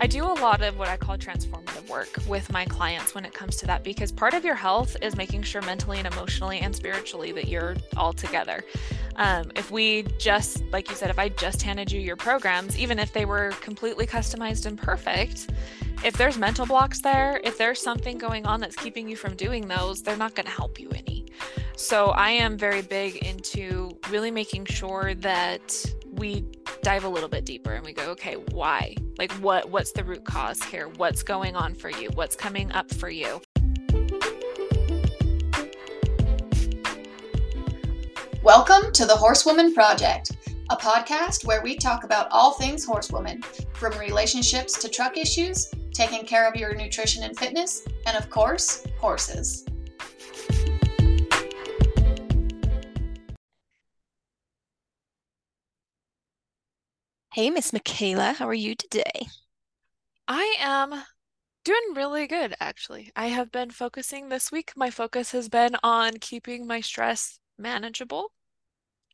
I 0.00 0.06
do 0.06 0.24
a 0.24 0.34
lot 0.34 0.62
of 0.62 0.78
what 0.78 0.86
I 0.86 0.96
call 0.96 1.18
transformative 1.18 1.88
work 1.88 2.08
with 2.28 2.52
my 2.52 2.64
clients 2.66 3.16
when 3.16 3.24
it 3.24 3.34
comes 3.34 3.56
to 3.56 3.66
that 3.66 3.82
because 3.82 4.12
part 4.12 4.32
of 4.32 4.44
your 4.44 4.54
health 4.54 4.96
is 5.02 5.16
making 5.16 5.42
sure 5.42 5.60
mentally 5.62 5.98
and 5.98 6.06
emotionally 6.06 6.60
and 6.60 6.74
spiritually 6.74 7.32
that 7.32 7.48
you're 7.48 7.74
all 7.96 8.12
together. 8.12 8.62
Um, 9.16 9.50
if 9.56 9.72
we 9.72 10.04
just, 10.16 10.62
like 10.66 10.88
you 10.88 10.94
said, 10.94 11.10
if 11.10 11.18
I 11.18 11.30
just 11.30 11.62
handed 11.62 11.90
you 11.90 12.00
your 12.00 12.14
programs, 12.14 12.78
even 12.78 13.00
if 13.00 13.12
they 13.12 13.24
were 13.24 13.50
completely 13.60 14.06
customized 14.06 14.66
and 14.66 14.78
perfect, 14.78 15.50
if 16.04 16.16
there's 16.16 16.38
mental 16.38 16.64
blocks 16.64 17.00
there, 17.00 17.40
if 17.42 17.58
there's 17.58 17.80
something 17.80 18.18
going 18.18 18.46
on 18.46 18.60
that's 18.60 18.76
keeping 18.76 19.08
you 19.08 19.16
from 19.16 19.34
doing 19.34 19.66
those, 19.66 20.00
they're 20.00 20.16
not 20.16 20.36
going 20.36 20.46
to 20.46 20.52
help 20.52 20.78
you 20.78 20.90
any. 20.90 21.26
So 21.76 22.10
I 22.10 22.30
am 22.30 22.56
very 22.56 22.82
big 22.82 23.16
into 23.16 23.98
really 24.10 24.30
making 24.30 24.66
sure 24.66 25.14
that 25.16 25.84
we 26.12 26.44
dive 26.82 27.04
a 27.04 27.08
little 27.08 27.28
bit 27.28 27.44
deeper 27.44 27.72
and 27.72 27.84
we 27.84 27.92
go 27.92 28.10
okay 28.10 28.34
why? 28.52 28.94
Like 29.18 29.32
what 29.32 29.70
what's 29.70 29.92
the 29.92 30.04
root 30.04 30.24
cause 30.24 30.62
here? 30.62 30.88
What's 30.96 31.22
going 31.22 31.56
on 31.56 31.74
for 31.74 31.90
you? 31.90 32.10
What's 32.14 32.36
coming 32.36 32.70
up 32.72 32.92
for 32.94 33.10
you? 33.10 33.40
Welcome 38.42 38.92
to 38.92 39.04
the 39.04 39.16
horsewoman 39.16 39.74
project 39.74 40.32
a 40.70 40.76
podcast 40.76 41.46
where 41.46 41.62
we 41.62 41.76
talk 41.76 42.04
about 42.04 42.28
all 42.30 42.52
things 42.52 42.84
horsewoman 42.84 43.40
from 43.72 43.98
relationships 43.98 44.78
to 44.78 44.88
truck 44.88 45.16
issues 45.16 45.70
taking 45.92 46.26
care 46.26 46.46
of 46.46 46.54
your 46.54 46.74
nutrition 46.74 47.22
and 47.22 47.36
fitness 47.38 47.86
and 48.06 48.16
of 48.16 48.28
course 48.28 48.86
horses 48.98 49.64
Hey, 57.38 57.50
Miss 57.50 57.70
McKayla, 57.70 58.34
how 58.34 58.48
are 58.48 58.52
you 58.52 58.74
today? 58.74 59.28
I 60.26 60.56
am 60.58 61.04
doing 61.64 61.94
really 61.94 62.26
good, 62.26 62.56
actually. 62.58 63.12
I 63.14 63.26
have 63.28 63.52
been 63.52 63.70
focusing 63.70 64.28
this 64.28 64.50
week. 64.50 64.72
My 64.74 64.90
focus 64.90 65.30
has 65.30 65.48
been 65.48 65.76
on 65.84 66.14
keeping 66.18 66.66
my 66.66 66.80
stress 66.80 67.38
manageable, 67.56 68.32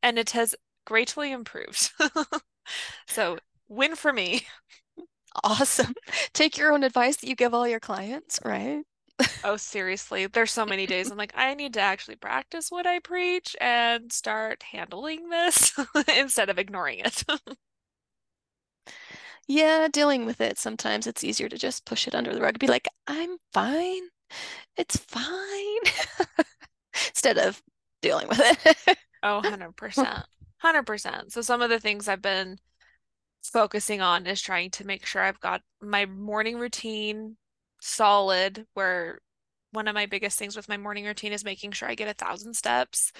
and 0.03 0.19
it 0.19 0.31
has 0.31 0.55
greatly 0.87 1.33
improved. 1.33 1.91
So, 3.07 3.41
win 3.69 3.95
for 3.95 4.11
me. 4.11 4.47
Awesome. 5.45 5.93
Take 6.33 6.57
your 6.57 6.73
own 6.73 6.83
advice 6.83 7.17
that 7.17 7.29
you 7.29 7.37
give 7.37 7.53
all 7.53 7.69
your 7.69 7.79
clients, 7.79 8.41
right? 8.43 8.85
Oh, 9.45 9.59
seriously, 9.59 10.29
there's 10.29 10.51
so 10.51 10.65
many 10.65 10.87
days 10.87 11.11
I'm 11.11 11.19
like, 11.19 11.35
I 11.37 11.53
need 11.53 11.75
to 11.75 11.81
actually 11.81 12.17
practice 12.17 12.71
what 12.71 12.87
I 12.87 13.01
preach 13.01 13.55
and 13.61 14.11
start 14.11 14.63
handling 14.63 15.29
this 15.29 15.79
instead 16.17 16.49
of 16.49 16.59
ignoring 16.59 17.01
it. 17.01 17.23
Yeah, 19.47 19.89
dealing 19.93 20.25
with 20.25 20.41
it, 20.41 20.59
sometimes 20.59 21.07
it's 21.07 21.23
easier 21.23 21.49
to 21.49 21.59
just 21.59 21.85
push 21.85 22.07
it 22.09 22.15
under 22.15 22.35
the 22.35 22.41
rug, 22.41 22.59
be 22.59 22.67
like, 22.67 22.89
I'm 23.07 23.37
fine. 23.53 24.03
It's 24.77 24.97
fine. 24.97 25.81
Instead 27.09 27.39
of 27.39 27.63
dealing 28.03 28.29
with 28.29 28.41
it. 28.41 28.99
Oh, 29.27 29.41
100%. 29.41 30.07
100%. 30.61 31.33
So 31.33 31.41
some 31.41 31.63
of 31.63 31.71
the 31.71 31.81
things 31.81 32.09
I've 32.09 32.21
been 32.21 32.59
focusing 33.43 34.03
on 34.03 34.27
is 34.27 34.43
trying 34.43 34.71
to 34.73 34.87
make 34.87 35.07
sure 35.07 35.23
I've 35.23 35.41
got 35.41 35.63
my 35.81 36.05
morning 36.05 36.59
routine 36.59 37.39
solid, 37.81 38.67
where 38.75 39.21
one 39.73 39.89
of 39.89 39.95
my 39.95 40.05
biggest 40.05 40.39
things 40.39 40.57
with 40.57 40.69
my 40.69 40.77
morning 40.77 41.07
routine 41.07 41.33
is 41.33 41.43
making 41.43 41.73
sure 41.73 41.89
I 41.89 41.95
get 41.95 42.09
a 42.09 42.13
thousand 42.13 42.55
steps 42.55 43.13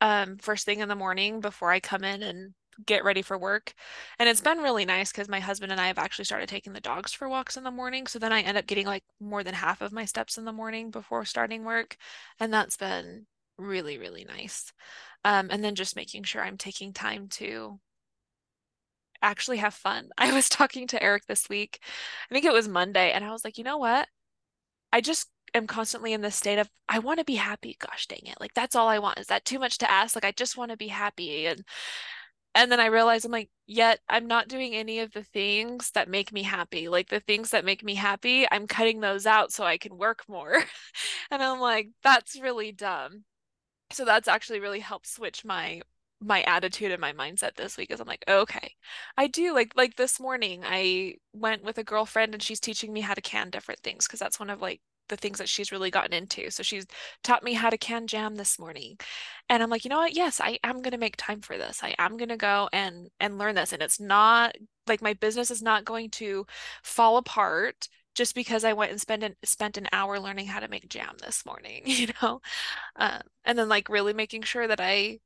um, 0.00 0.36
first 0.38 0.66
thing 0.66 0.80
in 0.80 0.88
the 0.88 0.96
morning 0.96 1.40
before 1.40 1.70
I 1.70 1.80
come 1.80 2.04
in 2.04 2.22
and 2.22 2.54
get 2.86 3.04
ready 3.04 3.22
for 3.22 3.38
work. 3.38 3.74
And 4.18 4.28
it's 4.28 4.40
been 4.40 4.58
really 4.58 4.84
nice 4.84 5.12
because 5.12 5.28
my 5.28 5.40
husband 5.40 5.72
and 5.72 5.80
I 5.80 5.88
have 5.88 5.98
actually 5.98 6.24
started 6.24 6.48
taking 6.48 6.72
the 6.72 6.80
dogs 6.80 7.12
for 7.12 7.28
walks 7.28 7.56
in 7.56 7.64
the 7.64 7.70
morning. 7.70 8.06
So 8.06 8.18
then 8.18 8.32
I 8.32 8.40
end 8.40 8.58
up 8.58 8.66
getting 8.66 8.86
like 8.86 9.04
more 9.20 9.44
than 9.44 9.54
half 9.54 9.80
of 9.82 9.92
my 9.92 10.04
steps 10.04 10.38
in 10.38 10.44
the 10.44 10.52
morning 10.52 10.90
before 10.90 11.24
starting 11.24 11.64
work. 11.64 11.96
And 12.40 12.52
that's 12.52 12.76
been 12.76 13.26
really, 13.58 13.98
really 13.98 14.24
nice. 14.24 14.72
Um, 15.24 15.48
and 15.50 15.62
then 15.62 15.74
just 15.74 15.96
making 15.96 16.24
sure 16.24 16.42
I'm 16.42 16.58
taking 16.58 16.92
time 16.92 17.28
to 17.32 17.78
actually 19.22 19.58
have 19.58 19.74
fun. 19.74 20.08
I 20.18 20.32
was 20.32 20.48
talking 20.48 20.86
to 20.88 21.02
Eric 21.02 21.26
this 21.26 21.48
week. 21.48 21.80
I 22.30 22.34
think 22.34 22.44
it 22.44 22.52
was 22.52 22.68
Monday, 22.68 23.12
and 23.12 23.24
I 23.24 23.30
was 23.30 23.44
like, 23.44 23.58
you 23.58 23.64
know 23.64 23.78
what? 23.78 24.08
I 24.92 25.00
just 25.00 25.28
am 25.54 25.66
constantly 25.66 26.12
in 26.12 26.20
this 26.20 26.36
state 26.36 26.58
of 26.58 26.68
I 26.88 26.98
want 26.98 27.18
to 27.18 27.24
be 27.24 27.36
happy. 27.36 27.76
Gosh 27.78 28.06
dang 28.06 28.26
it. 28.26 28.40
Like 28.40 28.54
that's 28.54 28.74
all 28.76 28.88
I 28.88 28.98
want. 28.98 29.18
Is 29.18 29.28
that 29.28 29.44
too 29.44 29.58
much 29.58 29.78
to 29.78 29.90
ask? 29.90 30.14
Like 30.14 30.24
I 30.24 30.32
just 30.32 30.56
want 30.56 30.70
to 30.70 30.76
be 30.76 30.88
happy. 30.88 31.46
And 31.46 31.64
and 32.54 32.70
then 32.70 32.80
I 32.80 32.86
realized 32.86 33.24
I'm 33.24 33.32
like, 33.32 33.50
yet 33.66 34.00
I'm 34.08 34.26
not 34.26 34.48
doing 34.48 34.74
any 34.74 35.00
of 35.00 35.12
the 35.12 35.22
things 35.22 35.90
that 35.94 36.08
make 36.08 36.32
me 36.32 36.42
happy. 36.42 36.88
Like 36.88 37.08
the 37.08 37.20
things 37.20 37.50
that 37.50 37.64
make 37.64 37.82
me 37.82 37.94
happy, 37.94 38.46
I'm 38.50 38.66
cutting 38.66 39.00
those 39.00 39.26
out 39.26 39.52
so 39.52 39.64
I 39.64 39.78
can 39.78 39.96
work 39.96 40.24
more. 40.28 40.52
and 41.30 41.42
I'm 41.42 41.60
like, 41.60 41.88
that's 42.02 42.38
really 42.40 42.72
dumb. 42.72 43.24
So 43.92 44.04
that's 44.04 44.28
actually 44.28 44.60
really 44.60 44.80
helped 44.80 45.06
switch 45.06 45.44
my 45.44 45.82
my 46.24 46.42
attitude 46.42 46.92
and 46.92 47.00
my 47.00 47.12
mindset 47.12 47.56
this 47.56 47.76
week 47.76 47.90
is 47.90 48.00
I'm 48.00 48.06
like, 48.06 48.24
okay, 48.28 48.74
I 49.16 49.26
do 49.26 49.52
like 49.54 49.72
like 49.76 49.96
this 49.96 50.20
morning 50.20 50.62
I 50.64 51.14
went 51.32 51.64
with 51.64 51.78
a 51.78 51.84
girlfriend 51.84 52.34
and 52.34 52.42
she's 52.42 52.60
teaching 52.60 52.92
me 52.92 53.00
how 53.00 53.14
to 53.14 53.20
can 53.20 53.50
different 53.50 53.80
things 53.80 54.06
because 54.06 54.20
that's 54.20 54.38
one 54.38 54.50
of 54.50 54.60
like 54.62 54.80
the 55.12 55.16
things 55.18 55.38
that 55.38 55.48
she's 55.48 55.70
really 55.70 55.90
gotten 55.90 56.14
into. 56.14 56.50
So 56.50 56.62
she's 56.62 56.86
taught 57.22 57.44
me 57.44 57.52
how 57.52 57.68
to 57.68 57.76
can 57.76 58.06
jam 58.06 58.36
this 58.36 58.58
morning. 58.58 58.96
And 59.50 59.62
I'm 59.62 59.68
like, 59.68 59.84
you 59.84 59.90
know 59.90 59.98
what? 59.98 60.16
Yes, 60.16 60.40
I 60.40 60.58
am 60.64 60.80
going 60.80 60.92
to 60.92 60.98
make 60.98 61.16
time 61.18 61.42
for 61.42 61.58
this. 61.58 61.82
I 61.82 61.94
am 61.98 62.16
going 62.16 62.30
to 62.30 62.36
go 62.38 62.70
and 62.72 63.10
and 63.20 63.38
learn 63.38 63.54
this 63.54 63.72
and 63.74 63.82
it's 63.82 64.00
not 64.00 64.56
like 64.86 65.02
my 65.02 65.12
business 65.14 65.50
is 65.50 65.62
not 65.62 65.84
going 65.84 66.10
to 66.10 66.46
fall 66.82 67.18
apart 67.18 67.88
just 68.14 68.34
because 68.34 68.64
I 68.64 68.72
went 68.72 68.90
and 68.90 69.00
spent 69.00 69.22
an 69.22 69.36
spent 69.44 69.76
an 69.76 69.88
hour 69.92 70.18
learning 70.18 70.46
how 70.46 70.60
to 70.60 70.68
make 70.68 70.88
jam 70.88 71.16
this 71.22 71.44
morning, 71.46 71.82
you 71.86 72.08
know? 72.22 72.40
Um, 72.96 73.20
and 73.44 73.58
then 73.58 73.68
like 73.68 73.88
really 73.90 74.14
making 74.14 74.42
sure 74.42 74.66
that 74.66 74.80
I 74.80 75.20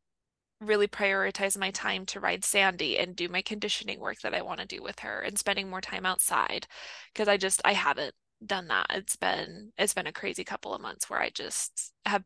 really 0.60 0.88
prioritize 0.88 1.56
my 1.58 1.70
time 1.70 2.06
to 2.06 2.20
ride 2.20 2.44
Sandy 2.44 2.98
and 2.98 3.14
do 3.14 3.28
my 3.28 3.42
conditioning 3.42 4.00
work 4.00 4.20
that 4.22 4.34
I 4.34 4.42
want 4.42 4.60
to 4.60 4.66
do 4.66 4.82
with 4.82 5.00
her 5.00 5.20
and 5.20 5.38
spending 5.38 5.68
more 5.70 5.82
time 5.82 6.06
outside 6.06 6.66
because 7.12 7.28
I 7.28 7.36
just 7.36 7.60
I 7.64 7.74
haven't 7.74 8.14
done 8.44 8.68
that. 8.68 8.86
It's 8.90 9.16
been 9.16 9.72
it's 9.78 9.94
been 9.94 10.06
a 10.06 10.12
crazy 10.12 10.44
couple 10.44 10.74
of 10.74 10.80
months 10.80 11.08
where 11.10 11.20
I 11.20 11.30
just 11.30 11.92
have 12.04 12.24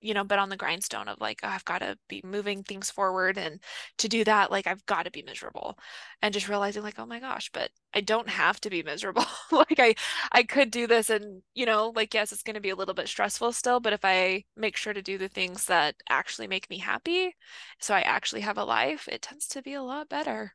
you 0.00 0.14
know 0.14 0.24
been 0.24 0.38
on 0.38 0.48
the 0.50 0.56
grindstone 0.56 1.08
of 1.08 1.20
like 1.20 1.40
oh, 1.44 1.48
I've 1.48 1.64
got 1.64 1.80
to 1.80 1.98
be 2.08 2.22
moving 2.24 2.62
things 2.64 2.90
forward 2.90 3.38
and 3.38 3.60
to 3.98 4.08
do 4.08 4.24
that 4.24 4.50
like 4.50 4.66
I've 4.66 4.86
got 4.86 5.04
to 5.04 5.10
be 5.10 5.22
miserable. 5.22 5.78
And 6.22 6.34
just 6.34 6.48
realizing 6.48 6.82
like 6.82 6.98
oh 6.98 7.06
my 7.06 7.20
gosh 7.20 7.50
but 7.52 7.70
I 7.94 8.00
don't 8.02 8.28
have 8.28 8.60
to 8.62 8.70
be 8.70 8.82
miserable. 8.82 9.24
Like 9.52 9.78
I 9.80 9.94
I 10.32 10.42
could 10.44 10.70
do 10.70 10.86
this 10.86 11.10
and 11.10 11.42
you 11.54 11.66
know 11.66 11.92
like 11.96 12.14
yes 12.14 12.32
it's 12.32 12.42
going 12.42 12.54
to 12.54 12.60
be 12.60 12.70
a 12.70 12.76
little 12.76 12.94
bit 12.94 13.08
stressful 13.08 13.52
still 13.52 13.80
but 13.80 13.92
if 13.94 14.04
I 14.04 14.44
make 14.56 14.76
sure 14.76 14.92
to 14.92 15.02
do 15.02 15.18
the 15.18 15.28
things 15.28 15.66
that 15.66 15.96
actually 16.10 16.48
make 16.48 16.70
me 16.70 16.78
happy 16.78 17.34
so 17.80 17.94
I 17.94 18.00
actually 18.02 18.42
have 18.42 18.58
a 18.58 18.64
life 18.64 19.08
it 19.08 19.22
tends 19.22 19.48
to 19.48 19.62
be 19.62 19.74
a 19.74 19.82
lot 19.82 20.08
better. 20.08 20.54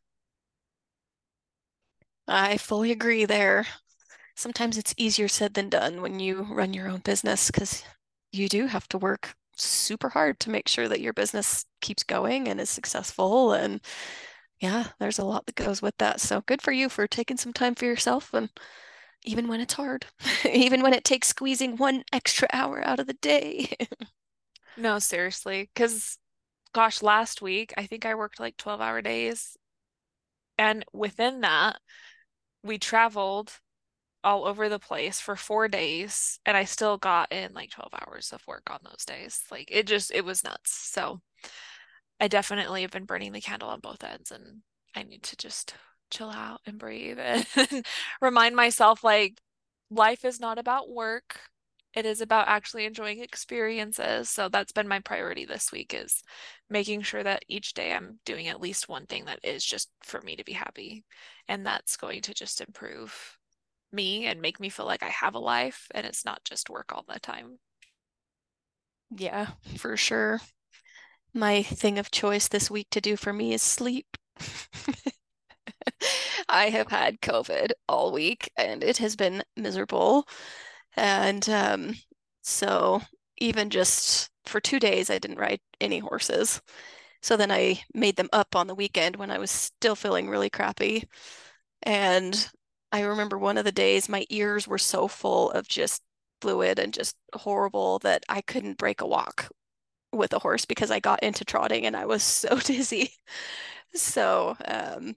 I 2.27 2.57
fully 2.57 2.91
agree 2.91 3.23
there 3.25 3.65
sometimes 4.35 4.77
it's 4.77 4.93
easier 4.97 5.27
said 5.27 5.53
than 5.53 5.69
done 5.69 6.01
when 6.01 6.19
you 6.19 6.43
run 6.51 6.73
your 6.73 6.89
own 6.89 6.99
business 6.99 7.51
because 7.51 7.83
you 8.31 8.49
do 8.49 8.67
have 8.67 8.87
to 8.89 8.97
work 8.97 9.35
super 9.55 10.09
hard 10.09 10.39
to 10.39 10.49
make 10.49 10.67
sure 10.67 10.87
that 10.87 11.01
your 11.01 11.13
business 11.13 11.65
keeps 11.81 12.03
going 12.03 12.47
and 12.47 12.59
is 12.59 12.69
successful. 12.69 13.53
And 13.53 13.81
yeah, 14.59 14.87
there's 14.99 15.19
a 15.19 15.25
lot 15.25 15.45
that 15.45 15.55
goes 15.55 15.81
with 15.81 15.95
that. 15.97 16.19
So 16.19 16.41
good 16.41 16.61
for 16.61 16.71
you 16.71 16.89
for 16.89 17.07
taking 17.07 17.37
some 17.37 17.53
time 17.53 17.75
for 17.75 17.85
yourself 17.85 18.33
and 18.33 18.49
even 19.25 19.47
when 19.47 19.61
it's 19.61 19.75
hard, 19.75 20.05
even 20.51 20.81
when 20.81 20.93
it 20.93 21.03
takes 21.03 21.29
squeezing 21.29 21.77
one 21.77 22.03
extra 22.11 22.47
hour 22.51 22.85
out 22.85 22.99
of 22.99 23.07
the 23.07 23.13
day. 23.13 23.71
no, 24.77 24.99
seriously. 24.99 25.69
Because, 25.73 26.17
gosh, 26.73 27.01
last 27.01 27.41
week, 27.41 27.73
I 27.77 27.85
think 27.85 28.05
I 28.05 28.15
worked 28.15 28.39
like 28.39 28.57
12 28.57 28.81
hour 28.81 29.01
days. 29.01 29.55
And 30.57 30.83
within 30.93 31.41
that, 31.41 31.79
we 32.63 32.77
traveled 32.77 33.59
all 34.23 34.45
over 34.45 34.69
the 34.69 34.79
place 34.79 35.19
for 35.19 35.35
four 35.35 35.67
days 35.67 36.39
and 36.45 36.55
I 36.55 36.63
still 36.65 36.97
got 36.97 37.31
in 37.31 37.53
like 37.53 37.71
12 37.71 37.91
hours 37.93 38.31
of 38.33 38.41
work 38.47 38.69
on 38.69 38.79
those 38.83 39.05
days. 39.05 39.41
Like 39.51 39.69
it 39.71 39.87
just, 39.87 40.11
it 40.11 40.25
was 40.25 40.43
nuts. 40.43 40.71
So 40.71 41.21
I 42.19 42.27
definitely 42.27 42.83
have 42.83 42.91
been 42.91 43.05
burning 43.05 43.31
the 43.33 43.41
candle 43.41 43.69
on 43.69 43.79
both 43.79 44.03
ends 44.03 44.31
and 44.31 44.61
I 44.95 45.03
need 45.03 45.23
to 45.23 45.35
just 45.35 45.75
chill 46.09 46.29
out 46.29 46.61
and 46.65 46.77
breathe 46.77 47.19
and 47.19 47.45
remind 48.21 48.55
myself 48.55 49.03
like 49.03 49.39
life 49.89 50.23
is 50.25 50.39
not 50.39 50.57
about 50.57 50.89
work. 50.89 51.39
It 51.93 52.05
is 52.05 52.21
about 52.21 52.47
actually 52.47 52.85
enjoying 52.85 53.19
experiences. 53.21 54.29
So 54.29 54.49
that's 54.49 54.71
been 54.71 54.87
my 54.87 54.99
priority 54.99 55.45
this 55.45 55.71
week 55.71 55.93
is 55.93 56.23
making 56.69 57.01
sure 57.03 57.23
that 57.23 57.45
each 57.47 57.73
day 57.73 57.93
I'm 57.93 58.19
doing 58.25 58.47
at 58.47 58.61
least 58.61 58.89
one 58.89 59.05
thing 59.05 59.25
that 59.25 59.39
is 59.43 59.63
just 59.63 59.89
for 60.01 60.21
me 60.21 60.35
to 60.35 60.43
be 60.43 60.53
happy. 60.53 61.03
And 61.47 61.65
that's 61.65 61.97
going 61.97 62.21
to 62.21 62.33
just 62.33 62.61
improve 62.61 63.37
me 63.93 64.25
and 64.25 64.41
make 64.41 64.59
me 64.59 64.69
feel 64.69 64.85
like 64.85 65.03
I 65.03 65.09
have 65.09 65.35
a 65.35 65.39
life 65.39 65.87
and 65.93 66.05
it's 66.05 66.25
not 66.25 66.43
just 66.43 66.69
work 66.69 66.91
all 66.93 67.05
the 67.07 67.19
time. 67.19 67.59
Yeah, 69.15 69.51
for 69.77 69.95
sure. 69.95 70.41
My 71.33 71.63
thing 71.63 71.99
of 71.99 72.11
choice 72.11 72.47
this 72.47 72.69
week 72.69 72.87
to 72.91 73.01
do 73.01 73.15
for 73.15 73.33
me 73.33 73.53
is 73.53 73.61
sleep. 73.61 74.17
I 76.49 76.69
have 76.69 76.89
had 76.89 77.21
COVID 77.21 77.71
all 77.87 78.11
week 78.11 78.49
and 78.57 78.83
it 78.83 78.97
has 78.97 79.15
been 79.15 79.43
miserable. 79.55 80.27
And 80.95 81.47
um, 81.49 81.95
so 82.41 83.01
even 83.37 83.69
just 83.69 84.29
for 84.45 84.59
two 84.59 84.79
days, 84.79 85.09
I 85.09 85.19
didn't 85.19 85.39
ride 85.39 85.59
any 85.81 85.99
horses. 85.99 86.61
So 87.21 87.37
then 87.37 87.51
I 87.51 87.81
made 87.93 88.17
them 88.17 88.29
up 88.33 88.55
on 88.55 88.67
the 88.67 88.75
weekend 88.75 89.15
when 89.15 89.31
I 89.31 89.39
was 89.39 89.51
still 89.51 89.95
feeling 89.95 90.29
really 90.29 90.49
crappy. 90.49 91.07
And 91.83 92.49
I 92.93 93.01
remember 93.01 93.37
one 93.37 93.57
of 93.57 93.65
the 93.65 93.73
days 93.73 94.07
my 94.07 94.25
ears 94.29 94.67
were 94.69 94.77
so 94.79 95.09
full 95.09 95.51
of 95.51 95.67
just 95.67 96.01
fluid 96.41 96.79
and 96.79 96.93
just 96.93 97.17
horrible 97.35 97.99
that 97.99 98.23
I 98.29 98.41
couldn't 98.41 98.77
break 98.79 99.01
a 99.01 99.07
walk 99.07 99.49
with 100.13 100.33
a 100.33 100.39
horse 100.39 100.65
because 100.65 100.91
I 100.91 100.99
got 101.01 101.23
into 101.23 101.45
trotting 101.45 101.85
and 101.85 101.95
I 101.97 102.05
was 102.07 102.23
so 102.23 102.59
dizzy. 102.59 103.11
So, 103.95 104.57
um, 104.65 105.15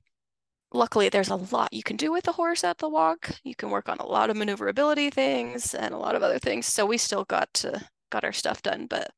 luckily, 0.72 1.08
there's 1.10 1.30
a 1.30 1.36
lot 1.36 1.72
you 1.72 1.82
can 1.84 1.96
do 1.96 2.12
with 2.12 2.28
a 2.28 2.32
horse 2.32 2.64
at 2.64 2.78
the 2.78 2.88
walk. 2.88 3.32
You 3.44 3.54
can 3.56 3.70
work 3.70 3.88
on 3.88 3.98
a 3.98 4.06
lot 4.06 4.30
of 4.30 4.36
maneuverability 4.36 5.10
things 5.10 5.74
and 5.74 5.94
a 5.94 5.98
lot 5.98 6.16
of 6.16 6.22
other 6.22 6.38
things. 6.40 6.66
So 6.66 6.86
we 6.86 6.98
still 6.98 7.24
got 7.24 7.52
to 7.54 7.88
got 8.10 8.24
our 8.24 8.32
stuff 8.32 8.62
done, 8.62 8.86
but 8.86 9.10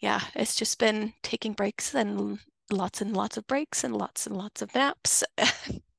yeah, 0.00 0.22
it's 0.34 0.56
just 0.56 0.78
been 0.78 1.14
taking 1.22 1.52
breaks 1.54 1.94
and 1.94 2.40
lots 2.72 3.02
and 3.02 3.16
lots 3.16 3.36
of 3.36 3.46
breaks 3.46 3.84
and 3.84 3.96
lots 3.96 4.26
and 4.26 4.36
lots 4.36 4.62
of 4.62 4.74
naps. 4.74 5.24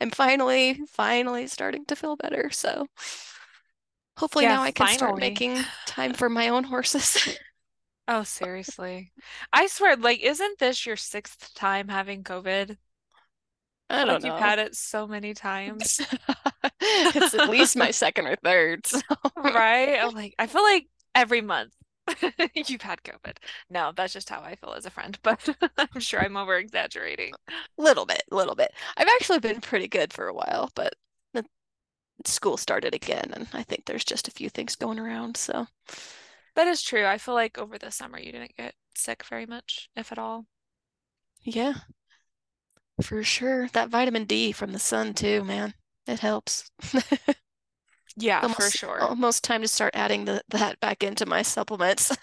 I'm 0.00 0.10
finally, 0.10 0.80
finally 0.88 1.46
starting 1.46 1.84
to 1.86 1.96
feel 1.96 2.16
better. 2.16 2.50
So 2.50 2.86
hopefully 4.16 4.44
Yeah, 4.44 4.56
now 4.56 4.62
I 4.62 4.72
can 4.72 4.88
start 4.88 5.18
making 5.18 5.58
time 5.86 6.12
for 6.14 6.28
my 6.28 6.48
own 6.48 6.64
horses. 6.64 7.38
Oh, 8.08 8.24
seriously. 8.24 9.12
I 9.52 9.68
swear, 9.68 9.96
like, 9.96 10.20
isn't 10.20 10.58
this 10.58 10.84
your 10.84 10.96
sixth 10.96 11.54
time 11.54 11.88
having 11.88 12.24
COVID? 12.24 12.76
I 13.88 14.04
don't 14.04 14.14
like 14.14 14.24
you've 14.24 14.38
had 14.38 14.58
it 14.58 14.74
so 14.74 15.06
many 15.06 15.34
times. 15.34 16.00
It's 16.84 17.34
at 17.34 17.48
least 17.48 17.76
my 17.76 17.92
second 17.92 18.26
or 18.26 18.36
third. 18.36 18.86
So. 18.86 19.00
Right? 19.36 19.98
I'm 20.00 20.14
like, 20.14 20.34
I 20.38 20.46
feel 20.48 20.62
like 20.62 20.86
every 21.14 21.40
month 21.40 21.72
you've 22.54 22.82
had 22.82 23.02
COVID. 23.02 23.36
No, 23.70 23.92
that's 23.94 24.12
just 24.12 24.28
how 24.28 24.40
I 24.40 24.56
feel 24.56 24.72
as 24.74 24.86
a 24.86 24.90
friend, 24.90 25.18
but 25.22 25.48
I'm 25.78 26.00
sure 26.00 26.20
I'm 26.20 26.36
over 26.36 26.56
exaggerating. 26.56 27.34
A 27.78 27.82
little 27.82 28.06
bit, 28.06 28.22
a 28.30 28.36
little 28.36 28.54
bit. 28.54 28.72
I've 28.96 29.08
actually 29.08 29.38
been 29.40 29.60
pretty 29.60 29.88
good 29.88 30.12
for 30.12 30.26
a 30.28 30.34
while, 30.34 30.70
but 30.74 30.94
the 31.32 31.44
school 32.26 32.56
started 32.56 32.94
again, 32.94 33.30
and 33.34 33.48
I 33.52 33.62
think 33.62 33.84
there's 33.86 34.04
just 34.04 34.28
a 34.28 34.32
few 34.32 34.48
things 34.50 34.76
going 34.76 34.98
around. 34.98 35.36
So 35.36 35.66
That 36.54 36.66
is 36.66 36.80
true. 36.82 37.04
I 37.04 37.18
feel 37.18 37.34
like 37.34 37.58
over 37.58 37.78
the 37.78 37.90
summer 37.90 38.18
you 38.18 38.32
didn't 38.32 38.56
get 38.56 38.74
sick 38.94 39.22
very 39.26 39.44
much, 39.44 39.90
if 39.94 40.10
at 40.12 40.18
all. 40.18 40.46
yeah, 41.42 41.74
for 43.02 43.22
sure. 43.22 43.68
That 43.68 43.90
vitamin 43.90 44.24
D 44.24 44.50
from 44.52 44.72
the 44.72 44.78
sun 44.78 45.12
too, 45.12 45.44
man. 45.44 45.74
It 46.06 46.20
helps. 46.20 46.70
Yeah, 48.16 48.46
for 48.48 48.70
sure. 48.70 49.00
almost 49.00 49.44
time 49.44 49.62
to 49.62 49.68
start 49.68 49.94
adding 49.94 50.24
the, 50.26 50.42
that 50.50 50.80
back 50.80 51.02
into 51.02 51.26
my 51.26 51.42
supplements. 51.42 52.16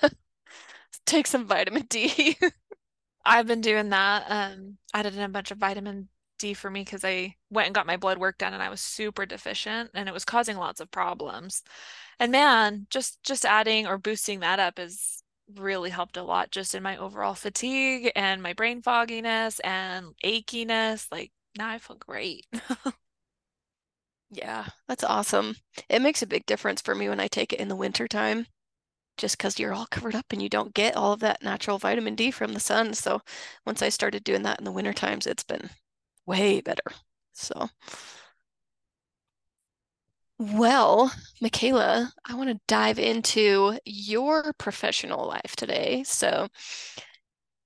Take 1.06 1.27
some 1.27 1.45
vitamin 1.47 1.86
D. 1.89 2.38
I've 3.25 3.47
been 3.47 3.62
doing 3.62 3.89
that. 3.89 4.25
Um, 4.30 4.77
added 4.94 5.15
in 5.15 5.21
a 5.21 5.30
bunch 5.30 5.51
of 5.51 5.57
vitamin 5.57 6.09
D 6.38 6.53
for 6.53 6.69
me 6.69 6.81
because 6.81 7.03
I 7.03 7.36
went 7.50 7.68
and 7.68 7.75
got 7.75 7.88
my 7.88 7.97
blood 7.97 8.18
work 8.18 8.38
done 8.38 8.53
and 8.53 8.63
I 8.63 8.69
was 8.69 8.81
super 8.81 9.25
deficient 9.25 9.91
and 9.94 10.07
it 10.07 10.13
was 10.13 10.25
causing 10.25 10.57
lots 10.57 10.80
of 10.80 10.91
problems. 10.91 11.63
And 12.19 12.31
man, 12.31 12.88
just 12.89 13.24
just 13.24 13.45
adding 13.45 13.88
or 13.88 13.97
boosting 13.97 14.39
that 14.41 14.59
up 14.59 14.77
has 14.77 15.24
really 15.56 15.89
helped 15.89 16.18
a 16.18 16.24
lot 16.24 16.51
just 16.51 16.75
in 16.75 16.83
my 16.83 16.97
overall 16.97 17.33
fatigue 17.33 18.12
and 18.15 18.41
my 18.41 18.53
brain 18.53 18.81
fogginess 18.81 19.59
and 19.62 20.07
achiness. 20.24 21.07
Like 21.12 21.31
now 21.57 21.69
I 21.69 21.80
feel 21.80 21.97
great. 21.97 22.45
Yeah, 24.31 24.68
that's 24.88 25.04
awesome. 25.04 25.56
It 25.90 26.02
makes 26.02 26.22
a 26.22 26.28
big 26.28 26.46
difference 26.46 26.81
for 26.81 26.94
me 26.96 27.10
when 27.10 27.20
I 27.20 27.28
take 27.28 27.52
it 27.54 27.60
in 27.60 27.68
the 27.68 27.76
winter 27.76 28.08
time, 28.08 28.48
just 29.18 29.38
because 29.38 29.60
you're 29.60 29.74
all 29.74 29.88
covered 29.88 30.16
up 30.16 30.28
and 30.31 30.42
you 30.42 30.50
don't 30.50 30.74
get 30.74 30.96
all 30.98 31.14
of 31.14 31.22
that 31.22 31.44
natural 31.44 31.80
vitamin 31.80 32.16
D 32.16 32.31
from 32.31 32.54
the 32.54 32.60
sun. 32.62 32.94
So 32.96 33.22
once 33.66 33.81
I 33.81 33.90
started 33.90 34.24
doing 34.26 34.44
that 34.44 34.60
in 34.60 34.66
the 34.66 34.72
winter 34.74 34.94
times, 34.94 35.28
it's 35.28 35.44
been 35.44 35.70
way 36.28 36.62
better. 36.62 36.84
So, 37.34 37.70
well, 40.38 41.12
McKayla, 41.44 42.12
I 42.25 42.36
want 42.36 42.50
to 42.50 42.60
dive 42.68 42.98
into 42.98 43.78
your 43.86 44.54
professional 44.54 45.28
life 45.28 45.56
today. 45.58 46.04
So, 46.06 46.48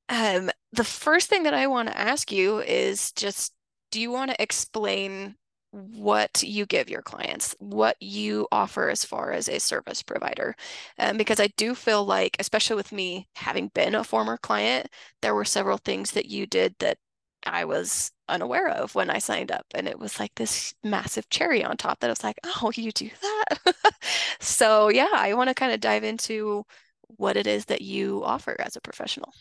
um, 0.09 0.49
the 0.71 0.83
first 0.83 1.29
thing 1.29 1.43
that 1.43 1.53
I 1.53 1.67
want 1.67 1.89
to 1.89 1.97
ask 1.97 2.31
you 2.31 2.59
is 2.59 3.11
just, 3.13 3.53
do 3.91 3.99
you 4.01 4.11
want 4.11 4.31
to 4.31 4.41
explain 4.41 5.35
what 5.73 6.43
you 6.43 6.65
give 6.67 6.89
your 6.89 7.01
clients, 7.01 7.55
what 7.59 7.97
you 8.01 8.47
offer 8.51 8.89
as 8.89 9.03
far 9.05 9.31
as 9.31 9.49
a 9.49 9.59
service 9.59 10.03
provider? 10.03 10.55
Um, 10.99 11.17
because 11.17 11.39
I 11.39 11.47
do 11.57 11.75
feel 11.75 12.05
like, 12.05 12.37
especially 12.39 12.75
with 12.75 12.91
me 12.91 13.27
having 13.35 13.69
been 13.69 13.95
a 13.95 14.03
former 14.03 14.37
client, 14.37 14.87
there 15.21 15.35
were 15.35 15.45
several 15.45 15.77
things 15.77 16.11
that 16.11 16.27
you 16.27 16.45
did 16.45 16.75
that 16.79 16.97
I 17.45 17.65
was 17.65 18.11
unaware 18.29 18.69
of 18.69 18.95
when 18.95 19.09
I 19.09 19.19
signed 19.19 19.51
up. 19.51 19.65
And 19.73 19.87
it 19.87 19.99
was 19.99 20.19
like 20.19 20.33
this 20.35 20.73
massive 20.83 21.29
cherry 21.29 21.63
on 21.63 21.75
top 21.77 21.99
that 21.99 22.07
I 22.07 22.11
was 22.11 22.23
like, 22.23 22.39
oh, 22.61 22.71
you 22.75 22.91
do 22.91 23.09
that? 23.21 23.75
So, 24.39 24.89
yeah, 24.89 25.09
I 25.13 25.33
want 25.33 25.47
to 25.49 25.53
kind 25.53 25.71
of 25.73 25.79
dive 25.79 26.03
into 26.03 26.65
what 27.07 27.37
it 27.37 27.47
is 27.47 27.65
that 27.65 27.81
you 27.81 28.23
offer 28.23 28.55
as 28.59 28.75
a 28.75 28.81
professional. 28.81 29.33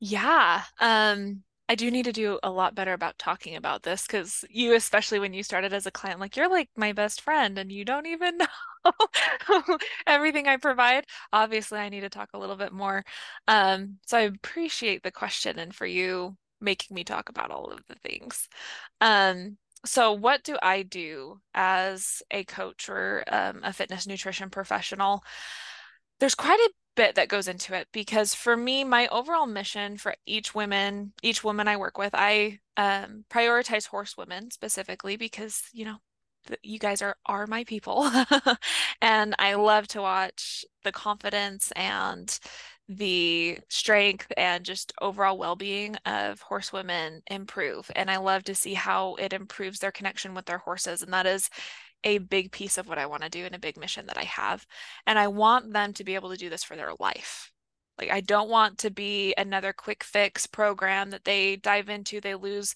Yeah, 0.00 0.62
um, 0.80 1.44
I 1.68 1.74
do 1.76 1.90
need 1.90 2.04
to 2.04 2.12
do 2.12 2.38
a 2.42 2.50
lot 2.50 2.74
better 2.74 2.92
about 2.92 3.18
talking 3.18 3.56
about 3.56 3.82
this 3.82 4.06
because 4.06 4.44
you, 4.50 4.74
especially 4.74 5.18
when 5.18 5.32
you 5.32 5.42
started 5.42 5.72
as 5.72 5.86
a 5.86 5.90
client, 5.90 6.20
like 6.20 6.36
you're 6.36 6.50
like 6.50 6.68
my 6.76 6.92
best 6.92 7.22
friend 7.22 7.58
and 7.58 7.72
you 7.72 7.84
don't 7.86 8.06
even 8.06 8.36
know 8.84 9.78
everything 10.06 10.46
I 10.46 10.58
provide. 10.58 11.06
Obviously, 11.32 11.78
I 11.78 11.88
need 11.88 12.02
to 12.02 12.10
talk 12.10 12.30
a 12.34 12.38
little 12.38 12.56
bit 12.56 12.72
more. 12.72 13.02
Um, 13.48 13.98
so 14.06 14.18
I 14.18 14.22
appreciate 14.22 15.02
the 15.02 15.10
question 15.10 15.58
and 15.58 15.74
for 15.74 15.86
you 15.86 16.36
making 16.60 16.94
me 16.94 17.04
talk 17.04 17.30
about 17.30 17.50
all 17.50 17.66
of 17.72 17.80
the 17.88 17.96
things. 17.96 18.48
Um, 19.00 19.56
so 19.86 20.12
what 20.12 20.42
do 20.44 20.56
I 20.62 20.82
do 20.82 21.40
as 21.54 22.22
a 22.30 22.44
coach 22.44 22.88
or 22.88 23.24
um, 23.28 23.60
a 23.62 23.72
fitness 23.72 24.06
nutrition 24.06 24.50
professional? 24.50 25.22
There's 26.20 26.34
quite 26.34 26.60
a 26.60 26.70
bit 26.96 27.14
that 27.16 27.28
goes 27.28 27.48
into 27.48 27.74
it 27.74 27.88
because 27.92 28.34
for 28.34 28.56
me, 28.56 28.84
my 28.84 29.08
overall 29.08 29.46
mission 29.46 29.96
for 29.98 30.14
each 30.26 30.54
woman, 30.54 31.12
each 31.22 31.42
woman 31.44 31.68
I 31.68 31.76
work 31.76 31.98
with, 31.98 32.10
I 32.14 32.60
um, 32.76 33.24
prioritize 33.30 33.86
horsewomen 33.86 34.50
specifically 34.50 35.16
because, 35.16 35.62
you 35.72 35.84
know, 35.84 35.96
you 36.62 36.78
guys 36.78 37.00
are 37.02 37.16
are 37.26 37.46
my 37.46 37.64
people. 37.64 38.10
And 39.00 39.34
I 39.38 39.54
love 39.54 39.86
to 39.88 40.00
watch 40.00 40.64
the 40.82 40.92
confidence 40.92 41.72
and 41.76 42.38
the 42.88 43.58
strength 43.68 44.32
and 44.36 44.64
just 44.64 44.92
overall 45.00 45.38
well-being 45.38 45.96
of 46.06 46.40
horsewomen 46.42 47.22
improve. 47.30 47.90
And 47.96 48.10
I 48.10 48.16
love 48.18 48.44
to 48.44 48.54
see 48.54 48.74
how 48.74 49.14
it 49.16 49.32
improves 49.32 49.78
their 49.78 49.92
connection 49.92 50.34
with 50.34 50.46
their 50.46 50.58
horses. 50.58 51.02
And 51.02 51.12
that 51.12 51.26
is 51.26 51.50
a 52.04 52.18
big 52.18 52.52
piece 52.52 52.78
of 52.78 52.88
what 52.88 52.98
I 52.98 53.06
want 53.06 53.22
to 53.22 53.28
do 53.28 53.44
and 53.44 53.54
a 53.54 53.58
big 53.58 53.76
mission 53.76 54.06
that 54.06 54.18
I 54.18 54.24
have. 54.24 54.66
And 55.06 55.18
I 55.18 55.28
want 55.28 55.72
them 55.72 55.92
to 55.94 56.04
be 56.04 56.14
able 56.14 56.30
to 56.30 56.36
do 56.36 56.50
this 56.50 56.62
for 56.62 56.76
their 56.76 56.92
life. 57.00 57.50
Like, 57.98 58.10
I 58.10 58.20
don't 58.20 58.50
want 58.50 58.78
to 58.78 58.90
be 58.90 59.34
another 59.38 59.72
quick 59.72 60.04
fix 60.04 60.46
program 60.46 61.10
that 61.10 61.24
they 61.24 61.56
dive 61.56 61.88
into, 61.88 62.20
they 62.20 62.34
lose 62.34 62.74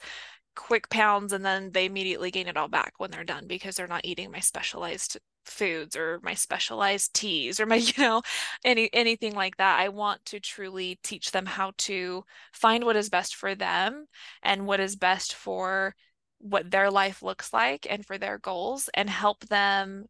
quick 0.55 0.89
pounds, 0.91 1.33
and 1.33 1.45
then 1.45 1.71
they 1.73 1.87
immediately 1.87 2.31
gain 2.31 2.49
it 2.49 2.57
all 2.57 2.69
back 2.69 2.95
when 2.99 3.11
they're 3.11 3.25
done 3.25 3.47
because 3.47 3.77
they're 3.77 3.87
not 3.87 4.05
eating 4.05 4.31
my 4.31 4.41
specialized 4.41 5.19
foods 5.45 5.97
or 5.97 6.21
my 6.23 6.35
specialized 6.35 7.15
teas 7.15 7.59
or 7.59 7.67
my, 7.67 7.77
you 7.77 7.93
know, 7.99 8.23
any 8.65 8.91
anything 8.93 9.35
like 9.35 9.57
that. 9.57 9.81
I 9.81 9.89
want 9.89 10.25
to 10.27 10.41
truly 10.41 10.99
teach 11.03 11.33
them 11.33 11.47
how 11.47 11.73
to 11.79 12.25
find 12.53 12.85
what 12.85 12.97
is 12.97 13.09
best 13.11 13.35
for 13.35 13.55
them 13.55 14.07
and 14.43 14.67
what 14.67 14.81
is 14.81 14.97
best 14.97 15.35
for 15.35 15.95
what 16.39 16.71
their 16.71 16.91
life 16.91 17.23
looks 17.23 17.53
like 17.53 17.87
and 17.89 18.05
for 18.07 18.19
their 18.19 18.39
goals 18.39 18.89
and 18.95 19.11
help 19.11 19.47
them 19.47 20.07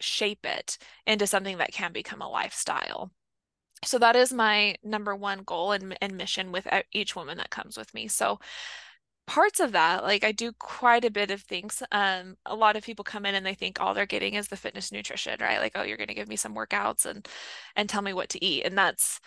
shape 0.00 0.44
it 0.44 0.78
into 1.06 1.26
something 1.26 1.58
that 1.58 1.72
can 1.72 1.92
become 1.92 2.22
a 2.22 2.28
lifestyle. 2.28 3.10
So 3.84 3.98
that 3.98 4.16
is 4.16 4.32
my 4.32 4.74
number 4.82 5.14
one 5.14 5.42
goal 5.44 5.72
and, 5.72 5.96
and 6.00 6.16
mission 6.16 6.52
with 6.52 6.66
each 6.92 7.14
woman 7.14 7.38
that 7.38 7.50
comes 7.50 7.76
with 7.76 7.92
me. 7.94 8.08
So 8.08 8.40
parts 9.26 9.60
of 9.60 9.72
that, 9.72 10.02
like 10.02 10.24
I 10.24 10.32
do 10.32 10.52
quite 10.58 11.04
a 11.04 11.10
bit 11.10 11.30
of 11.30 11.42
things. 11.42 11.82
Um, 11.92 12.36
a 12.46 12.56
lot 12.56 12.76
of 12.76 12.82
people 12.82 13.04
come 13.04 13.26
in 13.26 13.34
and 13.34 13.44
they 13.44 13.54
think 13.54 13.80
all 13.80 13.94
they're 13.94 14.06
getting 14.06 14.34
is 14.34 14.48
the 14.48 14.56
fitness 14.56 14.90
nutrition, 14.90 15.36
right? 15.40 15.60
Like, 15.60 15.72
oh, 15.74 15.82
you're 15.82 15.98
going 15.98 16.08
to 16.08 16.14
give 16.14 16.28
me 16.28 16.36
some 16.36 16.54
workouts 16.54 17.06
and 17.06 17.28
and 17.76 17.88
tell 17.88 18.02
me 18.02 18.14
what 18.14 18.30
to 18.30 18.44
eat. 18.44 18.64
And 18.64 18.76
that's 18.76 19.20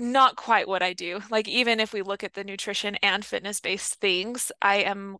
not 0.00 0.36
quite 0.36 0.68
what 0.68 0.82
I 0.82 0.92
do. 0.92 1.20
Like 1.30 1.48
even 1.48 1.80
if 1.80 1.92
we 1.92 2.02
look 2.02 2.24
at 2.24 2.34
the 2.34 2.44
nutrition 2.44 2.96
and 2.96 3.24
fitness 3.24 3.60
based 3.60 3.94
things, 4.00 4.50
I 4.62 4.76
am 4.76 5.18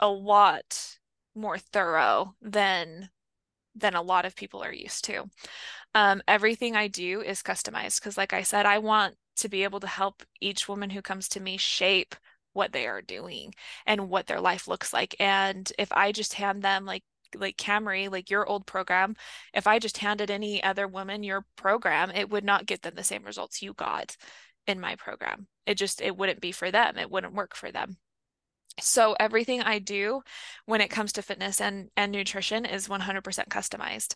a 0.00 0.08
lot 0.08 0.98
more 1.34 1.58
thorough 1.58 2.34
than 2.40 3.10
than 3.74 3.94
a 3.94 4.02
lot 4.02 4.24
of 4.26 4.36
people 4.36 4.62
are 4.62 4.72
used 4.72 5.04
to. 5.06 5.24
Um, 5.94 6.22
everything 6.28 6.76
I 6.76 6.88
do 6.88 7.22
is 7.22 7.42
customized 7.42 8.00
because, 8.00 8.16
like 8.18 8.32
I 8.32 8.42
said, 8.42 8.66
I 8.66 8.78
want 8.78 9.16
to 9.36 9.48
be 9.48 9.64
able 9.64 9.80
to 9.80 9.86
help 9.86 10.22
each 10.40 10.68
woman 10.68 10.90
who 10.90 11.02
comes 11.02 11.28
to 11.30 11.40
me 11.40 11.56
shape 11.56 12.14
what 12.52 12.72
they 12.72 12.86
are 12.86 13.02
doing 13.02 13.54
and 13.86 14.10
what 14.10 14.26
their 14.26 14.40
life 14.40 14.68
looks 14.68 14.92
like. 14.92 15.16
And 15.18 15.70
if 15.78 15.90
I 15.92 16.12
just 16.12 16.34
hand 16.34 16.62
them 16.62 16.84
like 16.84 17.02
like 17.36 17.56
Camri, 17.56 18.10
like 18.10 18.30
your 18.30 18.46
old 18.46 18.66
program, 18.66 19.14
if 19.54 19.66
I 19.66 19.78
just 19.78 19.98
handed 19.98 20.30
any 20.30 20.62
other 20.62 20.86
woman 20.88 21.22
your 21.22 21.44
program, 21.56 22.10
it 22.10 22.30
would 22.30 22.44
not 22.44 22.66
get 22.66 22.82
them 22.82 22.94
the 22.94 23.04
same 23.04 23.24
results 23.24 23.62
you 23.62 23.74
got 23.74 24.16
in 24.66 24.80
my 24.80 24.96
program. 24.96 25.46
It 25.66 25.76
just 25.76 26.00
it 26.00 26.16
wouldn't 26.16 26.40
be 26.40 26.52
for 26.52 26.70
them. 26.70 26.98
It 26.98 27.10
wouldn't 27.10 27.34
work 27.34 27.56
for 27.56 27.70
them. 27.70 27.96
So 28.80 29.14
everything 29.20 29.60
I 29.60 29.78
do 29.78 30.22
when 30.64 30.80
it 30.80 30.88
comes 30.88 31.12
to 31.12 31.22
fitness 31.22 31.60
and 31.60 31.90
and 31.96 32.10
nutrition 32.10 32.64
is 32.64 32.88
100% 32.88 33.22
customized. 33.48 34.14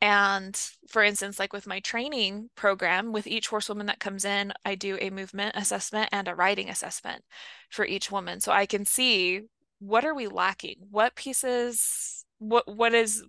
And 0.00 0.56
for 0.88 1.02
instance, 1.02 1.38
like 1.38 1.52
with 1.52 1.66
my 1.66 1.80
training 1.80 2.50
program, 2.54 3.12
with 3.12 3.26
each 3.26 3.48
horsewoman 3.48 3.86
that 3.86 3.98
comes 3.98 4.24
in, 4.24 4.52
I 4.64 4.76
do 4.76 4.96
a 5.00 5.10
movement 5.10 5.56
assessment 5.56 6.10
and 6.12 6.28
a 6.28 6.34
riding 6.34 6.70
assessment 6.70 7.24
for 7.70 7.84
each 7.84 8.10
woman. 8.10 8.40
So 8.40 8.52
I 8.52 8.66
can 8.66 8.84
see 8.84 9.42
what 9.80 10.04
are 10.04 10.14
we 10.14 10.28
lacking? 10.28 10.76
What 10.90 11.16
pieces 11.16 12.24
what 12.38 12.66
what 12.68 12.94
is 12.94 13.24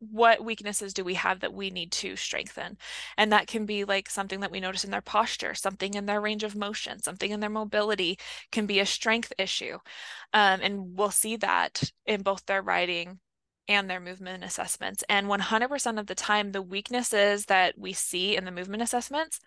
what 0.00 0.44
weaknesses 0.44 0.94
do 0.94 1.02
we 1.02 1.14
have 1.14 1.40
that 1.40 1.52
we 1.52 1.70
need 1.70 1.90
to 1.90 2.16
strengthen? 2.16 2.78
And 3.16 3.32
that 3.32 3.48
can 3.48 3.66
be 3.66 3.84
like 3.84 4.08
something 4.08 4.40
that 4.40 4.50
we 4.50 4.60
notice 4.60 4.84
in 4.84 4.90
their 4.90 5.00
posture, 5.00 5.54
something 5.54 5.94
in 5.94 6.06
their 6.06 6.20
range 6.20 6.44
of 6.44 6.54
motion, 6.54 7.02
something 7.02 7.30
in 7.30 7.40
their 7.40 7.50
mobility 7.50 8.18
can 8.52 8.66
be 8.66 8.78
a 8.78 8.86
strength 8.86 9.32
issue. 9.38 9.78
Um, 10.32 10.60
and 10.62 10.96
we'll 10.96 11.10
see 11.10 11.36
that 11.36 11.90
in 12.06 12.22
both 12.22 12.46
their 12.46 12.62
riding 12.62 13.18
and 13.66 13.90
their 13.90 14.00
movement 14.00 14.44
assessments. 14.44 15.04
And 15.08 15.26
100% 15.26 15.98
of 15.98 16.06
the 16.06 16.14
time, 16.14 16.52
the 16.52 16.62
weaknesses 16.62 17.46
that 17.46 17.76
we 17.76 17.92
see 17.92 18.36
in 18.36 18.44
the 18.44 18.50
movement 18.50 18.82
assessments 18.82 19.40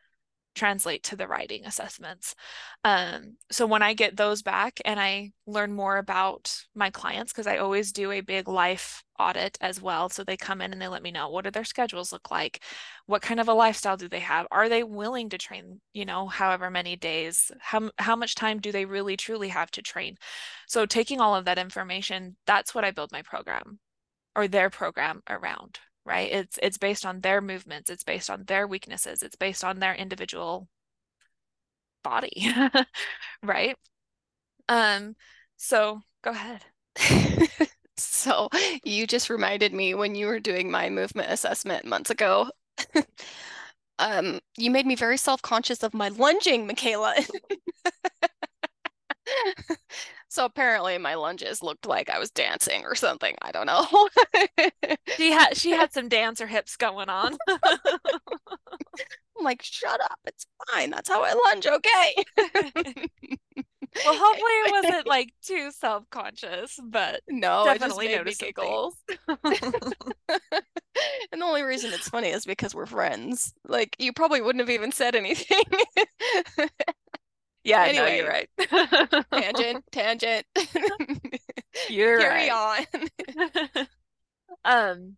translate 0.56 1.04
to 1.04 1.16
the 1.16 1.28
riding 1.28 1.66
assessments. 1.66 2.36
Um, 2.84 3.38
so 3.52 3.66
when 3.66 3.82
I 3.82 3.94
get 3.94 4.18
those 4.18 4.42
back 4.42 4.80
and 4.86 5.00
I 5.00 5.32
learn 5.46 5.74
more 5.74 5.98
about 5.98 6.56
my 6.76 6.90
clients, 6.90 7.32
because 7.32 7.48
I 7.48 7.58
always 7.58 7.92
do 7.92 8.12
a 8.12 8.22
big 8.22 8.48
life 8.48 9.04
audit 9.20 9.58
as 9.62 9.82
well. 9.82 10.10
So 10.10 10.24
they 10.24 10.38
come 10.38 10.62
in 10.62 10.74
and 10.74 10.82
they 10.82 10.88
let 10.88 11.04
me 11.04 11.12
know 11.12 11.30
what 11.30 11.46
do 11.46 11.52
their 11.52 11.64
schedules 11.64 12.12
look 12.12 12.32
like? 12.32 12.64
What 13.06 13.22
kind 13.22 13.40
of 13.40 13.48
a 13.48 13.54
lifestyle 13.54 13.98
do 13.98 14.10
they 14.10 14.20
have? 14.20 14.48
Are 14.52 14.68
they 14.68 14.84
willing 14.84 15.30
to 15.30 15.38
train, 15.38 15.80
you 15.94 16.06
know, 16.06 16.28
however 16.28 16.70
many 16.70 16.96
days? 16.96 17.52
How, 17.60 17.92
how 17.98 18.16
much 18.16 18.36
time 18.36 18.60
do 18.60 18.72
they 18.72 18.86
really 18.86 19.18
truly 19.18 19.50
have 19.50 19.72
to 19.72 19.82
train? 19.82 20.18
So 20.68 20.86
taking 20.86 21.22
all 21.22 21.36
of 21.36 21.46
that 21.46 21.60
information, 21.60 22.36
that's 22.46 22.76
what 22.76 22.84
I 22.84 22.92
build 22.92 23.12
my 23.12 23.22
program 23.22 23.80
or 24.36 24.48
their 24.48 24.70
program 24.70 25.22
around 25.30 25.80
right? 26.06 26.32
It's 26.32 26.60
it's 26.64 26.78
based 26.78 27.06
on 27.06 27.22
their 27.22 27.42
movements 27.42 27.90
it's 27.90 28.04
based 28.04 28.30
on 28.30 28.46
their 28.46 28.68
weaknesses 28.68 29.24
it's 29.24 29.36
based 29.36 29.64
on 29.64 29.80
their 29.80 29.94
individual 29.96 30.68
body 32.04 32.52
right? 33.44 33.76
Um 34.70 35.16
so 35.58 36.02
go 36.24 36.32
ahead. 36.32 36.66
So 37.98 38.50
you 38.84 39.06
just 39.06 39.30
reminded 39.30 39.74
me 39.74 39.94
when 39.94 40.16
you 40.16 40.26
were 40.28 40.40
doing 40.40 40.72
my 40.72 40.90
movement 40.90 41.32
assessment 41.32 41.86
months 41.86 42.10
ago. 42.10 42.50
Um 44.00 44.40
you 44.58 44.72
made 44.72 44.86
me 44.88 44.96
very 44.96 45.18
self-conscious 45.18 45.84
of 45.84 45.94
my 45.94 46.10
lunging 46.10 46.68
McKayla 46.68 47.28
So 50.32 50.46
apparently 50.46 50.98
my 50.98 51.16
lunges 51.16 51.62
looked 51.62 51.86
like 51.86 52.10
I 52.10 52.18
was 52.18 52.32
dancing 52.32 52.86
or 52.86 52.96
something. 52.96 53.36
I 53.42 53.52
don't 53.52 53.66
know. 53.66 53.86
she 55.18 55.30
had 55.34 55.58
she 55.58 55.72
had 55.72 55.92
some 55.92 56.08
dancer 56.08 56.48
hips 56.48 56.78
going 56.78 57.10
on. 57.10 57.38
I'm 57.50 57.60
like, 59.44 59.62
shut 59.62 60.00
up. 60.00 60.18
It's 60.26 60.46
fine. 60.72 60.92
That's 60.92 61.10
how 61.10 61.22
I 61.22 61.34
lunge, 61.34 61.68
okay? 61.68 62.16
well, 64.06 64.16
hopefully 64.16 64.54
it 64.54 64.72
wasn't 64.72 65.06
like 65.08 65.34
too 65.46 65.70
self-conscious, 65.70 66.80
but 66.82 67.20
no, 67.28 67.66
definitely 67.66 68.16
noticeable. 68.16 68.94
and 69.28 69.42
the 71.34 71.44
only 71.44 71.64
reason 71.64 71.92
it's 71.92 72.08
funny 72.08 72.30
is 72.30 72.46
because 72.46 72.74
we're 72.74 72.86
friends. 72.86 73.54
Like 73.68 73.98
you 74.00 74.14
probably 74.14 74.40
wouldn't 74.40 74.62
have 74.62 74.70
even 74.70 74.94
said 74.94 75.14
anything. 75.14 75.64
Yeah, 77.64 77.84
anyway, 77.84 78.10
no, 78.10 78.16
you're 78.16 78.28
right. 78.28 79.26
tangent, 79.32 79.86
tangent. 79.92 80.46
you're 81.90 82.20
Carry 82.20 82.50
right. 82.50 82.88
on. 82.94 83.88
um, 84.66 85.18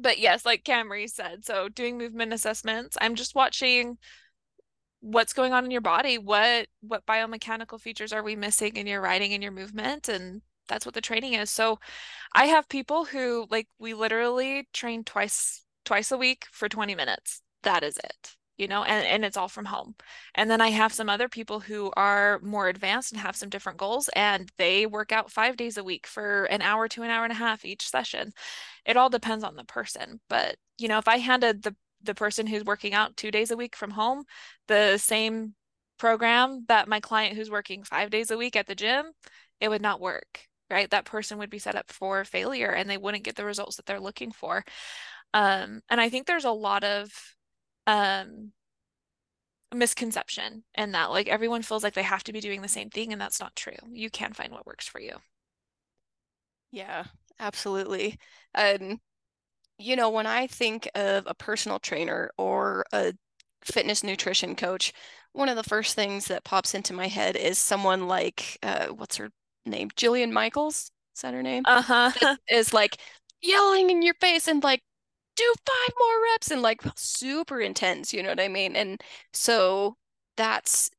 but 0.00 0.18
yes, 0.18 0.44
like 0.44 0.64
Camri 0.64 1.08
said, 1.08 1.44
so 1.44 1.68
doing 1.68 1.98
movement 1.98 2.32
assessments, 2.32 2.96
I'm 3.00 3.14
just 3.16 3.34
watching 3.34 3.98
what's 5.00 5.32
going 5.32 5.52
on 5.52 5.64
in 5.64 5.70
your 5.70 5.80
body, 5.80 6.18
what 6.18 6.68
what 6.80 7.06
biomechanical 7.06 7.80
features 7.80 8.12
are 8.12 8.22
we 8.22 8.36
missing 8.36 8.76
in 8.76 8.86
your 8.86 9.00
riding 9.00 9.32
and 9.32 9.42
your 9.42 9.52
movement, 9.52 10.08
and 10.08 10.42
that's 10.68 10.86
what 10.86 10.94
the 10.94 11.00
training 11.00 11.32
is. 11.34 11.50
So, 11.50 11.78
I 12.34 12.46
have 12.46 12.68
people 12.68 13.06
who 13.06 13.46
like 13.50 13.68
we 13.78 13.94
literally 13.94 14.68
train 14.72 15.02
twice 15.02 15.64
twice 15.84 16.12
a 16.12 16.18
week 16.18 16.46
for 16.52 16.68
20 16.68 16.94
minutes. 16.94 17.42
That 17.62 17.82
is 17.82 17.96
it 17.98 18.36
you 18.56 18.68
know, 18.68 18.84
and, 18.84 19.06
and 19.06 19.24
it's 19.24 19.36
all 19.36 19.48
from 19.48 19.66
home. 19.66 19.94
And 20.34 20.50
then 20.50 20.60
I 20.60 20.68
have 20.68 20.92
some 20.92 21.08
other 21.08 21.28
people 21.28 21.60
who 21.60 21.92
are 21.96 22.40
more 22.42 22.68
advanced 22.68 23.12
and 23.12 23.20
have 23.20 23.36
some 23.36 23.48
different 23.48 23.78
goals, 23.78 24.08
and 24.14 24.50
they 24.58 24.86
work 24.86 25.12
out 25.12 25.30
five 25.30 25.56
days 25.56 25.76
a 25.76 25.84
week 25.84 26.06
for 26.06 26.44
an 26.44 26.62
hour 26.62 26.88
to 26.88 27.02
an 27.02 27.10
hour 27.10 27.24
and 27.24 27.32
a 27.32 27.36
half 27.36 27.64
each 27.64 27.88
session. 27.88 28.32
It 28.84 28.96
all 28.96 29.10
depends 29.10 29.44
on 29.44 29.56
the 29.56 29.64
person. 29.64 30.20
But, 30.28 30.56
you 30.78 30.88
know, 30.88 30.98
if 30.98 31.08
I 31.08 31.18
handed 31.18 31.62
the 31.62 31.76
the 32.02 32.14
person 32.14 32.46
who's 32.46 32.64
working 32.64 32.94
out 32.94 33.16
two 33.16 33.30
days 33.30 33.50
a 33.50 33.56
week 33.56 33.74
from 33.74 33.90
home 33.90 34.22
the 34.68 34.98
same 34.98 35.54
program 35.98 36.64
that 36.68 36.88
my 36.88 37.00
client 37.00 37.36
who's 37.36 37.50
working 37.50 37.82
five 37.82 38.10
days 38.10 38.30
a 38.30 38.36
week 38.36 38.54
at 38.54 38.66
the 38.66 38.74
gym, 38.74 39.06
it 39.60 39.68
would 39.68 39.82
not 39.82 40.00
work, 40.00 40.40
right? 40.70 40.90
That 40.90 41.06
person 41.06 41.38
would 41.38 41.50
be 41.50 41.58
set 41.58 41.74
up 41.74 41.90
for 41.90 42.24
failure 42.24 42.70
and 42.70 42.88
they 42.88 42.98
wouldn't 42.98 43.24
get 43.24 43.34
the 43.36 43.44
results 43.44 43.76
that 43.76 43.86
they're 43.86 43.98
looking 43.98 44.30
for. 44.30 44.62
Um, 45.32 45.80
and 45.90 46.00
I 46.00 46.08
think 46.08 46.26
there's 46.26 46.44
a 46.44 46.50
lot 46.50 46.84
of 46.84 47.10
um 47.86 48.52
misconception 49.74 50.64
and 50.74 50.94
that 50.94 51.10
like 51.10 51.28
everyone 51.28 51.62
feels 51.62 51.82
like 51.82 51.94
they 51.94 52.02
have 52.02 52.22
to 52.24 52.32
be 52.32 52.40
doing 52.40 52.62
the 52.62 52.68
same 52.68 52.88
thing 52.88 53.12
and 53.12 53.20
that's 53.20 53.40
not 53.40 53.54
true. 53.56 53.74
You 53.90 54.10
can 54.10 54.32
find 54.32 54.52
what 54.52 54.66
works 54.66 54.86
for 54.86 55.00
you. 55.00 55.16
Yeah 56.70 57.04
absolutely. 57.38 58.18
Um 58.54 59.00
you 59.78 59.96
know 59.96 60.10
when 60.10 60.26
i 60.26 60.46
think 60.46 60.88
of 60.94 61.24
a 61.26 61.34
personal 61.34 61.78
trainer 61.80 62.30
or 62.38 62.84
a 62.92 63.12
fitness 63.64 64.04
nutrition 64.04 64.56
coach 64.56 64.92
one 65.32 65.48
of 65.50 65.56
the 65.56 65.62
first 65.64 65.94
things 65.96 66.26
that 66.26 66.44
pops 66.44 66.74
into 66.74 66.92
my 66.94 67.08
head 67.08 67.36
is 67.36 67.58
someone 67.58 68.08
like 68.08 68.58
uh 68.62 68.86
what's 68.88 69.16
her 69.16 69.30
name? 69.66 69.90
Jillian 69.90 70.32
michaels? 70.32 70.90
Is 71.16 71.22
that 71.22 71.34
her 71.34 71.42
name? 71.42 71.64
Uh-huh. 71.66 72.36
Is 72.50 72.72
like 72.74 72.98
yelling 73.42 73.90
in 73.90 74.02
your 74.02 74.14
face 74.14 74.48
and 74.48 74.62
like 74.62 74.82
do 75.36 75.54
five 75.66 75.94
more 75.98 76.22
reps 76.32 76.50
and 76.50 76.62
like 76.62 76.82
super 76.96 77.60
intense, 77.60 78.12
you 78.12 78.22
know 78.22 78.30
what 78.30 78.40
I 78.40 78.48
mean? 78.48 78.76
And 78.76 79.02
so 79.32 79.96
that's 80.36 80.90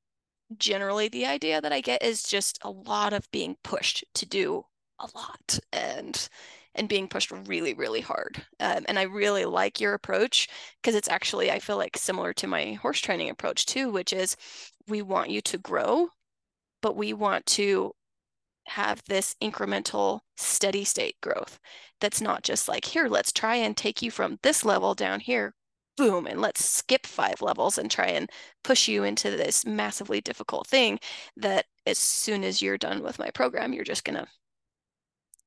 generally 0.57 1.07
the 1.09 1.25
idea 1.25 1.61
that 1.61 1.73
I 1.73 1.81
get 1.81 2.03
is 2.03 2.23
just 2.23 2.59
a 2.63 2.69
lot 2.71 3.13
of 3.13 3.29
being 3.31 3.57
pushed 3.63 4.03
to 4.15 4.25
do 4.25 4.65
a 4.99 5.07
lot 5.15 5.59
and 5.73 6.29
and 6.75 6.89
being 6.89 7.07
pushed 7.07 7.31
really 7.31 7.73
really 7.73 8.01
hard 8.01 8.45
um, 8.59 8.85
and 8.87 8.97
i 8.99 9.03
really 9.03 9.45
like 9.45 9.79
your 9.79 9.93
approach 9.93 10.47
because 10.81 10.95
it's 10.95 11.07
actually 11.09 11.51
i 11.51 11.59
feel 11.59 11.77
like 11.77 11.97
similar 11.97 12.33
to 12.33 12.47
my 12.47 12.73
horse 12.73 12.99
training 12.99 13.29
approach 13.29 13.65
too 13.67 13.91
which 13.91 14.11
is 14.13 14.35
we 14.87 15.01
want 15.03 15.29
you 15.29 15.41
to 15.41 15.57
grow 15.59 16.09
but 16.81 16.95
we 16.95 17.13
want 17.13 17.45
to 17.45 17.93
have 18.67 19.01
this 19.07 19.35
incremental 19.41 20.19
steady 20.37 20.83
state 20.83 21.15
growth 21.21 21.59
that's 21.99 22.21
not 22.21 22.43
just 22.43 22.67
like 22.67 22.85
here 22.85 23.07
let's 23.07 23.31
try 23.31 23.55
and 23.55 23.75
take 23.75 24.01
you 24.01 24.11
from 24.11 24.37
this 24.43 24.63
level 24.63 24.93
down 24.93 25.19
here 25.19 25.53
boom 25.95 26.27
and 26.27 26.39
let's 26.39 26.63
skip 26.63 27.05
five 27.05 27.41
levels 27.41 27.77
and 27.77 27.89
try 27.89 28.05
and 28.05 28.29
push 28.63 28.87
you 28.87 29.03
into 29.03 29.31
this 29.31 29.65
massively 29.65 30.21
difficult 30.21 30.67
thing 30.67 30.99
that 31.35 31.65
as 31.85 31.97
soon 31.97 32.43
as 32.43 32.61
you're 32.61 32.77
done 32.77 33.01
with 33.01 33.17
my 33.19 33.29
program 33.31 33.73
you're 33.73 33.83
just 33.83 34.03
going 34.03 34.17
to 34.17 34.27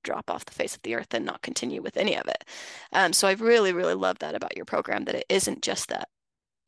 drop 0.03 0.31
off 0.31 0.47
the 0.47 0.53
face 0.53 0.75
of 0.75 0.83
the 0.83 0.95
earth 0.95 1.13
and 1.13 1.25
not 1.27 1.43
continue 1.43 1.83
with 1.83 1.97
any 1.97 2.17
of 2.17 2.27
it 2.27 2.45
um, 2.93 3.13
so 3.13 3.29
i 3.29 3.33
really 3.33 3.73
really 3.73 3.95
love 3.95 4.19
that 4.19 4.35
about 4.35 4.57
your 4.57 4.65
program 4.65 5.05
that 5.05 5.15
it 5.15 5.27
isn't 5.29 5.63
just 5.63 5.89
that 5.89 6.09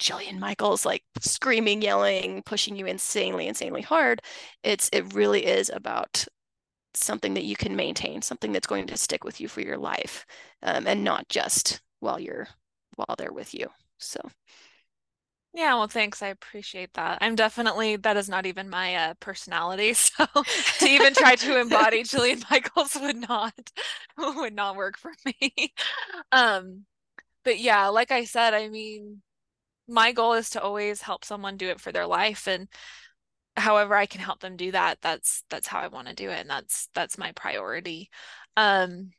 Jillian 0.02 0.40
Michaels 0.40 0.84
like 0.84 1.04
screaming, 1.20 1.80
yelling, 1.80 2.42
pushing 2.42 2.74
you 2.74 2.86
insanely, 2.86 3.46
insanely 3.46 3.82
hard. 3.82 4.20
It's 4.64 4.90
it 4.92 5.14
really 5.14 5.46
is 5.46 5.70
about 5.72 6.24
something 6.94 7.34
that 7.34 7.44
you 7.44 7.56
can 7.56 7.76
maintain, 7.76 8.22
something 8.22 8.52
that's 8.52 8.66
going 8.66 8.86
to 8.86 8.96
stick 8.96 9.24
with 9.24 9.40
you 9.40 9.48
for 9.48 9.60
your 9.60 9.78
life, 9.78 10.26
um, 10.62 10.86
and 10.86 11.04
not 11.04 11.28
just 11.28 11.80
while 12.00 12.20
you're 12.20 12.48
while 12.96 13.14
they're 13.18 13.32
with 13.32 13.54
you. 13.54 13.68
So. 13.98 14.20
Yeah, 15.54 15.74
well, 15.74 15.86
thanks. 15.86 16.22
I 16.22 16.28
appreciate 16.28 16.94
that. 16.94 17.18
I'm 17.20 17.34
definitely 17.34 17.96
that 17.96 18.16
is 18.16 18.28
not 18.28 18.46
even 18.46 18.70
my 18.70 18.94
uh, 18.94 19.14
personality. 19.20 19.94
So 20.16 20.26
to 20.78 20.86
even 20.86 21.12
try 21.14 21.34
to 21.36 21.60
embody 21.60 22.02
Jillian 22.04 22.42
Michaels 22.50 22.96
would 23.00 23.16
not 23.16 23.54
would 24.18 24.54
not 24.54 24.76
work 24.76 24.96
for 24.98 25.12
me. 25.26 25.74
Um, 26.32 26.86
but 27.44 27.58
yeah, 27.60 27.88
like 27.88 28.10
I 28.12 28.24
said, 28.24 28.54
I 28.54 28.68
mean, 28.68 29.22
my 29.88 30.12
goal 30.12 30.34
is 30.34 30.50
to 30.50 30.62
always 30.62 31.02
help 31.02 31.24
someone 31.24 31.56
do 31.56 31.68
it 31.68 31.80
for 31.80 31.92
their 31.92 32.06
life, 32.06 32.46
and 32.48 32.68
however 33.56 33.94
I 33.94 34.06
can 34.06 34.20
help 34.20 34.40
them 34.40 34.56
do 34.56 34.72
that, 34.72 34.98
that's 35.02 35.44
that's 35.50 35.66
how 35.68 35.80
I 35.80 35.88
want 35.88 36.08
to 36.08 36.14
do 36.14 36.30
it 36.30 36.40
and 36.40 36.50
that's 36.50 36.88
that's 36.94 37.18
my 37.18 37.32
priority. 37.32 38.10
Um 38.56 39.12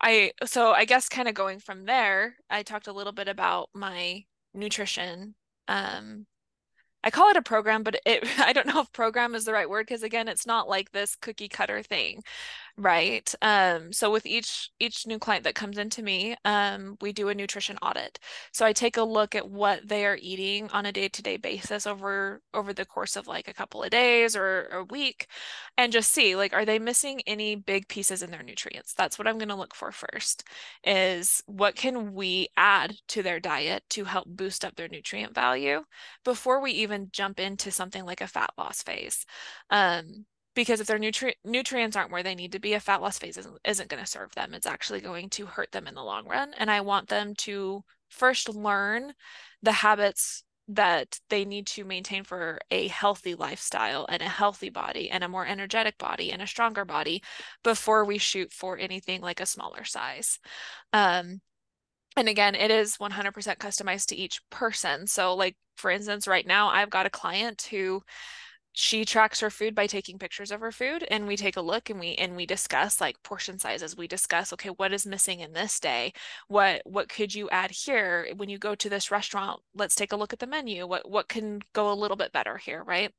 I 0.00 0.32
so 0.44 0.72
I 0.72 0.84
guess 0.84 1.08
kind 1.08 1.28
of 1.28 1.34
going 1.34 1.58
from 1.58 1.84
there, 1.84 2.36
I 2.50 2.62
talked 2.62 2.86
a 2.86 2.92
little 2.92 3.12
bit 3.12 3.28
about 3.28 3.70
my 3.74 4.24
nutrition 4.54 5.34
um 5.68 6.26
I 7.04 7.10
call 7.10 7.30
it 7.30 7.36
a 7.36 7.42
program, 7.42 7.82
but 7.84 8.00
it 8.06 8.24
I 8.40 8.52
don't 8.52 8.66
know 8.66 8.80
if 8.80 8.92
program 8.92 9.34
is 9.34 9.44
the 9.44 9.52
right 9.52 9.68
word 9.70 9.86
because 9.86 10.02
again, 10.02 10.28
it's 10.28 10.46
not 10.46 10.68
like 10.68 10.92
this 10.92 11.16
cookie 11.16 11.48
cutter 11.48 11.82
thing. 11.82 12.22
Right. 12.80 13.34
Um, 13.42 13.92
so 13.92 14.08
with 14.12 14.24
each 14.24 14.70
each 14.78 15.04
new 15.04 15.18
client 15.18 15.42
that 15.44 15.56
comes 15.56 15.78
into 15.78 16.00
me, 16.00 16.36
um, 16.44 16.96
we 17.00 17.12
do 17.12 17.28
a 17.28 17.34
nutrition 17.34 17.76
audit. 17.82 18.20
So 18.52 18.64
I 18.64 18.72
take 18.72 18.96
a 18.96 19.02
look 19.02 19.34
at 19.34 19.50
what 19.50 19.88
they 19.88 20.06
are 20.06 20.16
eating 20.22 20.70
on 20.70 20.86
a 20.86 20.92
day-to-day 20.92 21.38
basis 21.38 21.88
over 21.88 22.40
over 22.54 22.72
the 22.72 22.84
course 22.86 23.16
of 23.16 23.26
like 23.26 23.48
a 23.48 23.52
couple 23.52 23.82
of 23.82 23.90
days 23.90 24.36
or 24.36 24.66
a 24.68 24.84
week 24.84 25.26
and 25.76 25.92
just 25.92 26.12
see 26.12 26.36
like 26.36 26.52
are 26.52 26.64
they 26.64 26.78
missing 26.78 27.20
any 27.26 27.56
big 27.56 27.88
pieces 27.88 28.22
in 28.22 28.30
their 28.30 28.44
nutrients? 28.44 28.94
That's 28.94 29.18
what 29.18 29.26
I'm 29.26 29.38
going 29.38 29.48
to 29.48 29.56
look 29.56 29.74
for 29.74 29.90
first 29.90 30.44
is 30.84 31.42
what 31.46 31.74
can 31.74 32.14
we 32.14 32.46
add 32.56 32.94
to 33.08 33.24
their 33.24 33.40
diet 33.40 33.82
to 33.90 34.04
help 34.04 34.28
boost 34.28 34.64
up 34.64 34.76
their 34.76 34.88
nutrient 34.88 35.34
value 35.34 35.82
before 36.24 36.60
we 36.62 36.70
even 36.72 37.08
jump 37.12 37.40
into 37.40 37.72
something 37.72 38.04
like 38.04 38.20
a 38.20 38.28
fat 38.28 38.50
loss 38.56 38.84
phase. 38.84 39.26
Um, 39.70 40.26
because 40.58 40.80
if 40.80 40.88
their 40.88 40.98
nutri- 40.98 41.36
nutrients 41.44 41.94
aren't 41.94 42.10
where 42.10 42.24
they 42.24 42.34
need 42.34 42.50
to 42.50 42.58
be, 42.58 42.74
a 42.74 42.80
fat 42.80 43.00
loss 43.00 43.16
phase 43.16 43.36
isn't, 43.36 43.60
isn't 43.64 43.88
going 43.88 44.02
to 44.02 44.10
serve 44.10 44.34
them. 44.34 44.54
It's 44.54 44.66
actually 44.66 45.00
going 45.00 45.30
to 45.30 45.46
hurt 45.46 45.70
them 45.70 45.86
in 45.86 45.94
the 45.94 46.02
long 46.02 46.26
run. 46.26 46.52
And 46.58 46.68
I 46.68 46.80
want 46.80 47.08
them 47.08 47.34
to 47.36 47.84
first 48.08 48.48
learn 48.48 49.12
the 49.62 49.70
habits 49.70 50.42
that 50.66 51.20
they 51.30 51.44
need 51.44 51.68
to 51.68 51.84
maintain 51.84 52.24
for 52.24 52.58
a 52.72 52.88
healthy 52.88 53.36
lifestyle 53.36 54.04
and 54.08 54.20
a 54.20 54.28
healthy 54.28 54.68
body 54.68 55.08
and 55.10 55.22
a 55.22 55.28
more 55.28 55.46
energetic 55.46 55.96
body 55.96 56.32
and 56.32 56.42
a 56.42 56.46
stronger 56.48 56.84
body 56.84 57.22
before 57.62 58.04
we 58.04 58.18
shoot 58.18 58.52
for 58.52 58.76
anything 58.76 59.20
like 59.20 59.38
a 59.38 59.46
smaller 59.46 59.84
size. 59.84 60.40
Um, 60.92 61.40
and 62.16 62.28
again, 62.28 62.56
it 62.56 62.72
is 62.72 62.96
100% 62.96 63.58
customized 63.58 64.06
to 64.06 64.16
each 64.16 64.40
person. 64.50 65.06
So, 65.06 65.36
like, 65.36 65.54
for 65.76 65.88
instance, 65.88 66.26
right 66.26 66.44
now, 66.44 66.66
I've 66.66 66.90
got 66.90 67.06
a 67.06 67.10
client 67.10 67.68
who 67.70 68.02
she 68.80 69.04
tracks 69.04 69.40
her 69.40 69.50
food 69.50 69.74
by 69.74 69.88
taking 69.88 70.20
pictures 70.20 70.52
of 70.52 70.60
her 70.60 70.70
food 70.70 71.04
and 71.10 71.26
we 71.26 71.36
take 71.36 71.56
a 71.56 71.60
look 71.60 71.90
and 71.90 71.98
we 71.98 72.14
and 72.14 72.36
we 72.36 72.46
discuss 72.46 73.00
like 73.00 73.20
portion 73.24 73.58
sizes. 73.58 73.96
We 73.96 74.06
discuss 74.06 74.52
okay 74.52 74.68
what 74.68 74.92
is 74.92 75.04
missing 75.04 75.40
in 75.40 75.52
this 75.52 75.80
day? 75.80 76.12
What 76.46 76.82
what 76.84 77.08
could 77.08 77.34
you 77.34 77.50
add 77.50 77.72
here? 77.72 78.28
When 78.36 78.48
you 78.48 78.56
go 78.56 78.76
to 78.76 78.88
this 78.88 79.10
restaurant 79.10 79.60
let's 79.74 79.96
take 79.96 80.12
a 80.12 80.16
look 80.16 80.32
at 80.32 80.38
the 80.38 80.46
menu. 80.46 80.86
What 80.86 81.10
what 81.10 81.28
can 81.28 81.60
go 81.72 81.90
a 81.90 81.94
little 81.94 82.16
bit 82.16 82.30
better 82.30 82.56
here 82.56 82.84
right? 82.84 83.12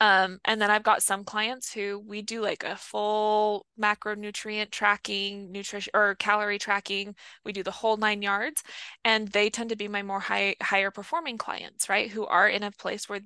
Um, 0.00 0.38
and 0.46 0.60
then 0.62 0.70
i've 0.70 0.82
got 0.82 1.02
some 1.02 1.24
clients 1.24 1.70
who 1.72 1.98
we 2.06 2.22
do 2.22 2.40
like 2.40 2.64
a 2.64 2.76
full 2.76 3.66
macronutrient 3.78 4.70
tracking 4.70 5.52
nutrition 5.52 5.90
or 5.94 6.14
calorie 6.14 6.58
tracking. 6.58 7.14
We 7.44 7.52
do 7.52 7.62
the 7.62 7.70
whole 7.70 7.98
nine 7.98 8.22
yards 8.22 8.62
and 9.04 9.28
they 9.28 9.50
tend 9.50 9.68
to 9.70 9.76
be 9.76 9.88
my 9.88 10.02
more 10.02 10.20
high 10.20 10.56
higher 10.62 10.90
performing 10.90 11.36
clients 11.36 11.90
right 11.90 12.10
who 12.10 12.24
are 12.24 12.48
in 12.48 12.62
a 12.62 12.70
place 12.70 13.10
where 13.10 13.20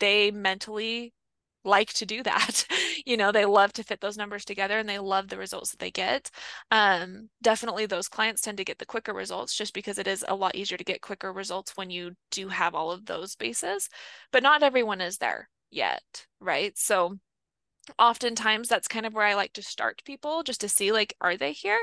they 0.00 0.30
mentally 0.30 1.12
like 1.64 1.92
to 1.94 2.06
do 2.06 2.22
that. 2.22 2.66
you 3.06 3.16
know, 3.16 3.32
they 3.32 3.44
love 3.44 3.72
to 3.74 3.84
fit 3.84 4.00
those 4.00 4.16
numbers 4.16 4.44
together 4.44 4.78
and 4.78 4.88
they 4.88 4.98
love 4.98 5.28
the 5.28 5.36
results 5.36 5.70
that 5.70 5.78
they 5.78 5.90
get. 5.90 6.30
Um, 6.70 7.28
definitely 7.42 7.86
those 7.86 8.08
clients 8.08 8.40
tend 8.40 8.58
to 8.58 8.64
get 8.64 8.78
the 8.78 8.86
quicker 8.86 9.12
results 9.12 9.54
just 9.54 9.74
because 9.74 9.98
it 9.98 10.06
is 10.06 10.24
a 10.26 10.34
lot 10.34 10.54
easier 10.54 10.78
to 10.78 10.84
get 10.84 11.02
quicker 11.02 11.32
results 11.32 11.76
when 11.76 11.90
you 11.90 12.12
do 12.30 12.48
have 12.48 12.74
all 12.74 12.90
of 12.90 13.06
those 13.06 13.36
bases. 13.36 13.88
But 14.32 14.42
not 14.42 14.62
everyone 14.62 15.00
is 15.00 15.18
there 15.18 15.48
yet, 15.70 16.26
right? 16.40 16.76
So 16.76 17.16
oftentimes 17.98 18.68
that's 18.68 18.88
kind 18.88 19.06
of 19.06 19.14
where 19.14 19.26
I 19.26 19.34
like 19.34 19.52
to 19.54 19.62
start 19.62 20.02
people 20.04 20.42
just 20.42 20.60
to 20.62 20.68
see 20.68 20.92
like, 20.92 21.14
are 21.20 21.36
they 21.36 21.52
here? 21.52 21.80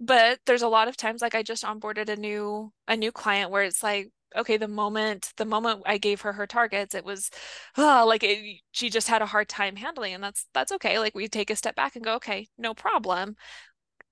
But 0.00 0.40
there's 0.46 0.62
a 0.62 0.68
lot 0.68 0.88
of 0.88 0.96
times 0.96 1.22
like 1.22 1.34
I 1.34 1.42
just 1.42 1.64
onboarded 1.64 2.08
a 2.08 2.16
new 2.16 2.72
a 2.88 2.96
new 2.96 3.12
client 3.12 3.50
where 3.50 3.62
it's 3.62 3.82
like 3.82 4.10
okay 4.36 4.56
the 4.56 4.68
moment 4.68 5.32
the 5.36 5.44
moment 5.44 5.82
i 5.86 5.98
gave 5.98 6.20
her 6.22 6.32
her 6.32 6.46
targets 6.46 6.94
it 6.94 7.04
was 7.04 7.30
oh, 7.76 8.04
like 8.06 8.22
it, 8.22 8.60
she 8.72 8.90
just 8.90 9.08
had 9.08 9.22
a 9.22 9.26
hard 9.26 9.48
time 9.48 9.76
handling 9.76 10.14
and 10.14 10.22
that's 10.22 10.46
that's 10.54 10.72
okay 10.72 10.98
like 10.98 11.14
we 11.14 11.28
take 11.28 11.50
a 11.50 11.56
step 11.56 11.74
back 11.76 11.96
and 11.96 12.04
go 12.04 12.14
okay 12.14 12.48
no 12.58 12.74
problem. 12.74 13.36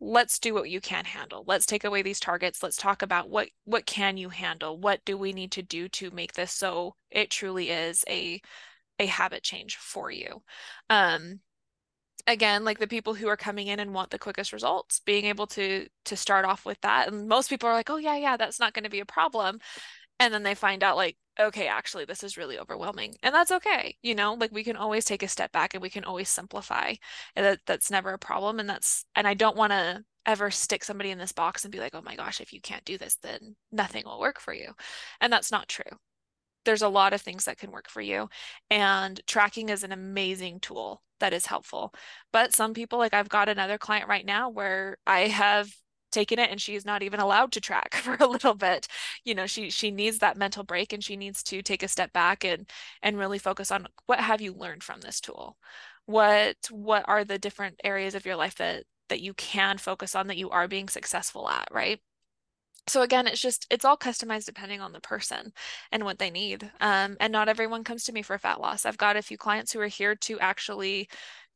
Let's 0.01 0.39
do 0.41 0.53
what 0.55 0.69
you 0.69 0.81
can 0.81 1.05
handle. 1.05 1.45
Let's 1.47 1.67
take 1.67 1.85
away 1.85 2.03
these 2.03 2.19
targets. 2.19 2.63
Let's 2.63 2.77
talk 2.77 3.03
about 3.03 3.31
what 3.31 3.49
what 3.65 3.87
can 3.87 4.17
you 4.17 4.31
handle? 4.31 4.79
What 4.79 5.01
do 5.05 5.17
we 5.17 5.33
need 5.33 5.53
to 5.53 5.63
do 5.63 5.89
to 5.91 6.11
make 6.11 6.33
this 6.35 6.53
so 6.53 6.97
it 7.11 7.31
truly 7.31 7.71
is 7.71 8.05
a 8.09 8.41
a 8.99 9.07
habit 9.07 9.43
change 9.43 9.77
for 9.77 10.11
you? 10.11 10.43
Um 10.91 11.41
again 12.29 12.65
like 12.65 12.79
the 12.79 12.87
people 12.87 13.15
who 13.15 13.27
are 13.27 13.37
coming 13.37 13.67
in 13.67 13.81
and 13.81 13.93
want 13.93 14.11
the 14.11 14.19
quickest 14.19 14.53
results 14.53 15.01
being 15.01 15.25
able 15.25 15.47
to 15.47 15.89
to 16.05 16.17
start 16.17 16.45
off 16.45 16.65
with 16.65 16.81
that 16.83 17.09
and 17.13 17.27
most 17.27 17.51
people 17.51 17.69
are 17.69 17.73
like 17.73 17.91
oh 17.91 17.97
yeah 17.97 18.17
yeah 18.17 18.37
that's 18.37 18.61
not 18.61 18.73
going 18.75 18.85
to 18.85 18.91
be 18.91 19.01
a 19.01 19.05
problem 19.05 19.59
and 20.23 20.33
then 20.33 20.45
they 20.45 20.55
find 20.55 20.85
out 20.85 20.97
like 20.97 21.17
okay 21.41 21.67
actually 21.67 22.05
this 22.05 22.23
is 22.23 22.37
really 22.37 22.59
overwhelming. 22.59 23.15
And 23.23 23.35
that's 23.35 23.51
okay 23.51 23.97
you 24.03 24.15
know? 24.15 24.35
Like 24.35 24.53
we 24.53 24.65
can 24.65 24.77
always 24.77 25.05
take 25.05 25.23
a 25.23 25.29
step 25.29 25.53
back 25.53 25.75
and 25.75 25.83
we 25.83 25.91
can 25.91 26.05
always 26.05 26.29
simplify 26.29 26.95
and 27.37 27.45
that 27.45 27.61
that's 27.67 27.91
never 27.91 28.13
a 28.13 28.19
problem 28.19 28.61
and 28.61 28.69
that's 28.69 29.05
and 29.17 29.27
I 29.27 29.35
don't 29.35 29.57
want 29.57 29.73
to 29.73 30.05
ever 30.25 30.51
stick 30.53 30.85
somebody 30.85 31.11
in 31.11 31.19
this 31.19 31.33
box 31.33 31.65
and 31.65 31.73
be 31.73 31.81
like 31.81 31.95
oh 31.95 32.03
my 32.03 32.15
gosh 32.15 32.41
if 32.41 32.53
you 32.53 32.61
can't 32.61 32.85
do 32.85 32.97
this 32.97 33.17
then 33.17 33.57
nothing 33.73 34.05
will 34.07 34.21
work 34.21 34.41
for 34.41 34.55
you. 34.55 34.73
And 35.21 35.33
that's 35.33 35.51
not 35.51 35.69
true. 35.69 35.99
There's 36.65 36.83
a 36.83 36.89
lot 36.89 37.13
of 37.13 37.21
things 37.21 37.47
that 37.47 37.59
can 37.59 37.73
work 37.73 37.89
for 37.89 38.01
you 38.01 38.29
and 38.71 39.21
tracking 39.27 39.69
is 39.71 39.83
an 39.83 39.93
amazing 39.93 40.61
tool 40.61 41.03
that 41.19 41.33
is 41.33 41.47
helpful. 41.47 41.93
But 42.33 42.55
some 42.55 42.75
people 42.75 42.99
like 42.99 43.15
I've 43.15 43.29
got 43.29 43.49
another 43.49 43.79
client 43.79 44.09
right 44.09 44.27
now 44.27 44.51
where 44.51 44.99
I 45.07 45.29
have 45.29 45.73
taken 46.13 46.39
it 46.39 46.51
and 46.51 46.61
she's 46.61 46.85
not 46.85 47.03
even 47.03 47.21
allowed 47.21 47.53
to 47.53 47.61
track 47.61 47.95
for 48.03 48.17
a 48.21 48.27
little 48.27 48.55
bit. 48.55 48.87
You 49.25 49.35
know 49.35 49.47
she 49.47 49.71
she 49.71 49.91
needs 49.91 50.19
that 50.19 50.37
mental 50.37 50.65
break 50.65 50.93
and 50.93 51.03
she 51.03 51.17
needs 51.17 51.43
to 51.45 51.63
take 51.63 51.83
a 51.83 51.89
step 51.89 52.13
back 52.13 52.45
and 52.45 52.71
and 53.03 53.19
really 53.19 53.39
focus 53.39 53.71
on 53.71 53.89
what 54.07 54.21
have 54.21 54.41
you 54.41 54.53
learned 54.53 54.83
from 54.85 55.01
this 55.01 55.21
tool? 55.21 55.57
What 56.07 56.57
what 56.71 57.05
are 57.09 57.25
the 57.25 57.39
different 57.39 57.81
areas 57.85 58.15
of 58.15 58.27
your 58.27 58.37
life 58.37 58.57
that 58.57 58.85
that 59.09 59.21
you 59.21 59.35
can 59.35 59.79
focus 59.79 60.15
on 60.15 60.29
that 60.29 60.39
you 60.39 60.51
are 60.51 60.69
being 60.69 60.89
successful 60.89 61.49
at 61.49 61.69
right? 61.73 62.01
So 62.89 63.03
again 63.03 63.27
it's 63.27 63.41
just 63.41 63.67
it's 63.71 63.85
all 63.85 63.97
customized 63.97 64.47
depending 64.47 64.81
on 64.81 64.93
the 64.93 65.01
person 65.01 65.53
and 65.93 66.05
what 66.05 66.19
they 66.19 66.31
need 66.31 66.71
um, 66.81 67.17
and 67.21 67.33
not 67.33 67.49
everyone 67.49 67.85
comes 67.85 68.05
to 68.05 68.13
me 68.13 68.23
for 68.23 68.39
fat 68.39 68.61
loss. 68.61 68.85
I've 68.87 68.99
got 68.99 69.17
a 69.17 69.23
few 69.23 69.39
clients 69.39 69.73
who 69.73 69.81
are 69.81 69.87
here 69.87 70.15
to 70.17 70.41
actually 70.41 71.09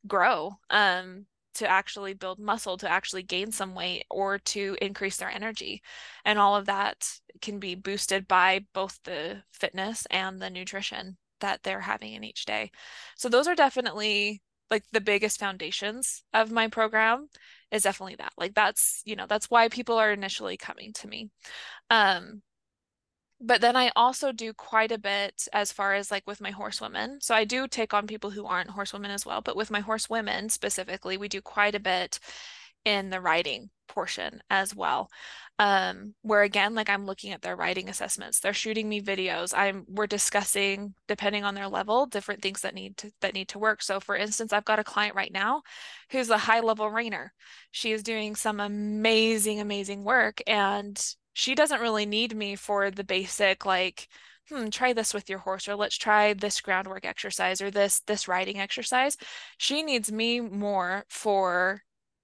grow 0.07 0.57
um, 0.69 1.25
to 1.57 1.67
actually 1.67 2.13
build 2.13 2.39
muscle, 2.39 2.77
to 2.77 2.89
actually 2.89 3.23
gain 3.23 3.51
some 3.51 3.75
weight, 3.75 4.05
or 4.09 4.39
to 4.39 4.77
increase 4.81 5.17
their 5.17 5.29
energy. 5.29 5.81
And 6.25 6.39
all 6.39 6.55
of 6.55 6.65
that 6.65 7.09
can 7.41 7.59
be 7.59 7.75
boosted 7.75 8.27
by 8.27 8.65
both 8.73 8.99
the 9.03 9.43
fitness 9.51 10.07
and 10.09 10.39
the 10.41 10.49
nutrition 10.49 11.17
that 11.41 11.63
they're 11.63 11.81
having 11.81 12.13
in 12.13 12.23
each 12.23 12.45
day. 12.45 12.71
So, 13.15 13.29
those 13.29 13.47
are 13.47 13.55
definitely 13.55 14.41
like 14.69 14.83
the 14.91 15.01
biggest 15.01 15.39
foundations 15.39 16.23
of 16.33 16.51
my 16.51 16.67
program 16.67 17.27
is 17.71 17.83
definitely 17.83 18.15
that 18.15 18.33
like 18.37 18.53
that's 18.53 19.01
you 19.05 19.15
know 19.15 19.25
that's 19.27 19.49
why 19.49 19.69
people 19.69 19.97
are 19.97 20.11
initially 20.11 20.57
coming 20.57 20.91
to 20.93 21.07
me 21.07 21.29
um 21.89 22.41
but 23.39 23.61
then 23.61 23.75
I 23.75 23.91
also 23.95 24.31
do 24.31 24.53
quite 24.53 24.91
a 24.91 24.97
bit 24.97 25.47
as 25.53 25.71
far 25.71 25.93
as 25.93 26.09
like 26.09 26.25
with 26.25 26.41
my 26.41 26.51
horsewomen. 26.51 27.19
So 27.21 27.35
I 27.35 27.43
do 27.43 27.67
take 27.67 27.93
on 27.93 28.07
people 28.07 28.31
who 28.31 28.45
aren't 28.45 28.71
horsewomen 28.71 29.11
as 29.11 29.25
well, 29.25 29.41
but 29.41 29.55
with 29.55 29.71
my 29.71 29.79
horsewomen 29.79 30.49
specifically, 30.49 31.17
we 31.17 31.27
do 31.27 31.41
quite 31.41 31.75
a 31.75 31.79
bit 31.79 32.19
in 32.85 33.09
the 33.09 33.21
riding 33.21 33.69
portion 33.87 34.41
as 34.49 34.75
well. 34.75 35.09
Um, 35.59 36.13
where 36.21 36.43
again, 36.43 36.75
like 36.75 36.89
I'm 36.89 37.05
looking 37.05 37.31
at 37.31 37.41
their 37.41 37.55
riding 37.55 37.89
assessments, 37.89 38.39
they're 38.39 38.53
shooting 38.53 38.87
me 38.87 39.01
videos. 39.01 39.53
I'm 39.55 39.85
we're 39.87 40.07
discussing, 40.07 40.93
depending 41.07 41.43
on 41.43 41.55
their 41.55 41.67
level, 41.67 42.05
different 42.05 42.41
things 42.41 42.61
that 42.61 42.75
need 42.75 42.97
to 42.97 43.11
that 43.21 43.33
need 43.33 43.49
to 43.49 43.59
work. 43.59 43.81
So 43.81 43.99
for 43.99 44.15
instance, 44.15 44.53
I've 44.53 44.65
got 44.65 44.79
a 44.79 44.83
client 44.83 45.15
right 45.15 45.31
now 45.33 45.63
who's 46.11 46.29
a 46.29 46.37
high 46.37 46.59
level 46.59 46.89
reiner. 46.89 47.29
She 47.71 47.91
is 47.91 48.03
doing 48.03 48.35
some 48.35 48.59
amazing, 48.59 49.59
amazing 49.59 50.03
work 50.03 50.41
and 50.47 50.99
she 51.37 51.53
doesn't 51.53 51.81
really 51.81 52.05
need 52.07 52.35
me 52.35 52.55
for 52.55 52.89
the 52.91 53.03
basic 53.03 53.65
like 53.65 54.07
hmm 54.49 54.69
try 54.69 54.91
this 54.93 55.13
with 55.13 55.29
your 55.29 55.39
horse 55.39 55.67
or 55.67 55.75
let's 55.75 55.97
try 55.97 56.33
this 56.33 56.61
groundwork 56.61 57.05
exercise 57.05 57.61
or 57.61 57.69
this 57.71 57.99
this 58.07 58.27
riding 58.27 58.59
exercise. 58.59 59.17
She 59.57 59.83
needs 59.83 60.11
me 60.11 60.39
more 60.41 61.05
for 61.09 61.83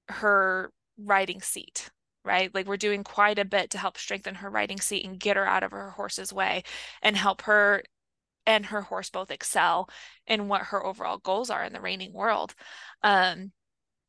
her 0.09 0.71
riding 0.97 1.41
seat 1.41 1.89
right? 2.25 2.53
Like 2.55 2.67
we're 2.67 2.77
doing 2.77 3.03
quite 3.03 3.37
a 3.37 3.45
bit 3.45 3.69
to 3.71 3.77
help 3.77 3.97
strengthen 3.97 4.35
her 4.35 4.49
riding 4.49 4.79
seat 4.79 5.05
and 5.05 5.19
get 5.19 5.35
her 5.37 5.45
out 5.45 5.63
of 5.63 5.71
her 5.71 5.91
horse's 5.91 6.31
way 6.33 6.63
and 7.01 7.17
help 7.17 7.41
her 7.43 7.83
and 8.45 8.65
her 8.67 8.81
horse 8.81 9.09
both 9.09 9.31
excel 9.31 9.89
in 10.27 10.47
what 10.47 10.63
her 10.63 10.85
overall 10.85 11.17
goals 11.19 11.49
are 11.49 11.63
in 11.63 11.73
the 11.73 11.81
reining 11.81 12.13
world. 12.13 12.55
Um 13.03 13.51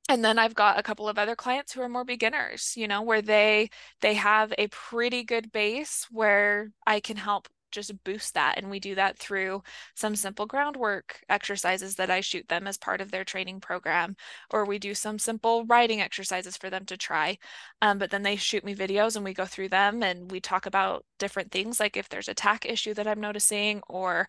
and 0.08 0.24
then 0.24 0.38
I've 0.38 0.54
got 0.54 0.78
a 0.78 0.82
couple 0.82 1.08
of 1.08 1.18
other 1.18 1.34
clients 1.36 1.72
who 1.72 1.80
are 1.80 1.88
more 1.88 2.04
beginners, 2.04 2.74
you 2.76 2.86
know, 2.88 3.02
where 3.02 3.22
they 3.22 3.70
they 4.00 4.14
have 4.14 4.52
a 4.58 4.68
pretty 4.68 5.24
good 5.24 5.50
base 5.52 6.06
where 6.10 6.70
I 6.86 7.00
can 7.00 7.16
help 7.16 7.48
just 7.72 8.04
boost 8.04 8.34
that. 8.34 8.56
And 8.56 8.70
we 8.70 8.78
do 8.80 8.94
that 8.94 9.18
through 9.18 9.62
some 9.94 10.14
simple 10.14 10.46
groundwork 10.46 11.20
exercises 11.28 11.96
that 11.96 12.10
I 12.10 12.20
shoot 12.20 12.48
them 12.48 12.66
as 12.68 12.78
part 12.78 13.00
of 13.00 13.10
their 13.10 13.24
training 13.24 13.60
program, 13.60 14.14
or 14.50 14.64
we 14.64 14.78
do 14.78 14.94
some 14.94 15.18
simple 15.18 15.64
riding 15.66 16.00
exercises 16.00 16.56
for 16.56 16.70
them 16.70 16.84
to 16.86 16.96
try. 16.96 17.36
Um, 17.82 17.98
but 17.98 18.10
then 18.10 18.22
they 18.22 18.36
shoot 18.36 18.64
me 18.64 18.74
videos 18.76 19.16
and 19.16 19.24
we 19.24 19.34
go 19.34 19.44
through 19.44 19.70
them 19.70 20.02
and 20.04 20.30
we 20.30 20.40
talk 20.40 20.66
about 20.66 21.04
different 21.18 21.50
things, 21.50 21.80
like 21.80 21.96
if 21.96 22.08
there's 22.08 22.28
a 22.28 22.34
tack 22.34 22.64
issue 22.64 22.94
that 22.94 23.08
I'm 23.08 23.20
noticing, 23.20 23.82
or 23.88 24.28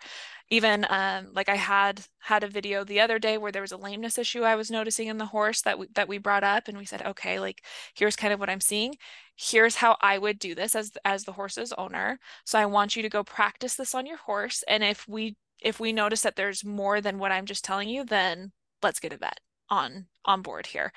even 0.49 0.85
um, 0.89 1.29
like 1.33 1.49
I 1.49 1.55
had 1.55 2.01
had 2.19 2.43
a 2.43 2.47
video 2.47 2.83
the 2.83 2.99
other 2.99 3.17
day 3.19 3.37
where 3.37 3.51
there 3.51 3.61
was 3.61 3.71
a 3.71 3.77
lameness 3.77 4.17
issue 4.17 4.43
I 4.43 4.55
was 4.55 4.69
noticing 4.69 5.07
in 5.07 5.17
the 5.17 5.25
horse 5.25 5.61
that 5.63 5.79
we, 5.79 5.87
that 5.95 6.07
we 6.07 6.17
brought 6.17 6.43
up, 6.43 6.67
and 6.67 6.77
we 6.77 6.85
said, 6.85 7.01
okay, 7.05 7.39
like 7.39 7.63
here's 7.95 8.15
kind 8.15 8.33
of 8.33 8.39
what 8.39 8.49
I'm 8.49 8.61
seeing. 8.61 8.95
Here's 9.35 9.75
how 9.75 9.97
I 10.01 10.17
would 10.17 10.39
do 10.39 10.55
this 10.55 10.75
as 10.75 10.91
as 11.03 11.23
the 11.23 11.33
horse's 11.33 11.73
owner. 11.73 12.19
So 12.45 12.59
I 12.59 12.65
want 12.67 12.95
you 12.95 13.01
to 13.03 13.09
go 13.09 13.23
practice 13.23 13.75
this 13.75 13.95
on 13.95 14.05
your 14.05 14.17
horse, 14.17 14.63
and 14.67 14.83
if 14.83 15.07
we 15.07 15.35
if 15.61 15.79
we 15.79 15.93
notice 15.93 16.21
that 16.21 16.35
there's 16.35 16.63
more 16.65 17.01
than 17.01 17.17
what 17.19 17.31
I'm 17.31 17.45
just 17.45 17.65
telling 17.65 17.89
you, 17.89 18.03
then 18.05 18.51
let's 18.83 18.99
get 18.99 19.13
a 19.13 19.17
vet 19.17 19.39
on 19.69 20.07
on 20.25 20.41
board 20.41 20.67
here. 20.67 20.91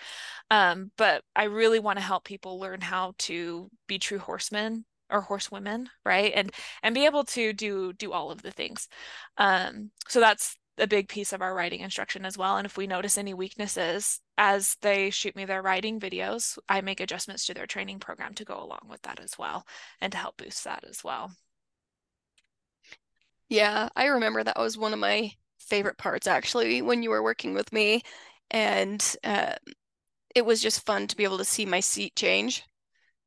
Um, 0.50 0.90
but 0.98 1.22
I 1.36 1.44
really 1.44 1.78
want 1.80 1.98
to 1.98 2.04
help 2.04 2.24
people 2.24 2.58
learn 2.60 2.80
how 2.82 3.14
to 3.18 3.70
be 3.86 3.98
true 3.98 4.18
horsemen 4.18 4.84
or 5.10 5.22
horsewomen, 5.22 5.88
right? 6.04 6.32
And 6.34 6.52
and 6.82 6.94
be 6.94 7.06
able 7.06 7.24
to 7.24 7.52
do 7.52 7.92
do 7.92 8.12
all 8.12 8.30
of 8.30 8.42
the 8.42 8.50
things. 8.50 8.88
Um, 9.36 9.90
so 10.08 10.20
that's 10.20 10.56
a 10.78 10.86
big 10.86 11.08
piece 11.08 11.32
of 11.32 11.42
our 11.42 11.54
riding 11.54 11.80
instruction 11.80 12.24
as 12.24 12.38
well. 12.38 12.56
And 12.56 12.66
if 12.66 12.76
we 12.76 12.86
notice 12.86 13.18
any 13.18 13.34
weaknesses 13.34 14.20
as 14.36 14.76
they 14.80 15.10
shoot 15.10 15.34
me 15.36 15.44
their 15.44 15.62
riding 15.62 16.00
videos, 16.00 16.58
I 16.68 16.80
make 16.80 17.00
adjustments 17.00 17.46
to 17.46 17.54
their 17.54 17.66
training 17.66 17.98
program 17.98 18.34
to 18.34 18.44
go 18.44 18.54
along 18.54 18.86
with 18.88 19.02
that 19.02 19.20
as 19.20 19.38
well 19.38 19.66
and 20.00 20.12
to 20.12 20.18
help 20.18 20.36
boost 20.36 20.64
that 20.64 20.84
as 20.88 21.02
well. 21.02 21.32
Yeah, 23.48 23.88
I 23.96 24.06
remember 24.06 24.44
that 24.44 24.58
was 24.58 24.76
one 24.76 24.92
of 24.92 24.98
my 24.98 25.32
favorite 25.58 25.98
parts 25.98 26.26
actually 26.26 26.82
when 26.82 27.02
you 27.02 27.10
were 27.10 27.22
working 27.22 27.54
with 27.54 27.72
me. 27.72 28.02
And 28.50 29.04
uh, 29.24 29.54
it 30.34 30.44
was 30.44 30.62
just 30.62 30.86
fun 30.86 31.06
to 31.08 31.16
be 31.16 31.24
able 31.24 31.38
to 31.38 31.44
see 31.44 31.66
my 31.66 31.80
seat 31.80 32.14
change 32.16 32.64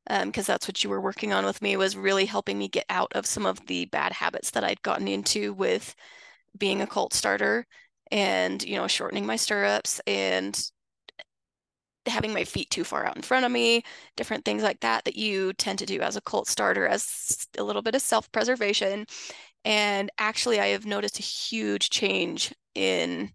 because 0.06 0.48
um, 0.48 0.52
that's 0.52 0.68
what 0.68 0.82
you 0.82 0.90
were 0.90 1.00
working 1.00 1.32
on 1.32 1.44
with 1.44 1.62
me 1.62 1.76
was 1.76 1.96
really 1.96 2.26
helping 2.26 2.58
me 2.58 2.68
get 2.68 2.84
out 2.88 3.12
of 3.14 3.26
some 3.26 3.46
of 3.46 3.64
the 3.66 3.84
bad 3.86 4.12
habits 4.12 4.50
that 4.50 4.64
I'd 4.64 4.82
gotten 4.82 5.06
into 5.08 5.52
with 5.52 5.94
being 6.58 6.82
a 6.82 6.86
colt 6.86 7.14
starter 7.14 7.66
and 8.10 8.62
you 8.62 8.76
know 8.76 8.86
shortening 8.88 9.26
my 9.26 9.36
stirrups 9.36 10.00
and 10.06 10.70
having 12.06 12.32
my 12.32 12.44
feet 12.44 12.68
too 12.70 12.84
far 12.84 13.06
out 13.06 13.16
in 13.16 13.22
front 13.22 13.46
of 13.46 13.52
me 13.52 13.82
different 14.16 14.44
things 14.44 14.62
like 14.62 14.80
that 14.80 15.04
that 15.04 15.16
you 15.16 15.52
tend 15.54 15.78
to 15.78 15.86
do 15.86 16.00
as 16.00 16.16
a 16.16 16.20
colt 16.20 16.48
starter 16.48 16.86
as 16.86 17.46
a 17.58 17.62
little 17.62 17.82
bit 17.82 17.94
of 17.94 18.02
self-preservation. 18.02 19.06
And 19.64 20.10
actually 20.18 20.60
I 20.60 20.68
have 20.68 20.86
noticed 20.86 21.18
a 21.20 21.22
huge 21.22 21.90
change 21.90 22.52
in 22.74 23.30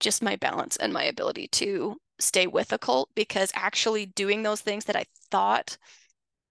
just 0.00 0.22
my 0.22 0.36
balance 0.36 0.76
and 0.76 0.92
my 0.92 1.04
ability 1.04 1.48
to 1.48 1.96
stay 2.20 2.46
with 2.46 2.72
a 2.72 2.78
colt 2.78 3.10
because 3.14 3.52
actually 3.54 4.06
doing 4.06 4.42
those 4.42 4.60
things 4.60 4.84
that 4.86 4.96
I 4.96 5.04
thought 5.30 5.76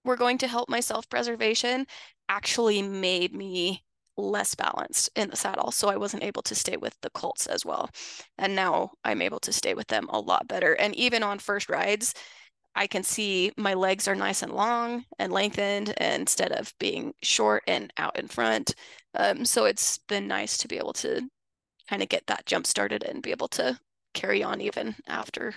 were 0.04 0.16
going 0.16 0.38
to 0.38 0.48
help 0.48 0.68
my 0.68 0.80
self 0.80 1.08
preservation 1.08 1.86
actually 2.28 2.82
made 2.82 3.34
me 3.34 3.84
less 4.16 4.54
balanced 4.54 5.10
in 5.16 5.30
the 5.30 5.36
saddle. 5.36 5.70
So 5.70 5.88
I 5.88 5.96
wasn't 5.96 6.24
able 6.24 6.42
to 6.42 6.54
stay 6.54 6.76
with 6.76 6.96
the 7.00 7.10
colts 7.10 7.46
as 7.46 7.64
well. 7.64 7.90
And 8.38 8.54
now 8.54 8.92
I'm 9.04 9.22
able 9.22 9.40
to 9.40 9.52
stay 9.52 9.74
with 9.74 9.88
them 9.88 10.08
a 10.10 10.20
lot 10.20 10.46
better. 10.48 10.74
And 10.74 10.94
even 10.96 11.22
on 11.22 11.38
first 11.38 11.68
rides, 11.68 12.14
I 12.74 12.86
can 12.86 13.02
see 13.02 13.52
my 13.56 13.74
legs 13.74 14.06
are 14.06 14.14
nice 14.14 14.42
and 14.42 14.52
long 14.52 15.04
and 15.18 15.32
lengthened 15.32 15.90
instead 16.00 16.52
of 16.52 16.72
being 16.78 17.14
short 17.22 17.64
and 17.66 17.92
out 17.96 18.18
in 18.18 18.28
front. 18.28 18.74
Um, 19.14 19.44
so 19.44 19.64
it's 19.64 19.98
been 19.98 20.28
nice 20.28 20.56
to 20.58 20.68
be 20.68 20.76
able 20.76 20.92
to 20.94 21.28
kind 21.88 22.02
of 22.02 22.08
get 22.08 22.26
that 22.28 22.46
jump 22.46 22.66
started 22.66 23.02
and 23.02 23.22
be 23.22 23.32
able 23.32 23.48
to 23.48 23.78
carry 24.14 24.42
on 24.42 24.60
even 24.60 24.96
after 25.06 25.54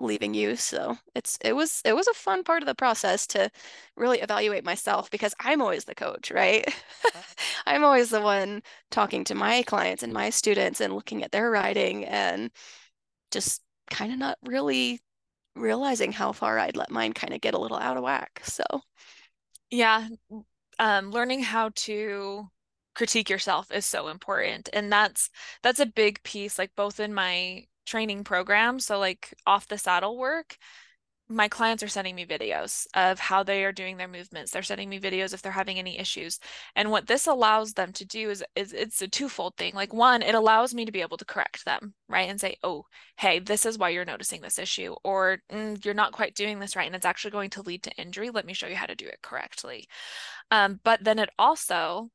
leaving 0.00 0.34
you. 0.34 0.56
So 0.56 0.98
it's 1.14 1.38
it 1.42 1.54
was 1.54 1.80
it 1.84 1.94
was 1.94 2.06
a 2.08 2.14
fun 2.14 2.44
part 2.44 2.62
of 2.62 2.66
the 2.66 2.74
process 2.74 3.26
to 3.28 3.50
really 3.96 4.20
evaluate 4.20 4.64
myself 4.64 5.10
because 5.10 5.34
i'm 5.40 5.62
always 5.62 5.84
the 5.84 5.94
coach 5.94 6.30
right? 6.30 6.66
I'm 7.66 7.84
always 7.84 8.10
the 8.10 8.20
one 8.20 8.62
talking 8.90 9.24
to 9.24 9.34
my 9.34 9.62
clients 9.62 10.02
and 10.02 10.12
my 10.12 10.30
students 10.30 10.80
and 10.80 10.94
looking 10.94 11.22
at 11.24 11.32
their 11.32 11.50
riding 11.50 12.04
and 12.04 12.50
just 13.32 13.62
kind 13.90 14.12
of 14.12 14.18
not 14.18 14.38
really 14.44 15.00
realizing 15.56 16.12
how 16.12 16.32
far 16.32 16.58
i'd 16.58 16.76
let 16.76 16.90
mine 16.90 17.12
kind 17.14 17.34
of 17.34 17.40
get 17.40 17.54
a 17.54 17.58
little 17.58 17.78
out 17.78 17.96
of 17.96 18.02
whack. 18.04 18.40
So 18.44 18.64
yeah 19.70 20.08
um 20.78 21.10
learning 21.10 21.42
how 21.42 21.70
to 21.74 22.48
critique 22.94 23.28
yourself 23.30 23.70
is 23.72 23.84
so 23.86 24.08
important. 24.08 24.68
And 24.72 24.90
that's 24.92 25.30
that's 25.62 25.80
a 25.80 25.86
big 25.86 26.22
piece 26.22 26.58
like 26.58 26.72
both 26.76 27.00
in 27.00 27.14
my 27.14 27.66
training 27.86 28.24
program 28.24 28.78
so 28.78 28.98
like 28.98 29.34
off 29.46 29.68
the 29.68 29.78
saddle 29.78 30.18
work 30.18 30.58
my 31.28 31.48
clients 31.48 31.82
are 31.82 31.88
sending 31.88 32.14
me 32.14 32.24
videos 32.24 32.86
of 32.94 33.18
how 33.18 33.42
they 33.42 33.64
are 33.64 33.72
doing 33.72 33.96
their 33.96 34.06
movements. 34.06 34.52
They're 34.52 34.62
sending 34.62 34.88
me 34.88 35.00
videos 35.00 35.34
if 35.34 35.42
they're 35.42 35.50
having 35.50 35.78
any 35.78 35.98
issues. 35.98 36.38
And 36.76 36.90
what 36.90 37.08
this 37.08 37.26
allows 37.26 37.72
them 37.72 37.92
to 37.94 38.04
do 38.04 38.30
is, 38.30 38.44
is 38.54 38.72
it's 38.72 39.02
a 39.02 39.08
twofold 39.08 39.56
thing. 39.56 39.74
Like 39.74 39.92
one 39.92 40.22
it 40.22 40.34
allows 40.34 40.72
me 40.72 40.84
to 40.84 40.92
be 40.92 41.00
able 41.00 41.16
to 41.16 41.24
correct 41.24 41.64
them 41.64 41.94
right 42.08 42.28
and 42.28 42.40
say 42.40 42.56
oh 42.62 42.84
hey 43.16 43.40
this 43.40 43.66
is 43.66 43.78
why 43.78 43.88
you're 43.88 44.04
noticing 44.04 44.40
this 44.40 44.58
issue 44.58 44.94
or 45.02 45.38
mm, 45.52 45.84
you're 45.84 45.94
not 45.94 46.12
quite 46.12 46.34
doing 46.34 46.60
this 46.60 46.76
right 46.76 46.86
and 46.86 46.94
it's 46.94 47.06
actually 47.06 47.32
going 47.32 47.50
to 47.50 47.62
lead 47.62 47.82
to 47.84 47.96
injury. 47.96 48.30
Let 48.30 48.46
me 48.46 48.52
show 48.52 48.68
you 48.68 48.76
how 48.76 48.86
to 48.86 48.94
do 48.94 49.06
it 49.06 49.22
correctly. 49.22 49.88
Um, 50.50 50.80
but 50.84 51.02
then 51.02 51.18
it 51.18 51.30
also 51.38 52.10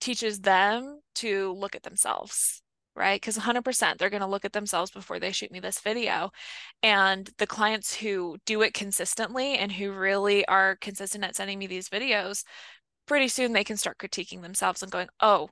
teaches 0.00 0.40
them 0.40 1.00
to 1.16 1.52
look 1.52 1.74
at 1.76 1.82
themselves 1.82 2.62
right? 2.96 3.20
Because 3.20 3.38
100% 3.38 3.98
they're 3.98 4.10
going 4.10 4.20
to 4.20 4.26
look 4.26 4.44
at 4.44 4.52
themselves 4.52 4.90
before 4.90 5.18
they 5.18 5.32
shoot 5.32 5.52
me 5.52 5.60
this 5.60 5.80
video. 5.80 6.30
And 6.82 7.30
the 7.38 7.46
clients 7.46 7.94
who 7.96 8.38
do 8.46 8.62
it 8.62 8.74
consistently 8.74 9.56
and 9.56 9.72
who 9.72 9.92
really 9.92 10.46
are 10.46 10.76
consistent 10.76 11.24
at 11.24 11.36
sending 11.36 11.58
me 11.58 11.66
these 11.66 11.88
videos, 11.88 12.44
pretty 13.06 13.28
soon 13.28 13.52
they 13.52 13.64
can 13.64 13.76
start 13.76 13.98
critiquing 13.98 14.42
themselves 14.42 14.82
and 14.82 14.92
going, 14.92 15.08
oh, 15.20 15.50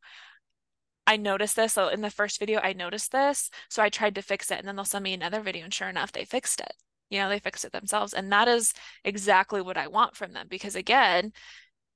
I 1.07 1.16
noticed 1.16 1.57
this. 1.57 1.72
So 1.72 1.88
in 1.88 2.03
the 2.03 2.11
first 2.11 2.38
video, 2.38 2.61
I 2.62 2.74
noticed 2.74 3.12
this. 3.12 3.51
So 3.70 3.83
I 3.83 3.88
tried 3.88 4.14
to 4.16 4.22
fix 4.22 4.51
it. 4.51 4.59
And 4.59 4.68
then 4.68 4.77
they'll 4.77 4.85
send 4.85 5.05
me 5.05 5.14
another 5.14 5.40
video. 5.40 5.64
And 5.64 5.72
sure 5.72 5.88
enough, 5.88 6.12
they 6.12 6.24
fixed 6.24 6.61
it. 6.61 6.72
You 7.09 7.18
know, 7.20 7.31
they 7.31 7.38
fixed 7.38 7.64
it 7.64 7.72
themselves. 7.72 8.12
And 8.12 8.31
that 8.31 8.48
is 8.48 8.74
exactly 9.05 9.62
what 9.62 9.79
I 9.79 9.87
want 9.88 10.16
from 10.16 10.33
them. 10.33 10.46
Because 10.51 10.77
again, 10.77 11.33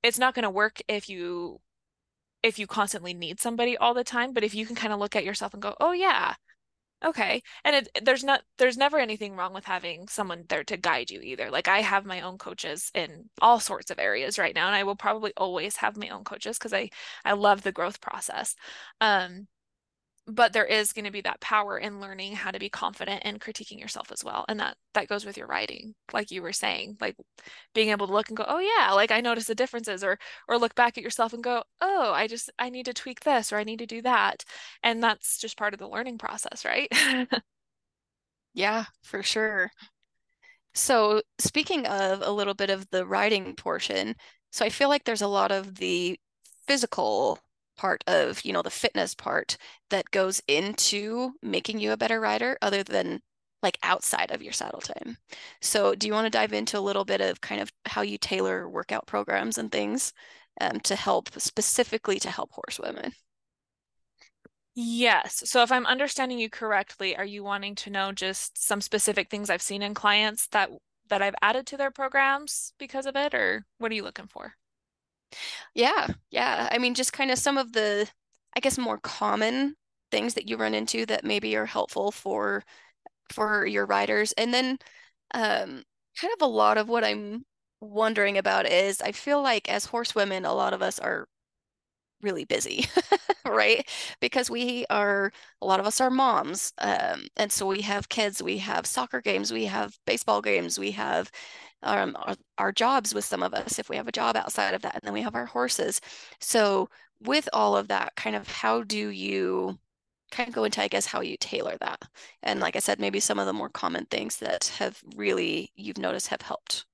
it's 0.01 0.17
not 0.17 0.33
going 0.33 0.43
to 0.43 0.49
work 0.49 0.81
if 0.87 1.09
you 1.09 1.59
if 2.43 2.59
you 2.59 2.67
constantly 2.67 3.13
need 3.13 3.39
somebody 3.39 3.77
all 3.77 3.93
the 3.93 4.03
time, 4.03 4.33
but 4.33 4.43
if 4.43 4.53
you 4.55 4.65
can 4.65 4.75
kind 4.75 4.93
of 4.93 4.99
look 4.99 5.15
at 5.15 5.25
yourself 5.25 5.53
and 5.53 5.61
go, 5.63 5.75
oh 5.79 5.91
yeah, 5.93 6.35
okay. 7.05 7.41
And 7.65 7.75
it, 7.75 7.89
there's 8.05 8.23
not 8.23 8.41
there's 8.57 8.77
never 8.77 8.99
anything 8.99 9.35
wrong 9.35 9.53
with 9.53 9.65
having 9.65 10.07
someone 10.07 10.45
there 10.49 10.63
to 10.65 10.77
guide 10.77 11.11
you 11.11 11.21
either. 11.21 11.51
Like 11.51 11.67
I 11.67 11.81
have 11.81 12.05
my 12.05 12.21
own 12.21 12.37
coaches 12.37 12.91
in 12.93 13.29
all 13.41 13.59
sorts 13.59 13.91
of 13.91 13.99
areas 13.99 14.39
right 14.39 14.55
now, 14.55 14.67
and 14.67 14.75
I 14.75 14.83
will 14.83 14.95
probably 14.95 15.33
always 15.37 15.77
have 15.77 15.97
my 15.97 16.09
own 16.09 16.23
coaches 16.23 16.57
because 16.57 16.73
I 16.73 16.89
I 17.25 17.33
love 17.33 17.63
the 17.63 17.71
growth 17.71 18.01
process. 18.01 18.55
Um, 19.01 19.47
but 20.25 20.53
there 20.53 20.65
is 20.65 20.93
going 20.93 21.03
to 21.05 21.11
be 21.11 21.21
that 21.21 21.41
power 21.41 21.77
in 21.77 21.99
learning 21.99 22.33
how 22.33 22.49
to 22.49 22.59
be 22.59 22.69
confident 22.69 23.21
and 23.25 23.41
critiquing 23.41 23.79
yourself 23.79 24.11
as 24.11 24.23
well 24.23 24.45
and 24.47 24.59
that 24.59 24.77
that 24.93 25.07
goes 25.07 25.25
with 25.25 25.37
your 25.37 25.47
riding 25.47 25.93
like 26.13 26.31
you 26.31 26.41
were 26.41 26.53
saying 26.53 26.95
like 27.01 27.15
being 27.73 27.89
able 27.89 28.07
to 28.07 28.13
look 28.13 28.29
and 28.29 28.37
go 28.37 28.45
oh 28.47 28.59
yeah 28.59 28.91
like 28.93 29.11
i 29.11 29.19
notice 29.19 29.45
the 29.45 29.55
differences 29.55 30.03
or 30.03 30.17
or 30.47 30.57
look 30.57 30.75
back 30.75 30.97
at 30.97 31.03
yourself 31.03 31.33
and 31.33 31.43
go 31.43 31.63
oh 31.81 32.11
i 32.13 32.27
just 32.27 32.49
i 32.57 32.69
need 32.69 32.85
to 32.85 32.93
tweak 32.93 33.19
this 33.21 33.51
or 33.51 33.57
i 33.57 33.63
need 33.63 33.79
to 33.79 33.85
do 33.85 34.01
that 34.01 34.43
and 34.81 35.03
that's 35.03 35.37
just 35.39 35.57
part 35.57 35.73
of 35.73 35.79
the 35.79 35.87
learning 35.87 36.17
process 36.17 36.63
right? 36.65 36.87
Yeah 38.53 38.85
for 39.03 39.23
sure. 39.23 39.71
So 40.73 41.21
speaking 41.39 41.85
of 41.85 42.21
a 42.21 42.31
little 42.31 42.53
bit 42.53 42.69
of 42.69 42.89
the 42.89 43.05
riding 43.05 43.55
portion 43.55 44.15
so 44.51 44.65
i 44.65 44.69
feel 44.69 44.89
like 44.89 45.03
there's 45.03 45.21
a 45.21 45.27
lot 45.27 45.51
of 45.51 45.75
the 45.75 46.19
physical 46.67 47.39
part 47.75 48.03
of 48.07 48.43
you 48.45 48.53
know 48.53 48.61
the 48.61 48.69
fitness 48.69 49.15
part 49.15 49.57
that 49.89 50.11
goes 50.11 50.41
into 50.47 51.31
making 51.41 51.79
you 51.79 51.91
a 51.91 51.97
better 51.97 52.19
rider 52.19 52.57
other 52.61 52.83
than 52.83 53.21
like 53.61 53.77
outside 53.83 54.31
of 54.31 54.41
your 54.41 54.53
saddle 54.53 54.81
time 54.81 55.17
so 55.61 55.95
do 55.95 56.07
you 56.07 56.13
want 56.13 56.25
to 56.25 56.29
dive 56.29 56.53
into 56.53 56.77
a 56.77 56.81
little 56.81 57.05
bit 57.05 57.21
of 57.21 57.41
kind 57.41 57.61
of 57.61 57.71
how 57.85 58.01
you 58.01 58.17
tailor 58.17 58.69
workout 58.69 59.07
programs 59.07 59.57
and 59.57 59.71
things 59.71 60.13
um, 60.61 60.79
to 60.81 60.95
help 60.95 61.29
specifically 61.39 62.19
to 62.19 62.29
help 62.29 62.51
horsewomen 62.53 63.13
Yes. 64.75 65.49
So 65.49 65.61
if 65.61 65.71
I'm 65.71 65.85
understanding 65.85 66.39
you 66.39 66.49
correctly, 66.49 67.15
are 67.15 67.25
you 67.25 67.43
wanting 67.43 67.75
to 67.75 67.89
know 67.89 68.11
just 68.11 68.57
some 68.63 68.81
specific 68.81 69.29
things 69.29 69.49
I've 69.49 69.61
seen 69.61 69.81
in 69.81 69.93
clients 69.93 70.47
that 70.47 70.69
that 71.09 71.21
I've 71.21 71.35
added 71.41 71.67
to 71.67 71.77
their 71.77 71.91
programs 71.91 72.73
because 72.79 73.05
of 73.05 73.15
it 73.15 73.33
or 73.35 73.65
what 73.77 73.91
are 73.91 73.95
you 73.95 74.03
looking 74.03 74.27
for? 74.27 74.55
Yeah, 75.73 76.07
yeah. 76.31 76.67
I 76.71 76.77
mean, 76.77 76.93
just 76.93 77.13
kind 77.13 77.31
of 77.31 77.37
some 77.39 77.57
of 77.57 77.73
the, 77.73 78.07
I 78.55 78.59
guess, 78.59 78.77
more 78.77 78.97
common 78.99 79.75
things 80.11 80.33
that 80.35 80.47
you 80.49 80.57
run 80.57 80.73
into 80.73 81.05
that 81.07 81.23
maybe 81.23 81.55
are 81.55 81.65
helpful 81.65 82.11
for 82.11 82.63
for 83.33 83.65
your 83.67 83.85
riders. 83.85 84.33
And 84.33 84.53
then 84.53 84.79
um, 85.33 85.83
kind 86.19 86.33
of 86.35 86.41
a 86.41 86.47
lot 86.47 86.77
of 86.79 86.89
what 86.89 87.03
I'm 87.05 87.45
wondering 87.81 88.37
about 88.37 88.67
is 88.67 89.01
I 89.01 89.11
feel 89.13 89.41
like 89.43 89.69
as 89.69 89.85
horsewomen, 89.85 90.45
a 90.45 90.53
lot 90.53 90.73
of 90.73 90.81
us 90.83 90.99
are 90.99 91.27
really 92.21 92.45
busy, 92.45 92.87
right? 93.49 93.87
Because 94.19 94.49
we 94.49 94.85
are, 94.89 95.31
a 95.61 95.65
lot 95.65 95.79
of 95.79 95.85
us 95.85 96.01
are 96.01 96.09
moms. 96.09 96.73
Um, 96.79 97.27
and 97.37 97.51
so 97.51 97.65
we 97.65 97.81
have 97.81 98.09
kids, 98.09 98.41
we 98.41 98.57
have 98.59 98.85
soccer 98.85 99.21
games, 99.21 99.51
we 99.51 99.65
have 99.65 99.97
baseball 100.05 100.41
games, 100.41 100.79
we 100.79 100.91
have 100.91 101.31
um, 101.83 102.15
our, 102.19 102.35
our 102.57 102.71
jobs 102.71 103.13
with 103.13 103.25
some 103.25 103.43
of 103.43 103.53
us, 103.53 103.79
if 103.79 103.89
we 103.89 103.97
have 103.97 104.07
a 104.07 104.11
job 104.11 104.35
outside 104.35 104.73
of 104.73 104.81
that, 104.83 104.95
and 104.95 105.01
then 105.03 105.13
we 105.13 105.21
have 105.21 105.35
our 105.35 105.45
horses. 105.45 105.99
So 106.39 106.89
with 107.19 107.47
all 107.53 107.75
of 107.75 107.87
that, 107.89 108.15
kind 108.15 108.35
of 108.35 108.47
how 108.47 108.83
do 108.83 109.09
you 109.09 109.77
kind 110.31 110.49
of 110.49 110.55
go 110.55 110.63
into, 110.63 110.81
I 110.81 110.87
guess, 110.87 111.05
how 111.05 111.21
you 111.21 111.37
tailor 111.39 111.77
that? 111.79 112.01
And 112.41 112.59
like 112.59 112.75
I 112.75 112.79
said, 112.79 112.99
maybe 112.99 113.19
some 113.19 113.39
of 113.39 113.45
the 113.45 113.53
more 113.53 113.69
common 113.69 114.05
things 114.05 114.37
that 114.37 114.65
have 114.79 115.01
really, 115.15 115.71
you've 115.75 115.97
noticed 115.97 116.27
have 116.27 116.41
helped 116.41 116.85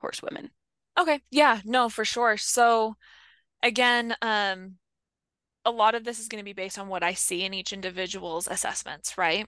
horsewomen. 0.00 0.50
Okay. 0.98 1.20
Yeah, 1.30 1.60
no, 1.64 1.88
for 1.88 2.04
sure. 2.04 2.36
So 2.36 2.96
again, 3.62 4.16
um, 4.20 4.76
a 5.68 5.70
lot 5.70 5.94
of 5.94 6.04
this 6.04 6.18
is 6.18 6.28
going 6.28 6.40
to 6.40 6.44
be 6.44 6.52
based 6.52 6.78
on 6.78 6.88
what 6.88 7.02
I 7.02 7.12
see 7.12 7.44
in 7.44 7.54
each 7.54 7.72
individual's 7.72 8.48
assessments, 8.48 9.18
right? 9.18 9.46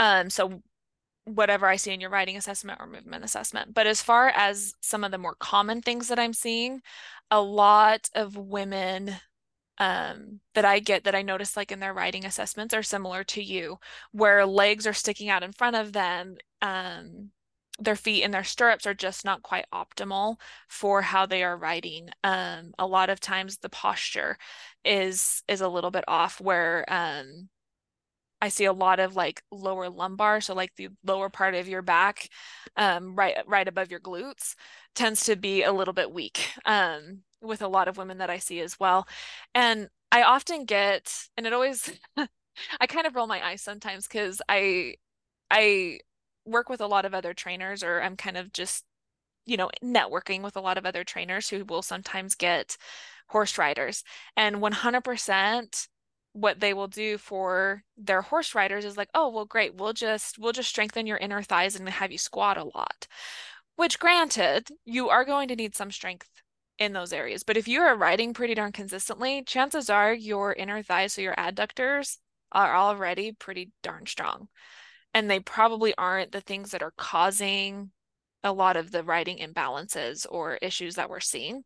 Um, 0.00 0.28
so 0.30 0.62
whatever 1.24 1.66
I 1.66 1.76
see 1.76 1.92
in 1.92 2.00
your 2.00 2.10
riding 2.10 2.36
assessment 2.36 2.80
or 2.80 2.86
movement 2.86 3.24
assessment. 3.24 3.72
But 3.72 3.86
as 3.86 4.02
far 4.02 4.28
as 4.28 4.74
some 4.80 5.04
of 5.04 5.10
the 5.10 5.18
more 5.18 5.36
common 5.38 5.80
things 5.80 6.08
that 6.08 6.18
I'm 6.18 6.34
seeing, 6.34 6.80
a 7.30 7.40
lot 7.40 8.08
of 8.14 8.36
women 8.36 9.12
um, 9.78 10.40
that 10.54 10.64
I 10.64 10.80
get 10.80 11.04
that 11.04 11.14
I 11.14 11.22
notice 11.22 11.56
like 11.56 11.72
in 11.72 11.80
their 11.80 11.94
riding 11.94 12.24
assessments 12.24 12.74
are 12.74 12.82
similar 12.82 13.24
to 13.24 13.42
you, 13.42 13.78
where 14.12 14.44
legs 14.44 14.86
are 14.86 14.92
sticking 14.92 15.28
out 15.28 15.42
in 15.42 15.52
front 15.52 15.76
of 15.76 15.92
them. 15.92 16.36
Um, 16.60 17.30
their 17.80 17.96
feet 17.96 18.22
and 18.22 18.32
their 18.32 18.44
stirrups 18.44 18.86
are 18.86 18.94
just 18.94 19.24
not 19.24 19.42
quite 19.42 19.66
optimal 19.72 20.36
for 20.68 21.02
how 21.02 21.26
they 21.26 21.42
are 21.42 21.56
riding. 21.56 22.10
Um, 22.22 22.72
a 22.78 22.86
lot 22.86 23.10
of 23.10 23.20
times 23.20 23.58
the 23.58 23.68
posture 23.68 24.38
is 24.84 25.42
is 25.48 25.60
a 25.60 25.68
little 25.68 25.90
bit 25.90 26.04
off 26.08 26.40
where 26.40 26.84
um, 26.88 27.48
I 28.40 28.48
see 28.48 28.66
a 28.66 28.72
lot 28.72 29.00
of 29.00 29.16
like 29.16 29.42
lower 29.50 29.88
lumbar, 29.88 30.40
so 30.40 30.54
like 30.54 30.74
the 30.76 30.88
lower 31.04 31.30
part 31.30 31.54
of 31.54 31.68
your 31.68 31.82
back, 31.82 32.28
um, 32.76 33.14
right 33.16 33.36
right 33.46 33.66
above 33.66 33.90
your 33.90 34.00
glutes, 34.00 34.54
tends 34.94 35.24
to 35.26 35.36
be 35.36 35.62
a 35.62 35.72
little 35.72 35.94
bit 35.94 36.12
weak 36.12 36.50
um, 36.66 37.22
with 37.40 37.62
a 37.62 37.68
lot 37.68 37.88
of 37.88 37.96
women 37.96 38.18
that 38.18 38.30
I 38.30 38.38
see 38.38 38.60
as 38.60 38.78
well. 38.78 39.06
And 39.54 39.88
I 40.12 40.22
often 40.24 40.64
get, 40.66 41.12
and 41.36 41.46
it 41.46 41.52
always, 41.54 41.90
I 42.80 42.86
kind 42.86 43.06
of 43.06 43.14
roll 43.16 43.26
my 43.26 43.44
eyes 43.46 43.62
sometimes 43.62 44.06
because 44.06 44.42
I 44.48 44.96
I 45.50 46.00
work 46.44 46.68
with 46.68 46.80
a 46.80 46.86
lot 46.86 47.04
of 47.04 47.14
other 47.14 47.34
trainers 47.34 47.82
or 47.82 48.00
I'm 48.02 48.16
kind 48.16 48.36
of 48.36 48.52
just, 48.52 48.84
you 49.46 49.56
know, 49.56 49.70
networking 49.82 50.42
with 50.42 50.56
a 50.56 50.60
lot 50.60 50.78
of 50.78 50.86
other 50.86 51.04
trainers 51.04 51.48
who 51.50 51.64
will 51.64 51.82
sometimes 51.82 52.34
get 52.34 52.76
horse 53.28 53.58
riders. 53.58 54.04
And 54.36 54.60
100% 54.60 55.88
what 56.32 56.60
they 56.60 56.74
will 56.74 56.88
do 56.88 57.18
for 57.18 57.84
their 57.96 58.22
horse 58.22 58.54
riders 58.54 58.84
is 58.84 58.96
like, 58.96 59.08
"Oh, 59.14 59.28
well 59.30 59.44
great. 59.46 59.74
We'll 59.76 59.92
just 59.92 60.38
we'll 60.38 60.52
just 60.52 60.68
strengthen 60.70 61.06
your 61.06 61.18
inner 61.18 61.42
thighs 61.42 61.76
and 61.76 61.88
have 61.88 62.12
you 62.12 62.18
squat 62.18 62.56
a 62.58 62.64
lot." 62.64 63.06
Which 63.76 63.98
granted, 64.00 64.70
you 64.84 65.08
are 65.10 65.24
going 65.24 65.48
to 65.48 65.56
need 65.56 65.74
some 65.76 65.90
strength 65.92 66.28
in 66.78 66.92
those 66.92 67.12
areas. 67.12 67.44
But 67.44 67.56
if 67.56 67.68
you 67.68 67.80
are 67.82 67.96
riding 67.96 68.34
pretty 68.34 68.54
darn 68.54 68.72
consistently, 68.72 69.42
chances 69.44 69.88
are 69.90 70.12
your 70.14 70.52
inner 70.54 70.82
thighs, 70.82 71.12
so 71.14 71.22
your 71.22 71.34
adductors, 71.36 72.18
are 72.52 72.76
already 72.76 73.32
pretty 73.32 73.72
darn 73.82 74.06
strong 74.06 74.48
and 75.14 75.30
they 75.30 75.40
probably 75.40 75.94
aren't 75.96 76.32
the 76.32 76.40
things 76.40 76.72
that 76.72 76.82
are 76.82 76.92
causing 76.98 77.92
a 78.42 78.52
lot 78.52 78.76
of 78.76 78.90
the 78.90 79.02
riding 79.02 79.38
imbalances 79.38 80.26
or 80.28 80.58
issues 80.60 80.96
that 80.96 81.08
we're 81.08 81.20
seeing. 81.20 81.64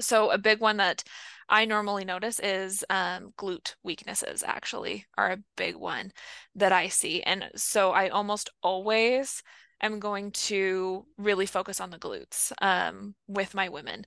So 0.00 0.30
a 0.30 0.38
big 0.38 0.60
one 0.60 0.78
that 0.78 1.04
I 1.50 1.66
normally 1.66 2.06
notice 2.06 2.40
is 2.40 2.82
um, 2.88 3.34
glute 3.36 3.74
weaknesses 3.82 4.42
actually 4.42 5.04
are 5.18 5.32
a 5.32 5.42
big 5.56 5.76
one 5.76 6.12
that 6.54 6.72
I 6.72 6.88
see. 6.88 7.22
And 7.22 7.50
so 7.56 7.90
I 7.90 8.08
almost 8.08 8.48
always 8.62 9.42
am 9.82 9.98
going 9.98 10.30
to 10.30 11.04
really 11.18 11.44
focus 11.44 11.78
on 11.78 11.90
the 11.90 11.98
glutes 11.98 12.52
um, 12.62 13.14
with 13.28 13.54
my 13.54 13.68
women 13.68 14.04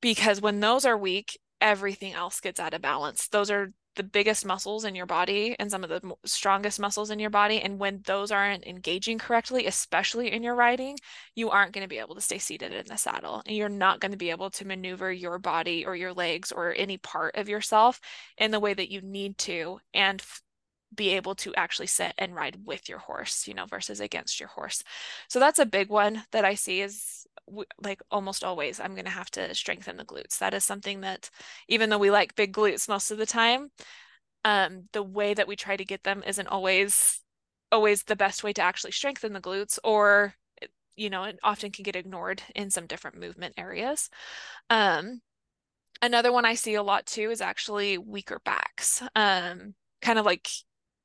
because 0.00 0.40
when 0.40 0.60
those 0.60 0.86
are 0.86 0.96
weak, 0.96 1.38
everything 1.60 2.14
else 2.14 2.40
gets 2.40 2.58
out 2.58 2.72
of 2.72 2.80
balance. 2.80 3.28
Those 3.28 3.50
are 3.50 3.70
the 3.94 4.02
biggest 4.02 4.46
muscles 4.46 4.84
in 4.84 4.94
your 4.94 5.06
body 5.06 5.54
and 5.58 5.70
some 5.70 5.84
of 5.84 5.90
the 5.90 6.00
strongest 6.24 6.80
muscles 6.80 7.10
in 7.10 7.18
your 7.18 7.30
body. 7.30 7.60
And 7.60 7.78
when 7.78 8.00
those 8.06 8.30
aren't 8.30 8.66
engaging 8.66 9.18
correctly, 9.18 9.66
especially 9.66 10.32
in 10.32 10.42
your 10.42 10.54
riding, 10.54 10.98
you 11.34 11.50
aren't 11.50 11.72
going 11.72 11.84
to 11.84 11.88
be 11.88 11.98
able 11.98 12.14
to 12.14 12.20
stay 12.20 12.38
seated 12.38 12.72
in 12.72 12.86
the 12.86 12.96
saddle. 12.96 13.42
And 13.46 13.56
you're 13.56 13.68
not 13.68 14.00
going 14.00 14.12
to 14.12 14.18
be 14.18 14.30
able 14.30 14.50
to 14.50 14.66
maneuver 14.66 15.12
your 15.12 15.38
body 15.38 15.84
or 15.84 15.94
your 15.94 16.12
legs 16.12 16.52
or 16.52 16.74
any 16.76 16.96
part 16.96 17.36
of 17.36 17.48
yourself 17.48 18.00
in 18.38 18.50
the 18.50 18.60
way 18.60 18.74
that 18.74 18.90
you 18.90 19.02
need 19.02 19.38
to 19.38 19.80
and 19.92 20.22
be 20.94 21.10
able 21.10 21.34
to 21.34 21.54
actually 21.54 21.86
sit 21.86 22.12
and 22.18 22.34
ride 22.34 22.56
with 22.64 22.88
your 22.88 22.98
horse, 22.98 23.46
you 23.46 23.54
know, 23.54 23.66
versus 23.66 24.00
against 24.00 24.40
your 24.40 24.48
horse. 24.50 24.82
So 25.28 25.40
that's 25.40 25.58
a 25.58 25.66
big 25.66 25.88
one 25.88 26.24
that 26.32 26.44
I 26.44 26.54
see 26.54 26.80
is 26.80 27.26
like 27.82 28.00
almost 28.10 28.44
always 28.44 28.80
I'm 28.80 28.94
going 28.94 29.04
to 29.04 29.10
have 29.10 29.30
to 29.32 29.54
strengthen 29.54 29.96
the 29.96 30.04
glutes. 30.04 30.38
That 30.38 30.54
is 30.54 30.64
something 30.64 31.00
that 31.02 31.30
even 31.68 31.90
though 31.90 31.98
we 31.98 32.10
like 32.10 32.34
big 32.36 32.52
glutes 32.52 32.88
most 32.88 33.10
of 33.10 33.18
the 33.18 33.26
time, 33.26 33.70
um, 34.44 34.88
the 34.92 35.02
way 35.02 35.34
that 35.34 35.48
we 35.48 35.56
try 35.56 35.76
to 35.76 35.84
get 35.84 36.04
them 36.04 36.22
isn't 36.26 36.48
always 36.48 37.20
always 37.70 38.02
the 38.04 38.16
best 38.16 38.44
way 38.44 38.52
to 38.52 38.62
actually 38.62 38.92
strengthen 38.92 39.32
the 39.32 39.40
glutes 39.40 39.78
or 39.84 40.34
you 40.96 41.10
know, 41.10 41.24
it 41.24 41.38
often 41.42 41.70
can 41.70 41.84
get 41.84 41.96
ignored 41.96 42.42
in 42.54 42.70
some 42.70 42.86
different 42.86 43.18
movement 43.18 43.54
areas. 43.56 44.10
Um, 44.70 45.22
another 46.02 46.32
one 46.32 46.44
I 46.44 46.54
see 46.54 46.74
a 46.74 46.82
lot 46.82 47.06
too 47.06 47.30
is 47.30 47.40
actually 47.40 47.98
weaker 47.98 48.40
backs. 48.44 49.02
Um, 49.16 49.74
kind 50.02 50.18
of 50.18 50.26
like 50.26 50.48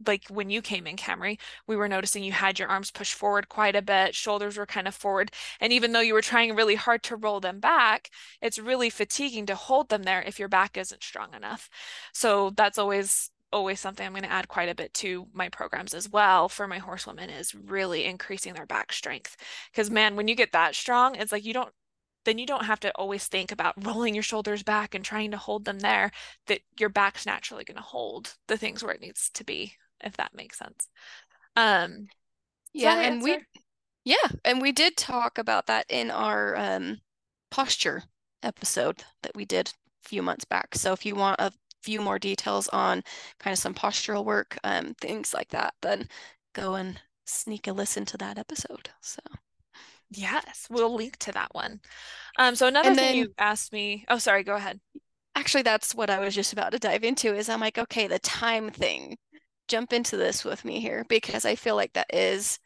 like 0.05 0.25
when 0.29 0.49
you 0.49 0.61
came 0.61 0.85
in, 0.87 0.95
Camri, 0.95 1.39
we 1.65 1.75
were 1.75 1.87
noticing 1.87 2.23
you 2.23 2.31
had 2.31 2.59
your 2.59 2.67
arms 2.67 2.91
pushed 2.91 3.13
forward 3.13 3.49
quite 3.49 3.75
a 3.75 3.81
bit, 3.81 4.15
shoulders 4.15 4.57
were 4.57 4.65
kind 4.65 4.87
of 4.87 4.95
forward. 4.95 5.31
And 5.59 5.73
even 5.73 5.91
though 5.91 6.01
you 6.01 6.13
were 6.13 6.21
trying 6.21 6.55
really 6.55 6.75
hard 6.75 7.03
to 7.03 7.15
roll 7.15 7.39
them 7.39 7.59
back, 7.59 8.09
it's 8.41 8.59
really 8.59 8.89
fatiguing 8.89 9.45
to 9.47 9.55
hold 9.55 9.89
them 9.89 10.03
there 10.03 10.21
if 10.21 10.39
your 10.39 10.49
back 10.49 10.77
isn't 10.77 11.03
strong 11.03 11.33
enough. 11.33 11.69
So 12.13 12.51
that's 12.51 12.77
always 12.77 13.31
always 13.53 13.79
something 13.79 14.05
I'm 14.05 14.11
going 14.11 14.23
to 14.23 14.31
add 14.31 14.49
quite 14.49 14.67
a 14.67 14.75
bit 14.75 14.93
to 14.95 15.27
my 15.33 15.47
programs 15.47 15.93
as 15.93 16.09
well 16.09 16.49
for 16.49 16.67
my 16.67 16.79
horsewomen 16.79 17.29
is 17.29 17.55
really 17.55 18.03
increasing 18.03 18.53
their 18.53 18.65
back 18.65 18.91
strength. 18.91 19.37
Because 19.71 19.89
man, 19.89 20.17
when 20.17 20.27
you 20.27 20.35
get 20.35 20.51
that 20.51 20.75
strong, 20.75 21.15
it's 21.15 21.31
like 21.31 21.45
you 21.45 21.53
don't 21.53 21.71
then 22.25 22.37
you 22.37 22.45
don't 22.45 22.65
have 22.65 22.81
to 22.81 22.91
always 22.95 23.25
think 23.25 23.53
about 23.53 23.85
rolling 23.85 24.13
your 24.13 24.21
shoulders 24.23 24.61
back 24.61 24.93
and 24.93 25.05
trying 25.05 25.31
to 25.31 25.37
hold 25.37 25.63
them 25.63 25.79
there 25.79 26.11
that 26.47 26.59
your 26.77 26.89
back's 26.89 27.25
naturally 27.25 27.63
going 27.63 27.77
to 27.77 27.81
hold 27.81 28.35
the 28.47 28.57
things 28.57 28.83
where 28.83 28.93
it 28.93 28.99
needs 28.99 29.29
to 29.29 29.45
be 29.45 29.73
if 30.03 30.17
that 30.17 30.35
makes 30.35 30.57
sense. 30.57 30.87
Um, 31.55 32.07
yeah, 32.73 32.99
and 32.99 33.21
we, 33.21 33.39
yeah, 34.03 34.15
and 34.45 34.61
we 34.61 34.71
did 34.71 34.97
talk 34.97 35.37
about 35.37 35.67
that 35.67 35.85
in 35.89 36.11
our 36.11 36.55
um, 36.55 36.99
posture 37.49 38.03
episode 38.43 39.03
that 39.23 39.35
we 39.35 39.45
did 39.45 39.73
a 40.05 40.07
few 40.07 40.21
months 40.21 40.45
back. 40.45 40.75
So 40.75 40.93
if 40.93 41.05
you 41.05 41.15
want 41.15 41.41
a 41.41 41.51
few 41.81 42.01
more 42.01 42.19
details 42.19 42.67
on 42.69 43.03
kind 43.39 43.53
of 43.53 43.59
some 43.59 43.73
postural 43.73 44.23
work, 44.23 44.57
um, 44.63 44.93
things 45.01 45.33
like 45.33 45.49
that, 45.49 45.73
then 45.81 46.07
go 46.53 46.75
and 46.75 46.99
sneak 47.25 47.67
a 47.67 47.73
listen 47.73 48.05
to 48.05 48.17
that 48.17 48.37
episode. 48.37 48.89
So. 49.01 49.21
Yes, 50.09 50.67
we'll 50.69 50.95
link 50.95 51.17
to 51.17 51.33
that 51.33 51.53
one. 51.53 51.81
Um, 52.39 52.55
so 52.55 52.67
another 52.67 52.89
and 52.89 52.97
thing 52.97 53.05
then, 53.05 53.15
you 53.15 53.33
asked 53.37 53.73
me, 53.73 54.05
oh, 54.07 54.19
sorry, 54.19 54.43
go 54.43 54.55
ahead. 54.55 54.79
Actually, 55.35 55.63
that's 55.63 55.93
what 55.93 56.09
I 56.09 56.19
was 56.19 56.33
just 56.33 56.53
about 56.53 56.71
to 56.71 56.79
dive 56.79 57.03
into 57.03 57.35
is 57.35 57.49
I'm 57.49 57.59
like, 57.59 57.77
okay, 57.77 58.07
the 58.07 58.19
time 58.19 58.69
thing 58.69 59.17
jump 59.67 59.93
into 59.93 60.17
this 60.17 60.43
with 60.45 60.65
me 60.65 60.79
here 60.79 61.05
because 61.09 61.45
I 61.45 61.55
feel 61.55 61.75
like 61.75 61.93
that 61.93 62.13
is 62.13 62.59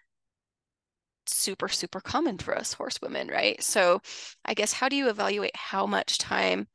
super, 1.25 1.67
super 1.67 2.01
common 2.01 2.37
for 2.37 2.57
us 2.57 2.73
horsewomen, 2.73 3.27
right? 3.27 3.61
So 3.63 4.01
I 4.45 4.53
guess 4.53 4.73
how 4.73 4.89
do 4.89 4.95
you 4.95 5.09
evaluate 5.09 5.55
how 5.55 5.85
much 5.85 6.17
time 6.17 6.67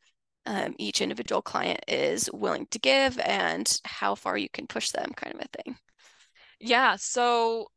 um, 0.47 0.75
each 0.79 1.01
individual 1.01 1.43
client 1.43 1.81
is 1.89 2.31
willing 2.33 2.67
to 2.71 2.79
give 2.79 3.19
and 3.19 3.81
how 3.85 4.15
far 4.15 4.37
you 4.37 4.49
can 4.49 4.67
push 4.67 4.91
them 4.91 5.13
kind 5.17 5.35
of 5.35 5.41
a 5.43 5.63
thing? 5.63 5.77
Yeah. 6.61 6.97
So 6.97 7.69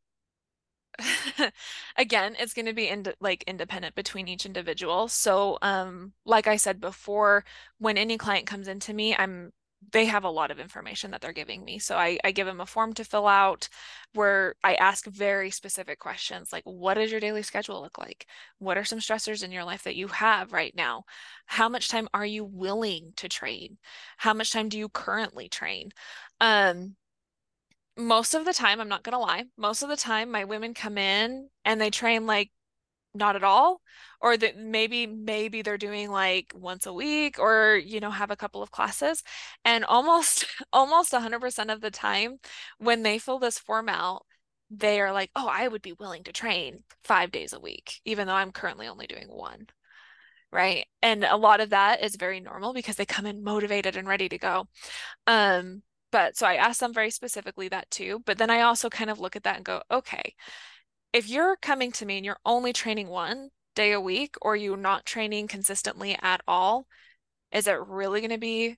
again, 1.96 2.36
it's 2.38 2.54
going 2.54 2.66
to 2.66 2.72
be 2.72 2.88
in, 2.88 3.04
like 3.20 3.44
independent 3.46 3.94
between 3.94 4.28
each 4.28 4.46
individual. 4.46 5.08
So, 5.08 5.58
um, 5.62 6.12
like 6.24 6.46
I 6.46 6.56
said 6.56 6.80
before, 6.80 7.44
when 7.78 7.96
any 7.96 8.18
client 8.18 8.46
comes 8.46 8.68
into 8.68 8.92
me, 8.92 9.14
I'm 9.16 9.52
they 9.92 10.04
have 10.04 10.24
a 10.24 10.30
lot 10.30 10.50
of 10.50 10.60
information 10.60 11.10
that 11.10 11.20
they're 11.20 11.32
giving 11.32 11.64
me. 11.64 11.78
So 11.78 11.96
I, 11.96 12.18
I 12.22 12.32
give 12.32 12.46
them 12.46 12.60
a 12.60 12.66
form 12.66 12.92
to 12.94 13.04
fill 13.04 13.26
out 13.26 13.68
where 14.12 14.54
I 14.62 14.74
ask 14.74 15.06
very 15.06 15.50
specific 15.50 15.98
questions 15.98 16.52
like, 16.52 16.64
what 16.64 16.94
does 16.94 17.10
your 17.10 17.20
daily 17.20 17.42
schedule 17.42 17.80
look 17.80 17.98
like? 17.98 18.26
What 18.58 18.76
are 18.76 18.84
some 18.84 18.98
stressors 18.98 19.42
in 19.42 19.52
your 19.52 19.64
life 19.64 19.84
that 19.84 19.96
you 19.96 20.08
have 20.08 20.52
right 20.52 20.74
now? 20.76 21.04
How 21.46 21.68
much 21.68 21.88
time 21.88 22.08
are 22.12 22.26
you 22.26 22.44
willing 22.44 23.12
to 23.16 23.28
train? 23.28 23.78
How 24.18 24.34
much 24.34 24.52
time 24.52 24.68
do 24.68 24.78
you 24.78 24.88
currently 24.88 25.48
train? 25.48 25.90
Um, 26.40 26.96
most 27.96 28.34
of 28.34 28.44
the 28.44 28.54
time, 28.54 28.80
I'm 28.80 28.88
not 28.88 29.02
going 29.02 29.12
to 29.12 29.18
lie, 29.18 29.44
most 29.56 29.82
of 29.82 29.88
the 29.88 29.96
time, 29.96 30.30
my 30.30 30.44
women 30.44 30.74
come 30.74 30.98
in 30.98 31.48
and 31.64 31.80
they 31.80 31.90
train 31.90 32.26
like 32.26 32.50
not 33.14 33.36
at 33.36 33.44
all 33.44 33.80
or 34.20 34.36
that 34.36 34.56
maybe 34.56 35.06
maybe 35.06 35.62
they're 35.62 35.78
doing 35.78 36.10
like 36.10 36.52
once 36.54 36.86
a 36.86 36.92
week 36.92 37.38
or 37.38 37.76
you 37.84 38.00
know 38.00 38.10
have 38.10 38.30
a 38.30 38.36
couple 38.36 38.62
of 38.62 38.70
classes 38.70 39.22
and 39.64 39.84
almost 39.84 40.46
almost 40.72 41.12
100% 41.12 41.70
of 41.70 41.80
the 41.80 41.90
time 41.90 42.38
when 42.78 43.02
they 43.02 43.18
fill 43.18 43.38
this 43.38 43.58
form 43.58 43.88
out 43.88 44.24
they 44.70 45.00
are 45.00 45.12
like 45.12 45.30
oh 45.34 45.48
I 45.50 45.66
would 45.68 45.82
be 45.82 45.92
willing 45.94 46.22
to 46.24 46.32
train 46.32 46.84
5 47.04 47.30
days 47.32 47.52
a 47.52 47.60
week 47.60 48.00
even 48.04 48.26
though 48.26 48.34
I'm 48.34 48.52
currently 48.52 48.86
only 48.88 49.06
doing 49.06 49.28
one. 49.28 49.66
Right? 50.52 50.86
And 51.02 51.24
a 51.24 51.36
lot 51.36 51.60
of 51.60 51.70
that 51.70 52.02
is 52.02 52.16
very 52.16 52.40
normal 52.40 52.72
because 52.74 52.96
they 52.96 53.06
come 53.06 53.24
in 53.26 53.44
motivated 53.44 53.96
and 53.96 54.08
ready 54.08 54.28
to 54.28 54.38
go. 54.38 54.66
Um 55.26 55.82
but 56.12 56.36
so 56.36 56.46
I 56.46 56.56
asked 56.56 56.80
them 56.80 56.94
very 56.94 57.10
specifically 57.10 57.68
that 57.68 57.90
too 57.90 58.22
but 58.26 58.38
then 58.38 58.50
I 58.50 58.62
also 58.62 58.90
kind 58.90 59.10
of 59.10 59.20
look 59.20 59.36
at 59.36 59.44
that 59.44 59.56
and 59.56 59.64
go 59.64 59.82
okay 59.90 60.34
if 61.12 61.28
you're 61.28 61.56
coming 61.56 61.92
to 61.92 62.06
me 62.06 62.16
and 62.18 62.24
you're 62.24 62.38
only 62.44 62.72
training 62.72 63.08
one 63.08 63.50
day 63.74 63.92
a 63.92 64.00
week 64.00 64.36
or 64.42 64.56
you're 64.56 64.76
not 64.76 65.04
training 65.04 65.48
consistently 65.48 66.16
at 66.20 66.40
all, 66.46 66.86
is 67.52 67.66
it 67.66 67.78
really 67.86 68.20
going 68.20 68.30
to 68.30 68.38
be 68.38 68.76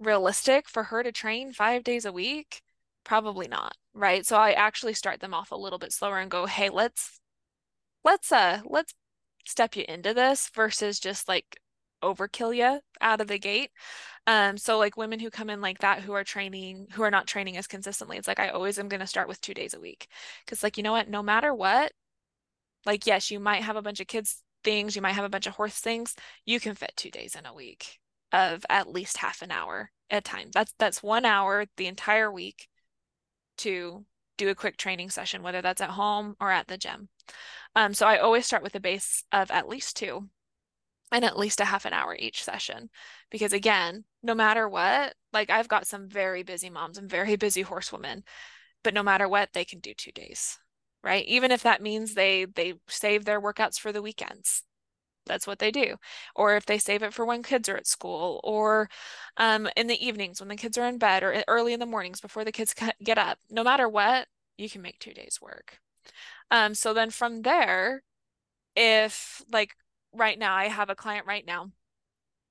realistic 0.00 0.68
for 0.68 0.84
her 0.84 1.02
to 1.02 1.12
train 1.12 1.52
five 1.52 1.84
days 1.84 2.04
a 2.04 2.12
week? 2.12 2.62
Probably 3.04 3.48
not, 3.48 3.74
right? 3.94 4.24
So 4.24 4.36
I 4.36 4.52
actually 4.52 4.94
start 4.94 5.20
them 5.20 5.34
off 5.34 5.50
a 5.50 5.56
little 5.56 5.78
bit 5.78 5.92
slower 5.92 6.18
and 6.18 6.30
go, 6.30 6.46
hey, 6.46 6.70
let's 6.70 7.20
let's 8.04 8.30
uh 8.32 8.60
let's 8.64 8.94
step 9.44 9.76
you 9.76 9.84
into 9.88 10.14
this 10.14 10.50
versus 10.54 11.00
just 11.00 11.28
like 11.28 11.58
overkill 12.02 12.56
you 12.56 12.80
out 13.00 13.20
of 13.20 13.28
the 13.28 13.38
gate. 13.38 13.70
Um, 14.26 14.58
so 14.58 14.78
like 14.78 14.96
women 14.96 15.20
who 15.20 15.30
come 15.30 15.50
in 15.50 15.60
like 15.60 15.78
that 15.78 16.02
who 16.02 16.12
are 16.12 16.24
training, 16.24 16.88
who 16.92 17.02
are 17.02 17.10
not 17.10 17.26
training 17.26 17.56
as 17.56 17.66
consistently, 17.66 18.18
it's 18.18 18.28
like 18.28 18.40
I 18.40 18.48
always 18.48 18.78
am 18.78 18.88
going 18.88 19.00
to 19.00 19.06
start 19.06 19.28
with 19.28 19.40
two 19.40 19.54
days 19.54 19.74
a 19.74 19.80
week. 19.80 20.08
Cause 20.46 20.62
like, 20.62 20.76
you 20.76 20.82
know 20.82 20.92
what, 20.92 21.08
no 21.08 21.22
matter 21.22 21.54
what, 21.54 21.92
like, 22.86 23.06
yes, 23.06 23.30
you 23.30 23.40
might 23.40 23.62
have 23.62 23.76
a 23.76 23.82
bunch 23.82 24.00
of 24.00 24.06
kids 24.06 24.42
things, 24.64 24.96
you 24.96 25.02
might 25.02 25.12
have 25.12 25.24
a 25.24 25.30
bunch 25.30 25.46
of 25.46 25.54
horse 25.54 25.78
things, 25.78 26.14
you 26.44 26.60
can 26.60 26.74
fit 26.74 26.92
two 26.96 27.10
days 27.10 27.34
in 27.34 27.46
a 27.46 27.54
week 27.54 27.98
of 28.32 28.64
at 28.68 28.92
least 28.92 29.18
half 29.18 29.42
an 29.42 29.50
hour 29.50 29.90
at 30.10 30.18
a 30.18 30.20
time. 30.20 30.50
That's 30.52 30.74
that's 30.78 31.02
one 31.02 31.24
hour 31.24 31.66
the 31.76 31.86
entire 31.86 32.30
week 32.30 32.68
to 33.58 34.04
do 34.36 34.48
a 34.48 34.54
quick 34.54 34.76
training 34.76 35.10
session, 35.10 35.42
whether 35.42 35.62
that's 35.62 35.80
at 35.80 35.90
home 35.90 36.36
or 36.40 36.50
at 36.50 36.68
the 36.68 36.78
gym. 36.78 37.08
Um, 37.74 37.94
so 37.94 38.06
I 38.06 38.18
always 38.18 38.46
start 38.46 38.62
with 38.62 38.74
a 38.74 38.80
base 38.80 39.24
of 39.32 39.50
at 39.50 39.68
least 39.68 39.96
two 39.96 40.28
and 41.12 41.24
at 41.24 41.38
least 41.38 41.60
a 41.60 41.64
half 41.64 41.84
an 41.84 41.92
hour 41.92 42.16
each 42.18 42.42
session. 42.42 42.90
Because 43.30 43.52
again, 43.52 44.04
no 44.22 44.34
matter 44.34 44.68
what, 44.68 45.14
like 45.32 45.50
I've 45.50 45.68
got 45.68 45.86
some 45.86 46.08
very 46.08 46.42
busy 46.42 46.70
moms 46.70 46.98
and 46.98 47.10
very 47.10 47.36
busy 47.36 47.62
horsewomen, 47.62 48.24
but 48.82 48.94
no 48.94 49.02
matter 49.02 49.28
what, 49.28 49.50
they 49.52 49.64
can 49.64 49.80
do 49.80 49.94
two 49.94 50.12
days, 50.12 50.58
right? 51.02 51.24
Even 51.26 51.50
if 51.50 51.62
that 51.62 51.82
means 51.82 52.14
they 52.14 52.44
they 52.46 52.74
save 52.88 53.24
their 53.24 53.40
workouts 53.40 53.78
for 53.78 53.92
the 53.92 54.02
weekends. 54.02 54.62
That's 55.26 55.46
what 55.46 55.58
they 55.58 55.70
do. 55.70 55.96
Or 56.34 56.56
if 56.56 56.64
they 56.64 56.78
save 56.78 57.02
it 57.02 57.12
for 57.12 57.26
when 57.26 57.42
kids 57.42 57.68
are 57.68 57.76
at 57.76 57.86
school, 57.86 58.40
or 58.44 58.88
um, 59.36 59.68
in 59.76 59.86
the 59.86 60.06
evenings 60.06 60.40
when 60.40 60.48
the 60.48 60.56
kids 60.56 60.78
are 60.78 60.86
in 60.88 60.98
bed, 60.98 61.22
or 61.22 61.44
early 61.48 61.74
in 61.74 61.80
the 61.80 61.86
mornings 61.86 62.20
before 62.20 62.44
the 62.44 62.52
kids 62.52 62.74
get 63.02 63.18
up. 63.18 63.38
No 63.50 63.62
matter 63.62 63.88
what, 63.88 64.26
you 64.56 64.70
can 64.70 64.82
make 64.82 64.98
two 64.98 65.12
days 65.12 65.38
work. 65.40 65.78
Um, 66.50 66.74
so 66.74 66.94
then 66.94 67.10
from 67.10 67.42
there, 67.42 68.02
if 68.74 69.42
like 69.52 69.74
right 70.18 70.38
now, 70.38 70.54
I 70.54 70.66
have 70.68 70.90
a 70.90 70.94
client 70.94 71.26
right 71.26 71.46
now. 71.46 71.70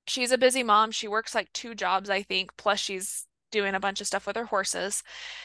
She's 0.06 0.32
a 0.32 0.38
busy 0.38 0.62
mom. 0.62 0.90
She 0.90 1.08
works 1.08 1.34
like 1.34 1.52
two 1.52 1.74
jobs, 1.74 2.10
I 2.10 2.22
think, 2.22 2.56
plus 2.56 2.80
she's 2.80 3.26
doing 3.50 3.74
a 3.74 3.80
bunch 3.80 4.00
of 4.00 4.06
stuff 4.06 4.26
with 4.26 4.36
her 4.36 4.46
horses. 4.46 5.02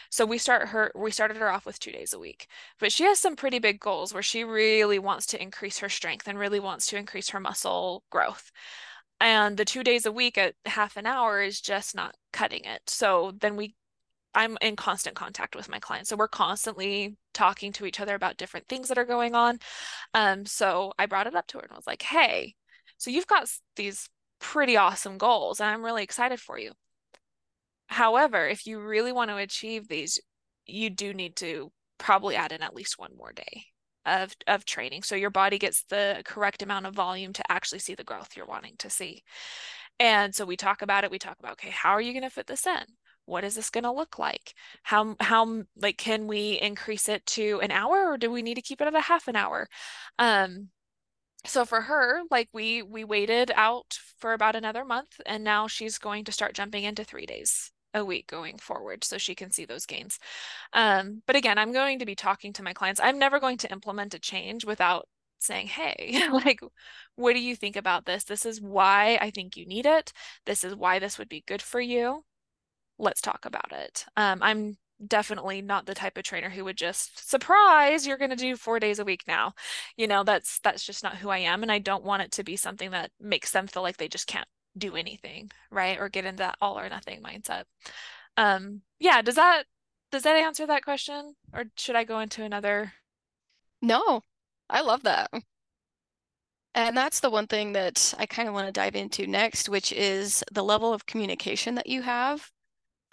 So 0.09 0.25
we 0.25 0.37
start 0.37 0.69
her 0.69 0.91
we 0.95 1.11
started 1.11 1.37
her 1.37 1.51
off 1.51 1.65
with 1.65 1.79
2 1.79 1.91
days 1.91 2.13
a 2.13 2.19
week. 2.19 2.47
But 2.79 2.91
she 2.91 3.03
has 3.05 3.19
some 3.19 3.35
pretty 3.35 3.59
big 3.59 3.79
goals 3.79 4.13
where 4.13 4.23
she 4.23 4.43
really 4.43 4.99
wants 4.99 5.25
to 5.27 5.41
increase 5.41 5.79
her 5.79 5.89
strength 5.89 6.27
and 6.27 6.37
really 6.39 6.59
wants 6.59 6.87
to 6.87 6.97
increase 6.97 7.29
her 7.29 7.39
muscle 7.39 8.03
growth. 8.09 8.51
And 9.19 9.57
the 9.57 9.65
2 9.65 9.83
days 9.83 10.05
a 10.05 10.11
week 10.11 10.37
at 10.37 10.55
half 10.65 10.97
an 10.97 11.05
hour 11.05 11.41
is 11.41 11.61
just 11.61 11.95
not 11.95 12.15
cutting 12.33 12.65
it. 12.65 12.89
So 12.89 13.33
then 13.39 13.55
we 13.55 13.75
I'm 14.35 14.57
in 14.61 14.75
constant 14.75 15.15
contact 15.15 15.55
with 15.55 15.69
my 15.69 15.79
clients. 15.79 16.09
So 16.09 16.15
we're 16.15 16.27
constantly 16.27 17.15
talking 17.33 17.71
to 17.73 17.85
each 17.85 17.99
other 17.99 18.15
about 18.15 18.37
different 18.37 18.67
things 18.67 18.89
that 18.89 18.97
are 18.97 19.05
going 19.05 19.35
on. 19.35 19.59
Um, 20.13 20.45
so 20.45 20.93
I 20.97 21.05
brought 21.05 21.27
it 21.27 21.35
up 21.35 21.47
to 21.47 21.57
her 21.57 21.63
and 21.63 21.75
was 21.75 21.87
like, 21.87 22.01
hey, 22.01 22.55
so 22.97 23.11
you've 23.11 23.27
got 23.27 23.47
these 23.75 24.09
pretty 24.39 24.77
awesome 24.77 25.17
goals, 25.17 25.59
and 25.59 25.69
I'm 25.69 25.83
really 25.83 26.03
excited 26.03 26.39
for 26.39 26.57
you. 26.57 26.71
However, 27.87 28.47
if 28.47 28.65
you 28.65 28.79
really 28.79 29.11
want 29.11 29.29
to 29.29 29.37
achieve 29.37 29.87
these, 29.87 30.19
you 30.65 30.89
do 30.89 31.13
need 31.13 31.35
to 31.37 31.71
probably 31.97 32.35
add 32.35 32.51
in 32.51 32.61
at 32.61 32.75
least 32.75 32.97
one 32.97 33.15
more 33.15 33.31
day 33.33 33.65
of 34.05 34.35
of 34.47 34.65
training 34.65 35.01
so 35.01 35.15
your 35.15 35.29
body 35.29 35.57
gets 35.57 35.83
the 35.85 36.21
correct 36.25 36.61
amount 36.61 36.85
of 36.85 36.93
volume 36.93 37.31
to 37.31 37.51
actually 37.51 37.79
see 37.79 37.95
the 37.95 38.03
growth 38.03 38.35
you're 38.35 38.45
wanting 38.45 38.75
to 38.77 38.89
see. 38.89 39.23
And 39.99 40.33
so 40.35 40.45
we 40.45 40.57
talk 40.57 40.81
about 40.81 41.03
it. 41.03 41.11
We 41.11 41.19
talk 41.19 41.37
about, 41.39 41.53
okay, 41.53 41.69
how 41.69 41.91
are 41.91 42.01
you 42.01 42.11
going 42.13 42.23
to 42.23 42.29
fit 42.29 42.47
this 42.47 42.67
in? 42.67 42.83
What 43.25 43.43
is 43.43 43.55
this 43.55 43.69
going 43.69 43.83
to 43.83 43.91
look 43.91 44.19
like? 44.19 44.53
How 44.83 45.15
how 45.19 45.63
like 45.77 45.97
can 45.97 46.27
we 46.27 46.59
increase 46.61 47.07
it 47.09 47.25
to 47.27 47.59
an 47.61 47.71
hour 47.71 48.11
or 48.11 48.17
do 48.17 48.31
we 48.31 48.41
need 48.41 48.55
to 48.55 48.61
keep 48.61 48.81
it 48.81 48.87
at 48.87 48.95
a 48.95 49.01
half 49.01 49.27
an 49.27 49.35
hour? 49.35 49.67
Um 50.19 50.69
so 51.45 51.65
for 51.65 51.81
her 51.81 52.21
like 52.31 52.49
we 52.53 52.81
we 52.81 53.03
waited 53.03 53.51
out 53.55 53.97
for 54.17 54.33
about 54.33 54.55
another 54.55 54.85
month 54.85 55.19
and 55.25 55.43
now 55.43 55.67
she's 55.67 55.97
going 55.97 56.23
to 56.25 56.31
start 56.31 56.53
jumping 56.55 56.83
into 56.83 57.03
three 57.03 57.25
days 57.25 57.71
a 57.93 58.03
week 58.03 58.27
going 58.27 58.57
forward 58.57 59.03
so 59.03 59.17
she 59.17 59.35
can 59.35 59.51
see 59.51 59.65
those 59.65 59.85
gains. 59.85 60.19
Um 60.73 61.21
but 61.27 61.35
again 61.35 61.57
i'm 61.57 61.73
going 61.73 61.99
to 61.99 62.05
be 62.05 62.15
talking 62.15 62.53
to 62.53 62.63
my 62.63 62.73
clients. 62.73 63.01
I'm 63.03 63.19
never 63.19 63.39
going 63.39 63.57
to 63.59 63.71
implement 63.71 64.13
a 64.13 64.19
change 64.19 64.65
without 64.65 65.07
saying 65.39 65.67
hey 65.67 66.21
like 66.31 66.61
what 67.15 67.33
do 67.33 67.39
you 67.39 67.55
think 67.55 67.75
about 67.75 68.05
this? 68.05 68.23
This 68.25 68.45
is 68.45 68.61
why 68.61 69.17
i 69.21 69.31
think 69.31 69.57
you 69.57 69.65
need 69.65 69.85
it. 69.85 70.13
This 70.45 70.63
is 70.63 70.75
why 70.75 70.99
this 70.99 71.17
would 71.19 71.29
be 71.29 71.43
good 71.47 71.61
for 71.61 71.81
you 71.81 72.23
let's 73.03 73.21
talk 73.21 73.45
about 73.45 73.71
it. 73.71 74.05
Um, 74.17 74.39
I'm 74.41 74.77
definitely 75.05 75.61
not 75.61 75.85
the 75.85 75.93
type 75.95 76.17
of 76.17 76.23
trainer 76.23 76.49
who 76.49 76.63
would 76.63 76.77
just 76.77 77.29
surprise 77.29 78.07
you're 78.07 78.17
going 78.17 78.29
to 78.29 78.35
do 78.35 78.55
4 78.55 78.79
days 78.79 78.99
a 78.99 79.05
week 79.05 79.23
now. 79.27 79.53
You 79.97 80.07
know, 80.07 80.23
that's 80.23 80.59
that's 80.59 80.85
just 80.85 81.03
not 81.03 81.17
who 81.17 81.29
I 81.29 81.39
am 81.39 81.61
and 81.63 81.71
I 81.71 81.79
don't 81.79 82.03
want 82.05 82.23
it 82.23 82.31
to 82.33 82.43
be 82.43 82.55
something 82.55 82.91
that 82.91 83.11
makes 83.19 83.51
them 83.51 83.67
feel 83.67 83.83
like 83.83 83.97
they 83.97 84.07
just 84.07 84.27
can't 84.27 84.47
do 84.77 84.95
anything, 84.95 85.51
right? 85.71 85.99
Or 85.99 86.09
get 86.09 86.25
into 86.25 86.37
that 86.37 86.57
all 86.61 86.79
or 86.79 86.89
nothing 86.89 87.21
mindset. 87.21 87.63
Um 88.37 88.81
yeah, 88.99 89.21
does 89.21 89.35
that 89.35 89.63
does 90.11 90.23
that 90.23 90.35
answer 90.37 90.65
that 90.67 90.83
question 90.83 91.35
or 91.53 91.65
should 91.77 91.95
I 91.95 92.03
go 92.05 92.19
into 92.19 92.43
another 92.43 92.93
No. 93.83 94.23
I 94.69 94.81
love 94.81 95.03
that. 95.03 95.29
And 96.75 96.95
that's 96.97 97.19
the 97.19 97.29
one 97.31 97.47
thing 97.47 97.73
that 97.73 98.13
I 98.17 98.25
kind 98.25 98.47
of 98.47 98.53
want 98.53 98.67
to 98.67 98.71
dive 98.71 98.95
into 98.95 99.27
next, 99.27 99.69
which 99.69 99.91
is 99.91 100.43
the 100.51 100.63
level 100.63 100.93
of 100.93 101.05
communication 101.05 101.75
that 101.75 101.87
you 101.87 102.01
have 102.03 102.51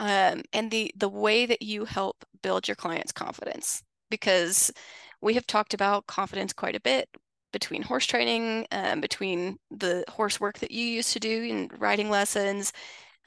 um, 0.01 0.43
and 0.53 0.71
the 0.71 0.93
the 0.97 1.09
way 1.09 1.47
that 1.47 1.63
you 1.63 1.85
help 1.85 2.25
build 2.43 2.67
your 2.69 2.77
clients' 2.77 3.13
confidence. 3.13 3.83
Because 4.11 4.73
we 5.21 5.35
have 5.35 5.47
talked 5.47 5.75
about 5.75 6.07
confidence 6.09 6.53
quite 6.53 6.75
a 6.77 6.81
bit 6.81 7.09
between 7.53 7.83
horse 7.83 8.07
training, 8.07 8.67
um, 8.73 9.01
between 9.01 9.59
the 9.71 10.05
horse 10.09 10.41
work 10.41 10.59
that 10.61 10.71
you 10.73 10.85
used 10.85 11.13
to 11.13 11.21
do 11.21 11.43
in 11.45 11.71
riding 11.79 12.11
lessons, 12.11 12.73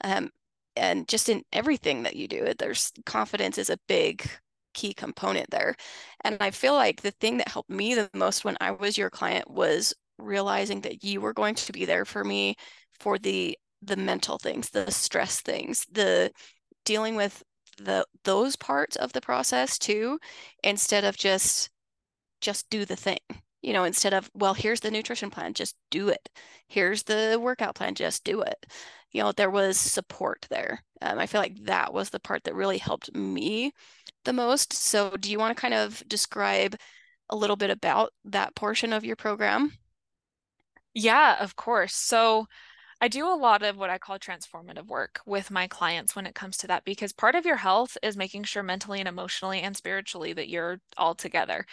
um, 0.04 0.30
and 0.76 1.08
just 1.08 1.28
in 1.28 1.42
everything 1.52 2.02
that 2.04 2.16
you 2.16 2.28
do. 2.28 2.52
There's 2.58 2.92
confidence 3.06 3.58
is 3.58 3.70
a 3.70 3.78
big 3.88 4.28
key 4.74 4.92
component 4.94 5.50
there. 5.50 5.76
And 6.24 6.36
I 6.40 6.50
feel 6.50 6.74
like 6.74 7.02
the 7.02 7.12
thing 7.12 7.38
that 7.38 7.48
helped 7.48 7.70
me 7.70 7.94
the 7.94 8.10
most 8.14 8.44
when 8.44 8.56
I 8.60 8.72
was 8.72 8.98
your 8.98 9.10
client 9.10 9.50
was 9.50 9.94
realizing 10.18 10.80
that 10.82 11.04
you 11.04 11.20
were 11.20 11.32
going 11.32 11.54
to 11.54 11.72
be 11.72 11.84
there 11.84 12.04
for 12.04 12.24
me 12.24 12.56
for 13.00 13.18
the 13.18 13.56
the 13.82 13.96
mental 13.96 14.38
things, 14.38 14.70
the 14.70 14.90
stress 14.90 15.40
things, 15.42 15.86
the 15.92 16.30
dealing 16.84 17.16
with 17.16 17.42
the 17.78 18.06
those 18.24 18.56
parts 18.56 18.96
of 18.96 19.12
the 19.12 19.20
process 19.20 19.78
too 19.78 20.18
instead 20.62 21.04
of 21.04 21.16
just 21.16 21.70
just 22.40 22.68
do 22.70 22.84
the 22.84 22.96
thing 22.96 23.18
you 23.62 23.72
know 23.72 23.84
instead 23.84 24.14
of 24.14 24.30
well 24.34 24.54
here's 24.54 24.80
the 24.80 24.90
nutrition 24.90 25.30
plan 25.30 25.54
just 25.54 25.76
do 25.90 26.08
it. 26.08 26.28
Here's 26.68 27.02
the 27.04 27.38
workout 27.40 27.74
plan 27.74 27.94
just 27.94 28.24
do 28.24 28.42
it. 28.42 28.66
You 29.12 29.22
know 29.22 29.32
there 29.32 29.50
was 29.50 29.78
support 29.78 30.46
there. 30.50 30.82
Um, 31.02 31.18
i 31.18 31.26
feel 31.26 31.40
like 31.40 31.56
that 31.64 31.92
was 31.92 32.10
the 32.10 32.20
part 32.20 32.44
that 32.44 32.54
really 32.54 32.78
helped 32.78 33.14
me 33.14 33.72
the 34.24 34.32
most. 34.32 34.72
So 34.72 35.10
do 35.16 35.30
you 35.30 35.38
want 35.38 35.56
to 35.56 35.60
kind 35.60 35.74
of 35.74 36.02
describe 36.08 36.76
a 37.30 37.36
little 37.36 37.56
bit 37.56 37.70
about 37.70 38.12
that 38.24 38.54
portion 38.54 38.92
of 38.92 39.04
your 39.04 39.16
program? 39.16 39.72
Yeah 40.94 41.36
of 41.42 41.56
course. 41.56 41.94
So 41.94 42.46
I 43.04 43.08
do 43.08 43.28
a 43.28 43.36
lot 43.36 43.62
of 43.62 43.76
what 43.76 43.90
I 43.90 43.98
call 43.98 44.18
transformative 44.18 44.86
work 44.86 45.20
with 45.26 45.50
my 45.50 45.66
clients 45.66 46.16
when 46.16 46.24
it 46.24 46.34
comes 46.34 46.56
to 46.56 46.66
that 46.68 46.86
because 46.86 47.12
part 47.12 47.34
of 47.34 47.44
your 47.44 47.56
health 47.56 47.98
is 48.02 48.16
making 48.16 48.44
sure 48.44 48.62
mentally 48.62 48.98
and 48.98 49.06
emotionally 49.06 49.60
and 49.60 49.76
spiritually 49.76 50.32
that 50.32 50.48
you're 50.48 50.80
all 50.96 51.14
together. 51.14 51.66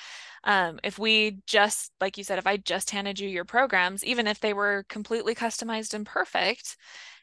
Um, 0.44 0.82
if 0.84 1.00
we 1.00 1.38
just, 1.48 1.94
like 2.02 2.18
you 2.18 2.26
said, 2.26 2.38
if 2.38 2.46
I 2.46 2.58
just 2.58 2.90
handed 2.92 3.18
you 3.18 3.30
your 3.30 3.46
programs, 3.46 4.04
even 4.04 4.28
if 4.28 4.42
they 4.42 4.52
were 4.54 4.84
completely 4.90 5.34
customized 5.34 5.94
and 5.94 6.06
perfect, 6.06 6.76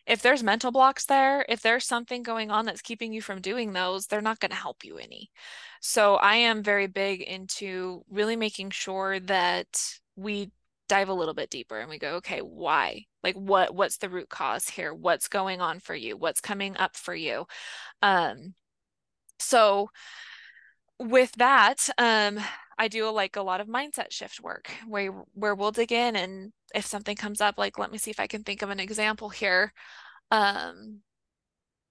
if 0.06 0.22
there's 0.22 0.42
mental 0.42 0.72
blocks 0.72 1.04
there, 1.04 1.44
if 1.46 1.60
there's 1.60 1.84
something 1.84 2.22
going 2.22 2.50
on 2.50 2.64
that's 2.64 2.80
keeping 2.80 3.12
you 3.12 3.20
from 3.20 3.42
doing 3.42 3.74
those, 3.74 4.06
they're 4.06 4.22
not 4.22 4.40
going 4.40 4.52
to 4.52 4.56
help 4.56 4.84
you 4.84 4.96
any. 4.96 5.30
So 5.82 6.14
I 6.14 6.36
am 6.36 6.62
very 6.62 6.86
big 6.86 7.20
into 7.20 8.06
really 8.10 8.36
making 8.36 8.70
sure 8.70 9.20
that 9.20 9.68
we 10.16 10.50
dive 10.88 11.08
a 11.08 11.14
little 11.14 11.34
bit 11.34 11.50
deeper 11.50 11.78
and 11.78 11.88
we 11.90 11.98
go, 11.98 12.14
okay, 12.16 12.40
why? 12.40 13.04
Like 13.22 13.36
what 13.36 13.74
what's 13.74 13.98
the 13.98 14.08
root 14.08 14.28
cause 14.28 14.68
here? 14.68 14.94
What's 14.94 15.28
going 15.28 15.60
on 15.60 15.80
for 15.80 15.94
you? 15.94 16.16
What's 16.16 16.40
coming 16.40 16.76
up 16.76 16.96
for 16.96 17.14
you? 17.14 17.46
Um 18.02 18.54
so 19.38 19.90
with 20.98 21.32
that, 21.32 21.88
um 21.98 22.38
I 22.78 22.88
do 22.88 23.08
like 23.10 23.36
a 23.36 23.42
lot 23.42 23.60
of 23.60 23.66
mindset 23.68 24.10
shift 24.12 24.40
work 24.40 24.70
where 24.86 25.12
where 25.34 25.54
we'll 25.54 25.72
dig 25.72 25.92
in 25.92 26.16
and 26.16 26.52
if 26.74 26.86
something 26.86 27.16
comes 27.16 27.40
up, 27.40 27.58
like 27.58 27.78
let 27.78 27.90
me 27.92 27.98
see 27.98 28.10
if 28.10 28.20
I 28.20 28.26
can 28.26 28.44
think 28.44 28.62
of 28.62 28.70
an 28.70 28.80
example 28.80 29.28
here. 29.30 29.72
Um 30.30 31.00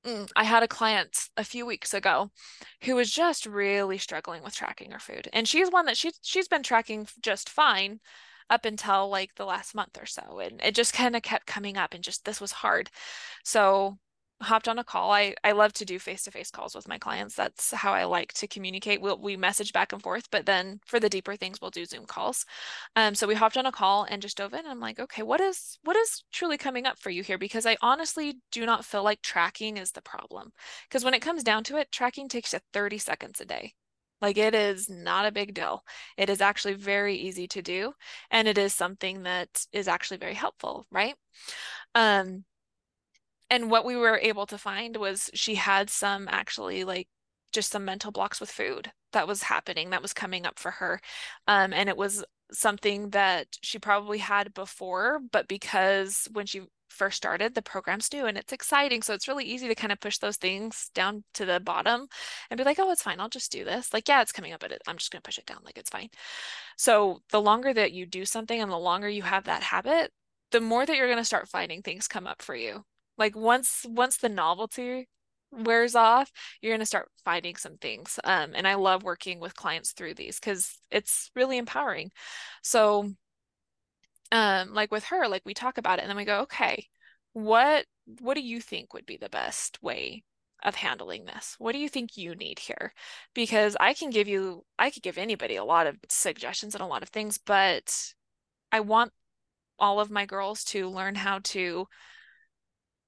mm, 0.05 0.29
I 0.35 0.43
had 0.43 0.63
a 0.63 0.67
client 0.67 1.29
a 1.37 1.43
few 1.43 1.65
weeks 1.65 1.93
ago 1.93 2.31
who 2.83 2.95
was 2.95 3.11
just 3.11 3.45
really 3.45 3.97
struggling 3.97 4.43
with 4.43 4.55
tracking 4.55 4.91
her 4.91 4.99
food. 4.99 5.29
And 5.33 5.47
she's 5.47 5.69
one 5.71 5.85
that 5.87 5.97
she 5.97 6.11
she's 6.21 6.47
been 6.47 6.63
tracking 6.63 7.07
just 7.21 7.49
fine 7.49 7.99
up 8.49 8.65
until 8.65 9.09
like 9.09 9.35
the 9.35 9.45
last 9.45 9.75
month 9.75 9.97
or 9.99 10.05
so. 10.05 10.39
And 10.39 10.61
it 10.63 10.75
just 10.75 10.93
kind 10.93 11.15
of 11.15 11.21
kept 11.21 11.47
coming 11.47 11.77
up 11.77 11.93
and 11.93 12.03
just 12.03 12.25
this 12.25 12.41
was 12.41 12.51
hard. 12.51 12.89
So 13.43 13.97
hopped 14.41 14.67
on 14.67 14.77
a 14.77 14.83
call. 14.83 15.11
I, 15.11 15.33
I 15.43 15.53
love 15.53 15.73
to 15.73 15.85
do 15.85 15.97
face-to-face 15.99 16.51
calls 16.51 16.75
with 16.75 16.87
my 16.87 16.97
clients. 16.97 17.35
That's 17.35 17.73
how 17.73 17.93
I 17.93 18.03
like 18.03 18.33
to 18.33 18.47
communicate. 18.47 19.01
We'll, 19.01 19.19
we 19.19 19.35
message 19.35 19.73
back 19.73 19.93
and 19.93 20.01
forth, 20.01 20.29
but 20.31 20.45
then 20.45 20.79
for 20.85 20.99
the 20.99 21.09
deeper 21.09 21.35
things, 21.35 21.59
we'll 21.59 21.71
do 21.71 21.85
Zoom 21.85 22.05
calls. 22.05 22.45
Um, 22.95 23.15
so 23.15 23.27
we 23.27 23.35
hopped 23.35 23.57
on 23.57 23.65
a 23.65 23.71
call 23.71 24.05
and 24.09 24.21
just 24.21 24.37
dove 24.37 24.53
in. 24.53 24.65
I'm 24.65 24.79
like, 24.79 24.99
okay, 24.99 25.23
what 25.23 25.41
is, 25.41 25.79
what 25.83 25.97
is 25.97 26.23
truly 26.31 26.57
coming 26.57 26.85
up 26.85 26.99
for 26.99 27.09
you 27.09 27.23
here? 27.23 27.37
Because 27.37 27.65
I 27.65 27.77
honestly 27.81 28.39
do 28.51 28.65
not 28.65 28.85
feel 28.85 29.03
like 29.03 29.21
tracking 29.21 29.77
is 29.77 29.91
the 29.91 30.01
problem. 30.01 30.51
Because 30.87 31.03
when 31.03 31.13
it 31.13 31.21
comes 31.21 31.43
down 31.43 31.63
to 31.65 31.77
it, 31.77 31.91
tracking 31.91 32.29
takes 32.29 32.53
you 32.53 32.59
30 32.73 32.99
seconds 32.99 33.41
a 33.41 33.45
day. 33.45 33.73
Like 34.21 34.37
it 34.37 34.55
is 34.55 34.89
not 34.89 35.25
a 35.25 35.31
big 35.31 35.53
deal. 35.53 35.83
It 36.17 36.29
is 36.29 36.41
actually 36.41 36.73
very 36.73 37.15
easy 37.15 37.47
to 37.49 37.61
do. 37.61 37.93
And 38.31 38.47
it 38.47 38.57
is 38.57 38.73
something 38.73 39.23
that 39.23 39.65
is 39.71 39.87
actually 39.87 40.17
very 40.17 40.33
helpful, 40.33 40.87
right? 40.91 41.15
Um, 41.95 42.45
and 43.49 43.71
what 43.71 43.85
we 43.85 43.95
were 43.95 44.17
able 44.21 44.45
to 44.47 44.57
find 44.57 44.97
was 44.97 45.29
she 45.33 45.55
had 45.55 45.89
some 45.89 46.27
actually 46.29 46.83
like 46.83 47.07
just 47.53 47.71
some 47.71 47.85
mental 47.85 48.11
blocks 48.11 48.39
with 48.39 48.51
food 48.51 48.91
that 49.13 49.27
was 49.27 49.43
happening 49.43 49.89
that 49.89 50.01
was 50.01 50.13
coming 50.13 50.45
up 50.45 50.59
for 50.59 50.71
her 50.71 50.99
um, 51.47 51.73
and 51.73 51.89
it 51.89 51.97
was 51.97 52.23
something 52.51 53.09
that 53.11 53.47
she 53.61 53.79
probably 53.79 54.17
had 54.19 54.53
before 54.53 55.19
but 55.31 55.47
because 55.47 56.27
when 56.33 56.45
she 56.45 56.61
first 56.89 57.17
started 57.17 57.53
the 57.53 57.61
program's 57.61 58.11
new 58.11 58.25
and 58.25 58.37
it's 58.37 58.53
exciting 58.53 59.01
so 59.01 59.13
it's 59.13 59.27
really 59.27 59.45
easy 59.45 59.67
to 59.67 59.75
kind 59.75 59.91
of 59.91 59.99
push 59.99 60.17
those 60.17 60.37
things 60.37 60.89
down 60.93 61.23
to 61.33 61.45
the 61.45 61.59
bottom 61.59 62.07
and 62.49 62.57
be 62.57 62.63
like 62.63 62.79
oh 62.79 62.91
it's 62.91 63.03
fine 63.03 63.19
i'll 63.19 63.29
just 63.29 63.51
do 63.51 63.63
this 63.63 63.93
like 63.93 64.07
yeah 64.07 64.21
it's 64.21 64.31
coming 64.31 64.53
up 64.53 64.59
but 64.59 64.71
it, 64.71 64.81
i'm 64.87 64.97
just 64.97 65.11
going 65.11 65.21
to 65.21 65.27
push 65.27 65.37
it 65.37 65.45
down 65.45 65.59
like 65.63 65.77
it's 65.77 65.89
fine 65.89 66.09
so 66.77 67.19
the 67.31 67.41
longer 67.41 67.73
that 67.73 67.91
you 67.91 68.05
do 68.05 68.25
something 68.25 68.61
and 68.61 68.71
the 68.71 68.77
longer 68.77 69.09
you 69.09 69.21
have 69.21 69.45
that 69.45 69.63
habit 69.63 70.11
the 70.51 70.61
more 70.61 70.85
that 70.85 70.95
you're 70.95 71.07
going 71.07 71.17
to 71.17 71.25
start 71.25 71.49
finding 71.49 71.81
things 71.81 72.07
come 72.07 72.27
up 72.27 72.41
for 72.41 72.55
you 72.55 72.83
like 73.17 73.35
once 73.35 73.85
once 73.87 74.17
the 74.17 74.29
novelty 74.29 75.07
wears 75.51 75.95
off, 75.95 76.31
you're 76.61 76.71
going 76.71 76.79
to 76.79 76.85
start 76.85 77.09
finding 77.23 77.55
some 77.55 77.77
things. 77.77 78.19
Um, 78.23 78.51
and 78.55 78.67
I 78.67 78.75
love 78.75 79.03
working 79.03 79.39
with 79.39 79.55
clients 79.55 79.91
through 79.91 80.15
these 80.15 80.39
because 80.39 80.79
it's 80.91 81.31
really 81.35 81.57
empowering. 81.57 82.11
So, 82.63 83.11
um, 84.31 84.73
like 84.73 84.91
with 84.91 85.05
her, 85.05 85.27
like 85.27 85.43
we 85.45 85.53
talk 85.53 85.77
about 85.77 85.99
it 85.99 86.03
and 86.03 86.09
then 86.09 86.17
we 86.17 86.25
go, 86.25 86.41
okay, 86.41 86.87
what 87.33 87.85
what 88.21 88.35
do 88.35 88.41
you 88.41 88.61
think 88.61 88.93
would 88.93 89.05
be 89.05 89.17
the 89.17 89.29
best 89.29 89.81
way 89.83 90.23
of 90.63 90.75
handling 90.75 91.25
this? 91.25 91.55
What 91.59 91.73
do 91.73 91.77
you 91.77 91.89
think 91.89 92.17
you 92.17 92.35
need 92.35 92.59
here? 92.59 92.93
Because 93.33 93.75
I 93.79 93.93
can 93.93 94.09
give 94.09 94.27
you, 94.27 94.65
I 94.79 94.89
could 94.89 95.03
give 95.03 95.17
anybody 95.17 95.55
a 95.55 95.63
lot 95.63 95.87
of 95.87 95.97
suggestions 96.09 96.73
and 96.73 96.81
a 96.81 96.87
lot 96.87 97.03
of 97.03 97.09
things, 97.09 97.37
but 97.37 98.13
I 98.71 98.79
want 98.79 99.11
all 99.77 99.99
of 99.99 100.09
my 100.09 100.25
girls 100.25 100.63
to 100.65 100.89
learn 100.89 101.15
how 101.15 101.39
to 101.43 101.87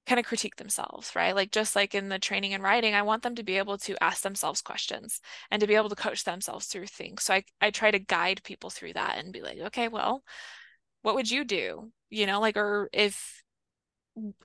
kind 0.06 0.18
of 0.18 0.26
critique 0.26 0.56
themselves, 0.56 1.12
right? 1.14 1.34
Like 1.34 1.50
just 1.50 1.76
like 1.76 1.94
in 1.94 2.08
the 2.08 2.18
training 2.18 2.54
and 2.54 2.62
riding, 2.62 2.94
I 2.94 3.02
want 3.02 3.22
them 3.22 3.34
to 3.36 3.42
be 3.42 3.58
able 3.58 3.78
to 3.78 4.02
ask 4.02 4.22
themselves 4.22 4.62
questions 4.62 5.20
and 5.50 5.60
to 5.60 5.66
be 5.66 5.74
able 5.74 5.88
to 5.88 5.96
coach 5.96 6.24
themselves 6.24 6.66
through 6.66 6.86
things. 6.86 7.24
So 7.24 7.34
I, 7.34 7.44
I 7.60 7.70
try 7.70 7.90
to 7.90 7.98
guide 7.98 8.42
people 8.44 8.70
through 8.70 8.94
that 8.94 9.18
and 9.18 9.32
be 9.32 9.42
like, 9.42 9.58
okay, 9.58 9.88
well, 9.88 10.22
what 11.02 11.14
would 11.14 11.30
you 11.30 11.44
do? 11.44 11.92
You 12.10 12.26
know, 12.26 12.40
like, 12.40 12.56
or 12.56 12.88
if 12.92 13.42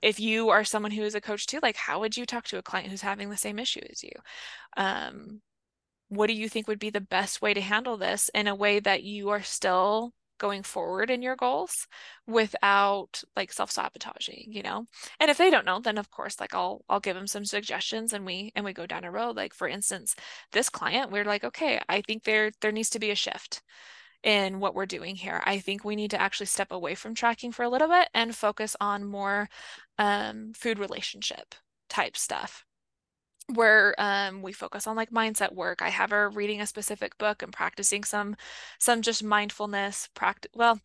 if 0.02 0.20
you 0.20 0.50
are 0.50 0.64
someone 0.64 0.92
who 0.92 1.02
is 1.02 1.14
a 1.14 1.20
coach 1.20 1.46
too, 1.46 1.58
like 1.62 1.76
how 1.76 2.00
would 2.00 2.16
you 2.16 2.24
talk 2.26 2.44
to 2.46 2.58
a 2.58 2.62
client 2.62 2.90
who's 2.90 3.02
having 3.02 3.30
the 3.30 3.36
same 3.36 3.58
issue 3.58 3.80
as 3.90 4.02
you? 4.02 4.12
Um, 4.76 5.42
what 6.08 6.28
do 6.28 6.34
you 6.34 6.48
think 6.48 6.68
would 6.68 6.78
be 6.78 6.90
the 6.90 7.00
best 7.00 7.42
way 7.42 7.54
to 7.54 7.60
handle 7.60 7.96
this 7.96 8.30
in 8.34 8.46
a 8.46 8.54
way 8.54 8.80
that 8.80 9.02
you 9.02 9.30
are 9.30 9.42
still 9.42 10.12
going 10.38 10.62
forward 10.62 11.10
in 11.10 11.22
your 11.22 11.34
goals 11.34 11.86
without 12.26 13.22
like 13.34 13.50
self-sabotaging 13.50 14.44
you 14.48 14.62
know 14.62 14.84
and 15.18 15.30
if 15.30 15.38
they 15.38 15.48
don't 15.48 15.64
know 15.64 15.80
then 15.80 15.96
of 15.96 16.10
course 16.10 16.38
like 16.38 16.54
i'll 16.54 16.84
i'll 16.90 17.00
give 17.00 17.16
them 17.16 17.26
some 17.26 17.44
suggestions 17.44 18.12
and 18.12 18.26
we 18.26 18.52
and 18.54 18.62
we 18.62 18.74
go 18.74 18.84
down 18.86 19.04
a 19.04 19.10
road 19.10 19.34
like 19.34 19.54
for 19.54 19.66
instance 19.66 20.14
this 20.52 20.68
client 20.68 21.10
we're 21.10 21.24
like 21.24 21.42
okay 21.42 21.80
i 21.88 22.02
think 22.02 22.24
there 22.24 22.50
there 22.60 22.70
needs 22.70 22.90
to 22.90 22.98
be 22.98 23.10
a 23.10 23.14
shift 23.14 23.62
in 24.26 24.60
what 24.60 24.74
we're 24.74 24.84
doing 24.84 25.16
here 25.16 25.42
i 25.46 25.58
think 25.58 25.84
we 25.84 25.96
need 25.96 26.10
to 26.10 26.20
actually 26.20 26.46
step 26.46 26.70
away 26.70 26.94
from 26.94 27.14
tracking 27.14 27.50
for 27.52 27.62
a 27.62 27.68
little 27.68 27.88
bit 27.88 28.08
and 28.12 28.36
focus 28.36 28.76
on 28.80 29.04
more 29.04 29.48
um, 29.98 30.52
food 30.54 30.78
relationship 30.78 31.54
type 31.88 32.16
stuff 32.16 32.66
where 33.54 33.94
um, 33.98 34.42
we 34.42 34.52
focus 34.52 34.86
on 34.86 34.96
like 34.96 35.10
mindset 35.10 35.54
work. 35.54 35.80
I 35.80 35.88
have 35.90 36.10
her 36.10 36.28
reading 36.28 36.60
a 36.60 36.66
specific 36.66 37.16
book 37.18 37.42
and 37.42 37.52
practicing 37.52 38.02
some 38.04 38.36
some 38.78 39.02
just 39.02 39.22
mindfulness 39.22 40.08
practice. 40.14 40.50
Well, 40.54 40.80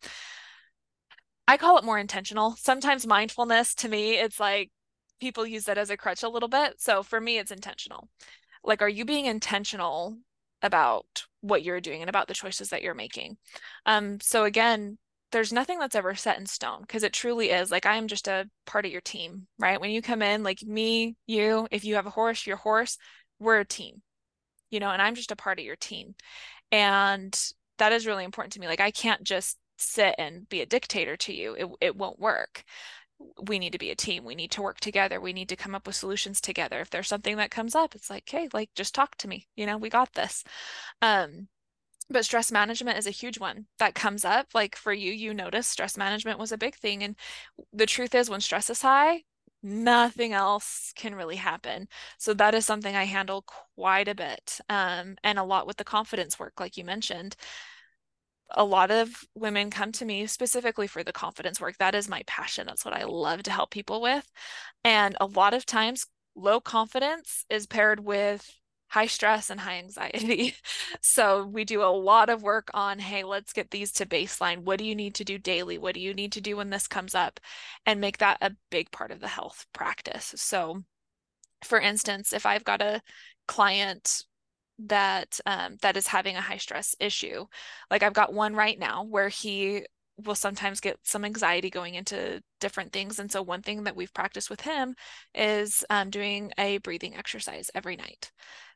I 1.48 1.56
call 1.56 1.76
it 1.78 1.84
more 1.84 1.98
intentional. 1.98 2.54
Sometimes 2.56 3.06
mindfulness 3.06 3.74
to 3.76 3.88
me, 3.88 4.16
it's 4.16 4.38
like 4.38 4.70
people 5.20 5.46
use 5.46 5.64
that 5.64 5.78
as 5.78 5.90
a 5.90 5.96
crutch 5.96 6.22
a 6.22 6.28
little 6.28 6.48
bit. 6.48 6.80
So 6.80 7.02
for 7.02 7.20
me, 7.20 7.38
it's 7.38 7.50
intentional. 7.50 8.08
Like, 8.64 8.80
are 8.82 8.88
you 8.88 9.04
being 9.04 9.26
intentional 9.26 10.16
about 10.62 11.24
what 11.40 11.62
you're 11.62 11.80
doing 11.80 12.00
and 12.00 12.08
about 12.08 12.28
the 12.28 12.34
choices 12.34 12.70
that 12.70 12.82
you're 12.82 12.94
making? 12.94 13.36
Um, 13.86 14.20
so 14.20 14.44
again, 14.44 14.98
there's 15.32 15.52
nothing 15.52 15.78
that's 15.78 15.96
ever 15.96 16.14
set 16.14 16.38
in 16.38 16.46
stone 16.46 16.82
because 16.82 17.02
it 17.02 17.12
truly 17.12 17.50
is 17.50 17.70
like 17.70 17.86
I 17.86 17.96
am 17.96 18.06
just 18.06 18.28
a 18.28 18.48
part 18.66 18.84
of 18.84 18.92
your 18.92 19.00
team, 19.00 19.46
right? 19.58 19.80
When 19.80 19.90
you 19.90 20.02
come 20.02 20.22
in, 20.22 20.42
like 20.42 20.62
me, 20.62 21.16
you, 21.26 21.66
if 21.70 21.84
you 21.84 21.94
have 21.96 22.06
a 22.06 22.10
horse, 22.10 22.46
your 22.46 22.58
horse, 22.58 22.98
we're 23.38 23.60
a 23.60 23.64
team, 23.64 24.02
you 24.70 24.78
know, 24.80 24.90
and 24.90 25.00
I'm 25.02 25.14
just 25.14 25.32
a 25.32 25.36
part 25.36 25.58
of 25.58 25.64
your 25.64 25.76
team. 25.76 26.14
And 26.70 27.38
that 27.78 27.92
is 27.92 28.06
really 28.06 28.24
important 28.24 28.52
to 28.54 28.60
me. 28.60 28.66
Like 28.68 28.80
I 28.80 28.90
can't 28.90 29.22
just 29.22 29.58
sit 29.78 30.14
and 30.18 30.48
be 30.48 30.60
a 30.60 30.66
dictator 30.66 31.16
to 31.16 31.34
you. 31.34 31.54
It 31.54 31.68
it 31.80 31.96
won't 31.96 32.20
work. 32.20 32.62
We 33.48 33.58
need 33.58 33.72
to 33.72 33.78
be 33.78 33.90
a 33.90 33.96
team. 33.96 34.24
We 34.24 34.34
need 34.34 34.50
to 34.52 34.62
work 34.62 34.80
together. 34.80 35.20
We 35.20 35.32
need 35.32 35.48
to 35.50 35.56
come 35.56 35.74
up 35.74 35.86
with 35.86 35.96
solutions 35.96 36.40
together. 36.40 36.80
If 36.80 36.90
there's 36.90 37.08
something 37.08 37.36
that 37.36 37.50
comes 37.50 37.74
up, 37.74 37.94
it's 37.94 38.10
like, 38.10 38.28
hey, 38.28 38.48
like 38.52 38.70
just 38.74 38.94
talk 38.94 39.16
to 39.18 39.28
me. 39.28 39.48
You 39.56 39.66
know, 39.66 39.76
we 39.78 39.88
got 39.88 40.12
this. 40.14 40.44
Um, 41.00 41.48
but 42.10 42.24
stress 42.24 42.52
management 42.52 42.98
is 42.98 43.06
a 43.06 43.10
huge 43.10 43.38
one 43.38 43.66
that 43.78 43.94
comes 43.94 44.24
up 44.24 44.48
like 44.54 44.76
for 44.76 44.92
you 44.92 45.12
you 45.12 45.32
notice 45.32 45.66
stress 45.66 45.96
management 45.96 46.38
was 46.38 46.52
a 46.52 46.58
big 46.58 46.74
thing 46.76 47.02
and 47.02 47.16
the 47.72 47.86
truth 47.86 48.14
is 48.14 48.28
when 48.28 48.40
stress 48.40 48.68
is 48.70 48.82
high 48.82 49.22
nothing 49.62 50.32
else 50.32 50.92
can 50.96 51.14
really 51.14 51.36
happen 51.36 51.86
so 52.18 52.34
that 52.34 52.54
is 52.54 52.66
something 52.66 52.96
i 52.96 53.04
handle 53.04 53.44
quite 53.76 54.08
a 54.08 54.14
bit 54.14 54.60
um, 54.68 55.16
and 55.22 55.38
a 55.38 55.44
lot 55.44 55.66
with 55.66 55.76
the 55.76 55.84
confidence 55.84 56.38
work 56.38 56.54
like 56.58 56.76
you 56.76 56.84
mentioned 56.84 57.36
a 58.54 58.64
lot 58.64 58.90
of 58.90 59.24
women 59.34 59.70
come 59.70 59.92
to 59.92 60.04
me 60.04 60.26
specifically 60.26 60.86
for 60.86 61.02
the 61.02 61.12
confidence 61.12 61.60
work 61.60 61.76
that 61.78 61.94
is 61.94 62.08
my 62.08 62.22
passion 62.26 62.66
that's 62.66 62.84
what 62.84 62.94
i 62.94 63.04
love 63.04 63.42
to 63.42 63.50
help 63.50 63.70
people 63.70 64.00
with 64.00 64.30
and 64.84 65.16
a 65.20 65.26
lot 65.26 65.54
of 65.54 65.66
times 65.66 66.06
low 66.34 66.60
confidence 66.60 67.44
is 67.50 67.66
paired 67.66 68.00
with 68.00 68.48
high 68.92 69.06
stress 69.06 69.48
and 69.48 69.58
high 69.58 69.78
anxiety. 69.78 70.54
so 71.00 71.46
we 71.46 71.64
do 71.64 71.82
a 71.82 71.86
lot 71.86 72.28
of 72.28 72.42
work 72.42 72.70
on, 72.74 72.98
hey, 72.98 73.24
let's 73.24 73.54
get 73.54 73.70
these 73.70 73.90
to 73.90 74.04
baseline. 74.04 74.64
What 74.64 74.78
do 74.78 74.84
you 74.84 74.94
need 74.94 75.14
to 75.14 75.24
do 75.24 75.38
daily? 75.38 75.78
What 75.78 75.94
do 75.94 76.00
you 76.00 76.12
need 76.12 76.32
to 76.32 76.42
do 76.42 76.58
when 76.58 76.68
this 76.68 76.86
comes 76.86 77.14
up? 77.14 77.40
And 77.86 78.02
make 78.02 78.18
that 78.18 78.36
a 78.42 78.54
big 78.70 78.90
part 78.90 79.10
of 79.10 79.20
the 79.20 79.28
health 79.28 79.64
practice. 79.72 80.34
So 80.36 80.82
for 81.64 81.80
instance, 81.80 82.34
if 82.34 82.44
I've 82.44 82.64
got 82.64 82.82
a 82.82 83.00
client 83.48 84.24
that 84.86 85.38
um, 85.46 85.76
that 85.82 85.96
is 85.96 86.06
having 86.06 86.36
a 86.36 86.40
high 86.40 86.58
stress 86.58 86.94
issue, 87.00 87.46
like 87.90 88.02
I've 88.02 88.12
got 88.12 88.32
one 88.34 88.54
right 88.54 88.78
now 88.78 89.04
where 89.04 89.28
he 89.28 89.86
will 90.24 90.34
sometimes 90.34 90.80
get 90.80 90.98
some 91.02 91.24
anxiety 91.24 91.70
going 91.70 91.94
into 91.94 92.42
different 92.60 92.92
things. 92.92 93.18
And 93.18 93.30
so, 93.30 93.42
one 93.42 93.62
thing 93.62 93.84
that 93.84 93.96
we've 93.96 94.14
practiced 94.14 94.50
with 94.50 94.60
him 94.62 94.94
is 95.34 95.84
um, 95.90 96.10
doing 96.10 96.52
a 96.58 96.78
breathing 96.78 97.16
exercise 97.16 97.70
every 97.74 97.96
night 97.96 98.32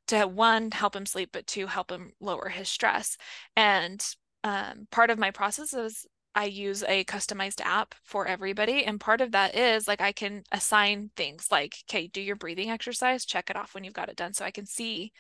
to 0.08 0.26
one 0.26 0.70
help 0.70 0.94
him 0.94 1.04
sleep 1.04 1.30
but 1.32 1.46
two 1.48 1.66
help 1.66 1.90
him 1.90 2.12
lower 2.20 2.48
his 2.48 2.68
stress 2.68 3.16
and 3.56 4.04
um, 4.44 4.86
part 4.92 5.10
of 5.10 5.18
my 5.18 5.32
process 5.32 5.74
is 5.74 6.06
I 6.36 6.44
use 6.44 6.84
a 6.84 7.02
customized 7.04 7.62
app 7.64 7.94
for 8.04 8.26
everybody. 8.26 8.84
And 8.84 9.00
part 9.00 9.22
of 9.22 9.32
that 9.32 9.56
is 9.56 9.88
like 9.88 10.02
I 10.02 10.12
can 10.12 10.44
assign 10.52 11.10
things 11.16 11.48
like, 11.50 11.76
okay, 11.88 12.08
do 12.08 12.20
your 12.20 12.36
breathing 12.36 12.70
exercise, 12.70 13.24
check 13.24 13.48
it 13.48 13.56
off 13.56 13.74
when 13.74 13.84
you've 13.84 13.94
got 13.94 14.10
it 14.10 14.16
done. 14.16 14.34
So 14.34 14.44
I 14.44 14.50
can 14.50 14.66
see 14.66 15.12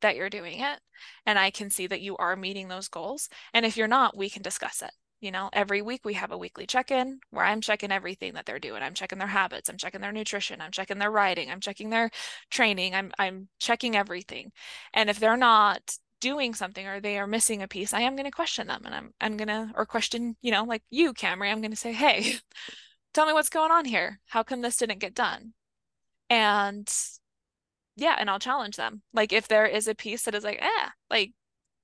that 0.00 0.16
you're 0.16 0.30
doing 0.30 0.60
it 0.60 0.80
and 1.26 1.38
I 1.38 1.50
can 1.50 1.70
see 1.70 1.86
that 1.86 2.00
you 2.00 2.16
are 2.16 2.36
meeting 2.36 2.68
those 2.68 2.88
goals. 2.88 3.28
And 3.54 3.64
if 3.66 3.76
you're 3.76 3.88
not, 3.88 4.16
we 4.16 4.30
can 4.30 4.42
discuss 4.42 4.82
it. 4.82 4.90
You 5.20 5.32
know, 5.32 5.50
every 5.52 5.82
week 5.82 6.04
we 6.04 6.14
have 6.14 6.30
a 6.30 6.38
weekly 6.38 6.64
check 6.66 6.92
in 6.92 7.18
where 7.30 7.44
I'm 7.44 7.60
checking 7.60 7.90
everything 7.90 8.34
that 8.34 8.46
they're 8.46 8.60
doing. 8.60 8.82
I'm 8.82 8.94
checking 8.94 9.18
their 9.18 9.26
habits, 9.26 9.68
I'm 9.68 9.76
checking 9.76 10.00
their 10.00 10.12
nutrition, 10.12 10.60
I'm 10.60 10.70
checking 10.70 10.98
their 10.98 11.10
riding, 11.10 11.50
I'm 11.50 11.60
checking 11.60 11.90
their 11.90 12.10
training, 12.50 12.94
I'm 12.94 13.10
I'm 13.18 13.48
checking 13.58 13.96
everything. 13.96 14.52
And 14.94 15.10
if 15.10 15.18
they're 15.18 15.36
not 15.36 15.80
doing 16.20 16.54
something 16.54 16.86
or 16.86 17.00
they 17.00 17.18
are 17.18 17.26
missing 17.26 17.62
a 17.62 17.68
piece, 17.68 17.92
I 17.92 18.02
am 18.02 18.14
going 18.14 18.26
to 18.26 18.30
question 18.30 18.68
them 18.68 18.82
and 18.84 18.94
I'm 18.94 19.12
I'm 19.20 19.36
going 19.36 19.48
to 19.48 19.72
or 19.74 19.86
question, 19.86 20.36
you 20.40 20.52
know, 20.52 20.62
like 20.64 20.82
you, 20.90 21.12
Camri, 21.14 21.50
I'm 21.50 21.60
going 21.60 21.72
to 21.72 21.76
say, 21.76 21.92
"Hey, 21.92 22.36
tell 23.14 23.26
me 23.26 23.32
what's 23.32 23.48
going 23.50 23.72
on 23.72 23.84
here. 23.86 24.20
How 24.26 24.44
come 24.44 24.62
this 24.62 24.76
didn't 24.76 25.00
get 25.00 25.14
done?" 25.14 25.52
And 26.30 26.88
yeah, 27.98 28.16
and 28.18 28.30
I'll 28.30 28.38
challenge 28.38 28.76
them. 28.76 29.02
Like 29.12 29.32
if 29.32 29.48
there 29.48 29.66
is 29.66 29.88
a 29.88 29.94
piece 29.94 30.22
that 30.24 30.34
is 30.34 30.44
like, 30.44 30.58
"Eh, 30.62 30.88
like 31.10 31.32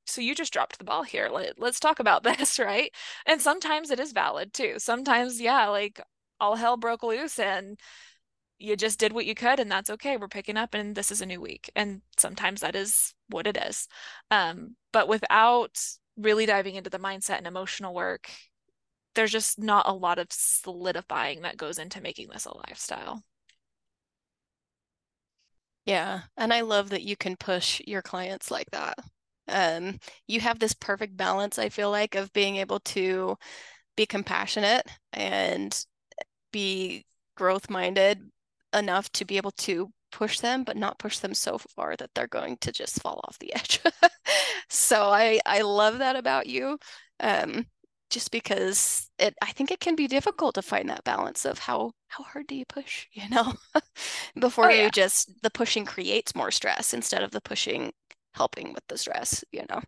so 0.07 0.21
you 0.21 0.35
just 0.35 0.53
dropped 0.53 0.79
the 0.79 0.85
ball 0.85 1.03
here. 1.03 1.29
Let, 1.33 1.59
let's 1.59 1.81
talk 1.81 2.01
about 2.01 2.23
this, 2.25 2.59
right? 2.59 2.91
And 3.27 3.41
sometimes 3.41 3.91
it 3.91 4.01
is 4.01 4.13
valid 4.13 4.53
too. 4.53 4.75
Sometimes, 4.79 5.41
yeah, 5.41 5.69
like 5.69 6.01
all 6.41 6.57
hell 6.57 6.77
broke 6.77 7.03
loose 7.03 7.39
and 7.39 7.79
you 8.59 8.77
just 8.77 8.99
did 8.99 9.13
what 9.13 9.27
you 9.27 9.35
could 9.35 9.61
and 9.61 9.71
that's 9.71 9.91
okay. 9.91 10.17
We're 10.17 10.29
picking 10.29 10.57
up 10.57 10.75
and 10.75 10.95
this 10.95 11.11
is 11.11 11.21
a 11.21 11.27
new 11.27 11.41
week. 11.41 11.71
And 11.77 12.03
sometimes 12.19 12.61
that 12.61 12.77
is 12.77 13.15
what 13.29 13.47
it 13.47 13.57
is. 13.57 13.89
Um, 14.31 14.77
but 14.93 15.09
without 15.09 15.81
really 16.17 16.47
diving 16.47 16.77
into 16.77 16.91
the 16.91 16.99
mindset 16.99 17.39
and 17.39 17.47
emotional 17.47 17.95
work, 17.95 18.31
there's 19.15 19.33
just 19.33 19.59
not 19.59 19.89
a 19.89 19.93
lot 19.93 20.19
of 20.19 20.29
solidifying 20.31 21.43
that 21.43 21.57
goes 21.57 21.79
into 21.79 22.01
making 22.01 22.29
this 22.29 22.47
a 22.47 22.57
lifestyle. 22.57 23.23
Yeah, 25.85 26.23
and 26.37 26.53
I 26.53 26.63
love 26.63 26.91
that 26.91 27.03
you 27.03 27.17
can 27.17 27.37
push 27.37 27.81
your 27.87 28.03
clients 28.03 28.51
like 28.51 28.71
that. 28.71 28.99
Um, 29.49 29.99
you 30.27 30.41
have 30.41 30.59
this 30.59 30.73
perfect 30.75 31.17
balance, 31.17 31.59
I 31.59 31.69
feel 31.69 31.91
like, 31.91 32.15
of 32.15 32.33
being 32.33 32.57
able 32.57 32.81
to 32.81 33.37
be 33.97 34.07
compassionate 34.07 34.87
and 35.13 35.79
be 36.53 37.07
growth 37.37 37.71
minded 37.71 38.31
enough 38.75 39.11
to 39.13 39.25
be 39.27 39.37
able 39.39 39.53
to 39.53 39.93
push 40.13 40.41
them, 40.41 40.65
but 40.65 40.77
not 40.77 40.99
push 40.99 41.19
them 41.21 41.35
so 41.35 41.59
far 41.59 41.97
that 41.97 42.11
they're 42.15 42.29
going 42.29 42.59
to 42.59 42.73
just 42.73 43.03
fall 43.03 43.21
off 43.29 43.39
the 43.41 43.55
edge. 43.57 43.81
so 44.71 45.11
I 45.11 45.41
I 45.47 45.63
love 45.63 45.99
that 45.99 46.17
about 46.17 46.47
you. 46.47 46.79
Um, 47.21 47.67
just 48.15 48.31
because 48.31 49.11
it 49.19 49.35
I 49.43 49.51
think 49.53 49.73
it 49.73 49.81
can 49.81 49.97
be 49.97 50.07
difficult 50.07 50.55
to 50.55 50.63
find 50.63 50.89
that 50.89 51.03
balance 51.03 51.45
of 51.45 51.59
how 51.59 51.91
how 52.07 52.23
hard 52.25 52.47
do 52.47 52.55
you 52.55 52.65
push, 52.67 53.07
you 53.13 53.29
know, 53.29 53.55
before 54.41 54.67
oh, 54.67 54.71
yeah. 54.71 54.85
you 54.85 54.91
just 54.91 55.43
the 55.43 55.51
pushing 55.51 55.85
creates 55.85 56.35
more 56.35 56.53
stress 56.53 56.95
instead 56.95 57.23
of 57.23 57.33
the 57.33 57.41
pushing 57.41 57.93
helping 58.35 58.73
with 58.73 58.85
the 58.89 58.97
stress, 58.97 59.45
you 59.53 59.65
know. 59.69 59.81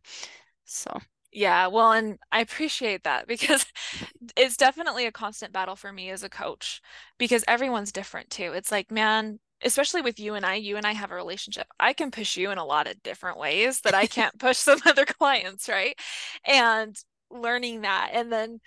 So 0.65 0.99
yeah, 1.33 1.69
well, 1.69 1.93
and 1.93 2.19
I 2.33 2.41
appreciate 2.41 3.05
that 3.05 3.29
because 3.29 3.65
it's 4.37 4.57
definitely 4.57 5.07
a 5.07 5.13
constant 5.13 5.53
battle 5.53 5.77
for 5.77 5.93
me 5.93 6.11
as 6.11 6.25
a 6.25 6.29
coach 6.29 6.81
because 7.19 7.45
everyone's 7.47 7.93
different 7.93 8.31
too. 8.31 8.53
It's 8.55 8.73
like, 8.73 8.91
man, 8.91 9.39
especially 9.63 10.03
with 10.03 10.19
you 10.19 10.35
and 10.35 10.45
I, 10.45 10.55
you 10.55 10.77
and 10.77 10.87
I 10.87 10.93
have 10.93 11.13
a 11.13 11.15
relationship. 11.15 11.67
I 11.79 11.93
can 11.93 12.11
push 12.11 12.37
you 12.37 12.51
in 12.51 12.59
a 12.59 12.65
lot 12.65 12.89
of 12.89 13.03
different 13.03 13.39
ways 13.39 13.83
that 13.83 13.95
I 13.95 14.07
can't 14.17 14.37
push 14.39 14.57
some 14.57 14.81
other 14.85 15.05
clients, 15.05 15.69
right? 15.69 15.97
And 16.45 16.97
learning 17.43 17.83
that 17.83 18.11
and 18.13 18.33
then 18.33 18.61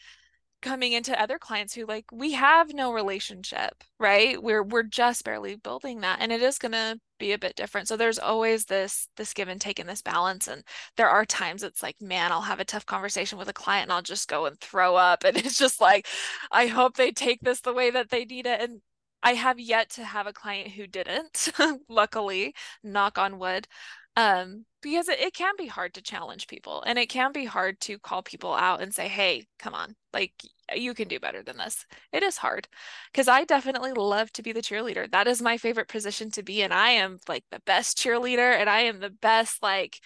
coming 0.61 0.91
into 0.91 1.19
other 1.21 1.39
clients 1.39 1.73
who 1.73 1.85
like 1.85 2.05
we 2.11 2.33
have 2.33 2.73
no 2.73 2.91
relationship 2.91 3.83
right? 3.99 4.41
We're 4.41 4.63
we're 4.63 4.83
just 4.83 5.23
barely 5.23 5.55
building 5.55 6.01
that 6.01 6.19
and 6.21 6.31
it 6.31 6.41
is 6.41 6.57
going 6.57 6.73
to 6.73 6.99
be 7.17 7.31
a 7.33 7.37
bit 7.37 7.55
different. 7.55 7.87
So 7.87 7.97
there's 7.97 8.19
always 8.19 8.65
this 8.65 9.07
this 9.17 9.33
give 9.33 9.47
and 9.47 9.59
take 9.59 9.79
and 9.79 9.87
this 9.89 10.01
balance 10.01 10.47
and 10.47 10.63
there 10.97 11.09
are 11.09 11.25
times 11.25 11.63
it's 11.63 11.83
like 11.83 11.95
man 12.01 12.31
I'll 12.31 12.41
have 12.41 12.59
a 12.59 12.65
tough 12.65 12.85
conversation 12.85 13.37
with 13.37 13.49
a 13.49 13.53
client 13.53 13.83
and 13.83 13.93
I'll 13.93 14.01
just 14.01 14.27
go 14.27 14.45
and 14.45 14.59
throw 14.59 14.95
up. 14.95 15.23
And 15.29 15.37
it's 15.37 15.57
just 15.57 15.79
like 15.81 16.07
I 16.51 16.67
hope 16.67 16.95
they 16.97 17.11
take 17.11 17.41
this 17.41 17.61
the 17.61 17.73
way 17.73 17.91
that 17.91 18.09
they 18.09 18.25
need 18.25 18.45
it. 18.45 18.61
And 18.61 18.81
I 19.21 19.33
have 19.33 19.59
yet 19.59 19.89
to 19.91 20.03
have 20.03 20.27
a 20.27 20.33
client 20.33 20.69
who 20.71 20.87
didn't 20.87 21.49
luckily 21.89 22.53
knock 22.83 23.17
on 23.17 23.39
wood. 23.39 23.67
Um, 24.15 24.65
because 24.81 25.09
it, 25.09 25.19
it 25.19 25.33
can 25.33 25.55
be 25.57 25.67
hard 25.67 25.93
to 25.95 26.01
challenge 26.01 26.47
people 26.47 26.83
and 26.85 26.97
it 26.97 27.09
can 27.09 27.31
be 27.31 27.45
hard 27.45 27.79
to 27.81 27.99
call 27.99 28.21
people 28.23 28.53
out 28.53 28.81
and 28.81 28.93
say, 28.93 29.07
hey, 29.07 29.47
come 29.57 29.73
on, 29.73 29.95
like 30.13 30.33
you 30.75 30.93
can 30.93 31.07
do 31.07 31.19
better 31.19 31.43
than 31.43 31.57
this. 31.57 31.85
It 32.11 32.23
is 32.23 32.37
hard 32.37 32.67
because 33.11 33.27
I 33.27 33.43
definitely 33.45 33.93
love 33.93 34.31
to 34.33 34.43
be 34.43 34.51
the 34.51 34.61
cheerleader. 34.61 35.09
That 35.11 35.27
is 35.27 35.41
my 35.41 35.57
favorite 35.57 35.87
position 35.87 36.31
to 36.31 36.43
be 36.43 36.61
in. 36.61 36.71
I 36.71 36.89
am 36.91 37.19
like 37.27 37.43
the 37.51 37.61
best 37.65 37.97
cheerleader 37.97 38.57
and 38.57 38.69
I 38.69 38.81
am 38.81 38.99
the 38.99 39.09
best, 39.09 39.61
like, 39.63 39.99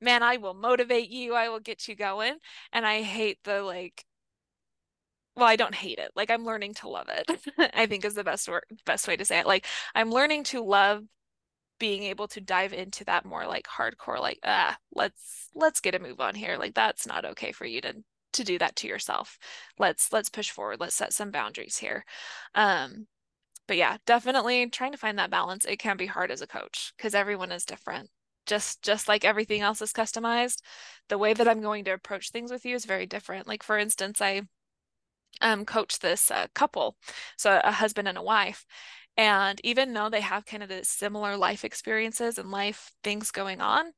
man, 0.00 0.22
I 0.22 0.36
will 0.36 0.54
motivate 0.54 1.10
you, 1.10 1.34
I 1.34 1.48
will 1.48 1.60
get 1.60 1.88
you 1.88 1.96
going. 1.96 2.34
And 2.72 2.86
I 2.86 3.02
hate 3.02 3.38
the 3.44 3.62
like, 3.62 4.04
well, 5.36 5.46
I 5.46 5.56
don't 5.56 5.74
hate 5.74 5.98
it. 5.98 6.10
Like 6.16 6.30
I'm 6.30 6.44
learning 6.44 6.74
to 6.74 6.88
love 6.88 7.08
it. 7.08 7.30
I 7.74 7.86
think 7.86 8.04
is 8.04 8.14
the 8.14 8.24
best 8.24 8.48
word, 8.48 8.64
best 8.84 9.06
way 9.06 9.16
to 9.16 9.24
say 9.24 9.38
it. 9.38 9.46
Like 9.46 9.66
I'm 9.94 10.10
learning 10.10 10.44
to 10.44 10.62
love 10.62 11.04
being 11.78 12.02
able 12.04 12.28
to 12.28 12.40
dive 12.40 12.72
into 12.72 13.04
that 13.04 13.24
more 13.24 13.46
like 13.46 13.66
hardcore 13.66 14.20
like 14.20 14.38
ah 14.44 14.76
let's 14.92 15.48
let's 15.54 15.80
get 15.80 15.94
a 15.94 15.98
move 15.98 16.20
on 16.20 16.34
here. 16.34 16.56
Like 16.58 16.74
that's 16.74 17.06
not 17.06 17.24
okay 17.24 17.52
for 17.52 17.64
you 17.66 17.80
to 17.82 17.94
to 18.34 18.44
do 18.44 18.58
that 18.58 18.76
to 18.76 18.88
yourself. 18.88 19.38
Let's 19.78 20.12
let's 20.12 20.28
push 20.28 20.50
forward. 20.50 20.80
Let's 20.80 20.94
set 20.94 21.12
some 21.12 21.30
boundaries 21.30 21.78
here. 21.78 22.04
Um 22.54 23.06
but 23.66 23.76
yeah 23.76 23.98
definitely 24.06 24.68
trying 24.70 24.92
to 24.92 24.98
find 24.98 25.18
that 25.18 25.30
balance. 25.30 25.64
It 25.64 25.78
can 25.78 25.96
be 25.96 26.06
hard 26.06 26.30
as 26.30 26.42
a 26.42 26.46
coach 26.46 26.92
because 26.96 27.14
everyone 27.14 27.52
is 27.52 27.64
different. 27.64 28.10
Just 28.46 28.82
just 28.82 29.08
like 29.08 29.24
everything 29.24 29.60
else 29.62 29.82
is 29.82 29.92
customized 29.92 30.62
the 31.08 31.18
way 31.18 31.34
that 31.34 31.48
i'm 31.48 31.60
going 31.60 31.84
to 31.84 31.92
approach 31.92 32.30
things 32.30 32.50
with 32.50 32.64
you 32.64 32.74
is 32.74 32.84
very 32.84 33.06
different. 33.06 33.46
Like 33.46 33.62
for 33.62 33.78
instance 33.78 34.20
i 34.20 34.42
um 35.40 35.64
coach 35.64 35.98
this 36.00 36.30
uh, 36.30 36.46
couple 36.54 36.96
so 37.36 37.60
a 37.62 37.72
husband 37.72 38.08
and 38.08 38.18
a 38.18 38.22
wife 38.22 38.64
and 39.18 39.60
even 39.64 39.92
though 39.92 40.08
they 40.08 40.20
have 40.20 40.46
kind 40.46 40.62
of 40.62 40.68
the 40.68 40.84
similar 40.84 41.36
life 41.36 41.64
experiences 41.64 42.38
and 42.38 42.52
life 42.52 42.92
things 43.02 43.32
going 43.32 43.60
on, 43.60 43.90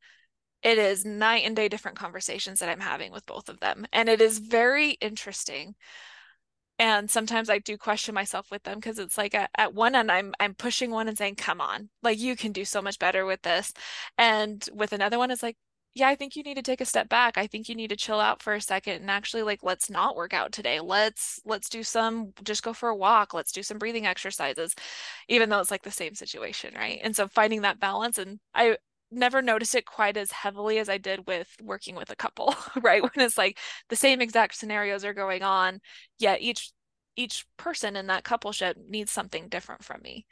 it 0.62 0.79
is 0.79 1.05
night 1.05 1.45
and 1.45 1.55
day 1.55 1.68
different 1.68 1.99
conversations 1.99 2.61
that 2.61 2.71
I'm 2.71 2.81
having 2.81 3.12
with 3.12 3.27
both 3.27 3.51
of 3.51 3.61
them. 3.61 3.87
And 3.93 4.09
it 4.09 4.23
is 4.23 4.39
very 4.39 4.93
interesting. 4.93 5.75
And 6.79 7.11
sometimes 7.11 7.51
I 7.51 7.59
do 7.59 7.77
question 7.77 8.14
myself 8.14 8.51
with 8.51 8.62
them 8.62 8.79
because 8.79 8.99
it's 8.99 9.18
like 9.18 9.35
at, 9.35 9.51
at 9.57 9.75
one 9.75 9.95
end 9.95 10.11
I'm 10.11 10.33
I'm 10.41 10.55
pushing 10.55 10.91
one 10.91 11.09
and 11.09 11.18
saying, 11.18 11.35
come 11.35 11.61
on, 11.61 11.91
like 12.03 12.18
you 12.18 12.35
can 12.35 12.53
do 12.53 12.64
so 12.64 12.81
much 12.81 12.99
better 12.99 13.27
with 13.27 13.43
this. 13.43 13.75
And 14.16 14.66
with 14.73 14.95
another 14.95 15.18
one, 15.18 15.31
it's 15.31 15.43
like, 15.43 15.59
yeah, 15.95 16.09
I 16.09 16.14
think 16.14 16.36
you 16.36 16.45
need 16.45 16.55
to 16.55 16.62
take 16.62 16.80
a 16.80 16.84
step 16.84 17.09
back. 17.09 17.36
I 17.36 17.47
think 17.49 17.68
you 17.68 17.74
need 17.74 17.91
to 17.91 17.97
chill 17.97 18.20
out 18.20 18.43
for 18.43 18.55
a 18.55 18.61
second 18.61 19.01
and 19.01 19.11
actually 19.11 19.43
like 19.43 19.61
let's 19.62 19.91
not 19.91 20.14
work 20.14 20.32
out 20.32 20.53
today. 20.53 20.78
Let's 20.80 21.41
let's 21.45 21.68
do 21.68 21.82
some 21.82 22.32
just 22.45 22.62
go 22.62 22.72
for 22.72 22.88
a 22.91 22.97
walk. 22.97 23.34
Let's 23.34 23.51
do 23.53 23.62
some 23.62 23.78
breathing 23.78 24.07
exercises 24.07 24.74
even 25.28 25.49
though 25.49 25.61
it's 25.61 25.70
like 25.70 25.82
the 25.82 25.91
same 25.91 26.14
situation, 26.14 26.74
right? 26.76 27.01
And 27.03 27.14
so 27.16 27.26
finding 27.28 27.62
that 27.62 27.80
balance 27.80 28.18
and 28.18 28.38
I 28.55 28.76
never 29.11 29.43
noticed 29.43 29.74
it 29.74 29.86
quite 29.86 30.16
as 30.16 30.30
heavily 30.32 30.78
as 30.78 30.88
I 30.88 30.99
did 30.99 31.26
with 31.26 31.49
working 31.62 31.97
with 31.97 32.11
a 32.11 32.16
couple, 32.16 32.55
right? 32.82 33.03
When 33.03 33.26
it's 33.26 33.38
like 33.38 33.59
the 33.88 33.97
same 33.97 34.20
exact 34.20 34.55
scenarios 34.57 35.05
are 35.05 35.14
going 35.14 35.43
on, 35.43 35.80
yet 36.18 36.41
each 36.41 36.72
each 37.16 37.45
person 37.57 37.97
in 37.97 38.07
that 38.07 38.24
coupleship 38.24 38.74
needs 38.88 39.11
something 39.11 39.49
different 39.49 39.84
from 39.84 40.01
me. 40.03 40.26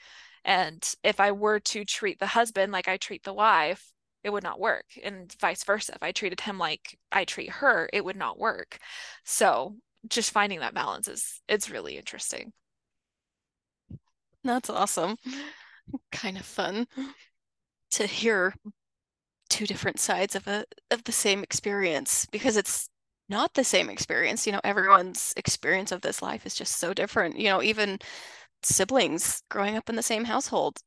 And 0.44 0.82
if 1.02 1.20
I 1.20 1.32
were 1.32 1.60
to 1.60 1.84
treat 1.84 2.18
the 2.20 2.26
husband 2.26 2.72
like 2.72 2.88
I 2.88 2.96
treat 2.96 3.24
the 3.24 3.34
wife, 3.34 3.92
it 4.28 4.32
would 4.32 4.44
not 4.44 4.60
work 4.60 4.84
and 5.02 5.34
vice 5.40 5.64
versa 5.64 5.92
if 5.94 6.02
i 6.02 6.12
treated 6.12 6.40
him 6.40 6.58
like 6.58 6.98
i 7.10 7.24
treat 7.24 7.50
her 7.50 7.88
it 7.92 8.04
would 8.04 8.16
not 8.16 8.38
work. 8.38 8.78
So 9.24 9.76
just 10.06 10.30
finding 10.30 10.60
that 10.60 10.74
balance 10.74 11.08
is 11.08 11.40
it's 11.48 11.70
really 11.70 11.96
interesting. 11.96 12.52
That's 14.44 14.70
awesome. 14.70 15.16
Kind 16.12 16.36
of 16.36 16.44
fun 16.44 16.86
to 17.92 18.06
hear 18.06 18.54
two 19.48 19.66
different 19.66 19.98
sides 19.98 20.36
of 20.36 20.46
a 20.46 20.64
of 20.90 21.04
the 21.04 21.12
same 21.12 21.42
experience 21.42 22.26
because 22.30 22.56
it's 22.56 22.88
not 23.30 23.54
the 23.54 23.64
same 23.64 23.88
experience 23.88 24.46
you 24.46 24.52
know 24.52 24.60
everyone's 24.62 25.32
experience 25.38 25.90
of 25.90 26.02
this 26.02 26.20
life 26.20 26.44
is 26.44 26.54
just 26.54 26.76
so 26.76 26.92
different 26.92 27.38
you 27.38 27.48
know 27.48 27.62
even 27.62 27.98
siblings 28.62 29.42
growing 29.48 29.74
up 29.76 29.88
in 29.88 29.96
the 29.96 30.02
same 30.02 30.24
household 30.26 30.78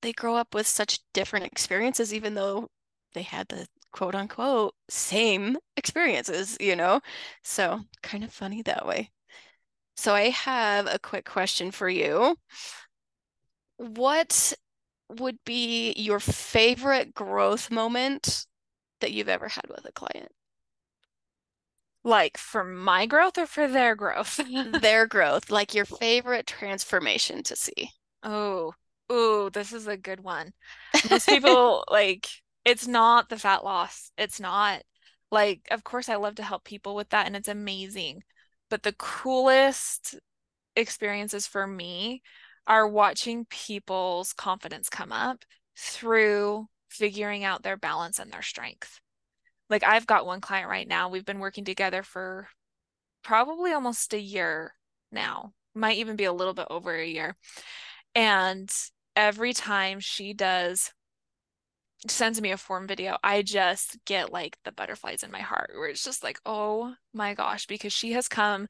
they 0.00 0.12
grow 0.12 0.36
up 0.36 0.54
with 0.54 0.66
such 0.66 1.00
different 1.12 1.46
experiences, 1.46 2.12
even 2.14 2.34
though 2.34 2.68
they 3.14 3.22
had 3.22 3.48
the 3.48 3.66
quote 3.92 4.14
unquote 4.14 4.74
same 4.88 5.56
experiences, 5.76 6.56
you 6.60 6.76
know? 6.76 7.00
So 7.42 7.80
kind 8.02 8.24
of 8.24 8.32
funny 8.32 8.62
that 8.62 8.86
way. 8.86 9.10
So 9.96 10.14
I 10.14 10.30
have 10.30 10.86
a 10.86 10.98
quick 10.98 11.24
question 11.24 11.70
for 11.70 11.88
you. 11.88 12.36
What 13.78 14.52
would 15.08 15.38
be 15.44 15.92
your 15.96 16.20
favorite 16.20 17.14
growth 17.14 17.70
moment 17.70 18.46
that 19.00 19.12
you've 19.12 19.28
ever 19.28 19.48
had 19.48 19.68
with 19.68 19.84
a 19.86 19.92
client? 19.92 20.30
Like 22.04 22.38
for 22.38 22.64
my 22.64 23.06
growth 23.06 23.38
or 23.38 23.46
for 23.46 23.66
their 23.66 23.94
growth? 23.94 24.40
their 24.80 25.06
growth, 25.06 25.50
like 25.50 25.74
your 25.74 25.84
favorite 25.84 26.46
transformation 26.46 27.42
to 27.44 27.56
see. 27.56 27.90
Oh, 28.22 28.74
Ooh, 29.10 29.50
this 29.52 29.72
is 29.72 29.86
a 29.86 29.96
good 29.96 30.20
one. 30.20 30.52
Most 31.10 31.28
people 31.28 31.84
like 31.90 32.28
it's 32.64 32.86
not 32.86 33.28
the 33.28 33.38
fat 33.38 33.64
loss. 33.64 34.12
It's 34.18 34.40
not. 34.40 34.82
Like, 35.30 35.68
of 35.70 35.84
course, 35.84 36.08
I 36.08 36.16
love 36.16 36.36
to 36.36 36.42
help 36.42 36.64
people 36.64 36.94
with 36.94 37.10
that, 37.10 37.26
and 37.26 37.36
it's 37.36 37.48
amazing. 37.48 38.22
But 38.70 38.82
the 38.82 38.94
coolest 38.94 40.16
experiences 40.76 41.46
for 41.46 41.66
me 41.66 42.22
are 42.66 42.88
watching 42.88 43.46
people's 43.46 44.32
confidence 44.32 44.88
come 44.88 45.12
up 45.12 45.44
through 45.76 46.68
figuring 46.88 47.44
out 47.44 47.62
their 47.62 47.76
balance 47.76 48.18
and 48.18 48.30
their 48.32 48.42
strength. 48.42 49.00
Like, 49.70 49.84
I've 49.84 50.06
got 50.06 50.26
one 50.26 50.40
client 50.40 50.68
right 50.68 50.88
now, 50.88 51.08
we've 51.08 51.24
been 51.24 51.40
working 51.40 51.64
together 51.64 52.02
for 52.02 52.48
probably 53.22 53.72
almost 53.72 54.14
a 54.14 54.20
year 54.20 54.74
now, 55.12 55.52
might 55.74 55.98
even 55.98 56.16
be 56.16 56.24
a 56.24 56.32
little 56.32 56.54
bit 56.54 56.66
over 56.70 56.94
a 56.94 57.06
year. 57.06 57.36
And 58.14 58.70
every 59.18 59.52
time 59.52 59.98
she 60.00 60.32
does 60.32 60.92
sends 62.06 62.40
me 62.40 62.52
a 62.52 62.56
form 62.56 62.86
video, 62.86 63.16
I 63.24 63.42
just 63.42 63.98
get 64.06 64.32
like 64.32 64.56
the 64.64 64.72
butterflies 64.72 65.24
in 65.24 65.32
my 65.32 65.40
heart 65.40 65.72
where 65.74 65.88
it's 65.88 66.04
just 66.04 66.22
like, 66.22 66.38
oh 66.46 66.94
my 67.12 67.34
gosh, 67.34 67.66
because 67.66 67.92
she 67.92 68.12
has 68.12 68.28
come 68.28 68.68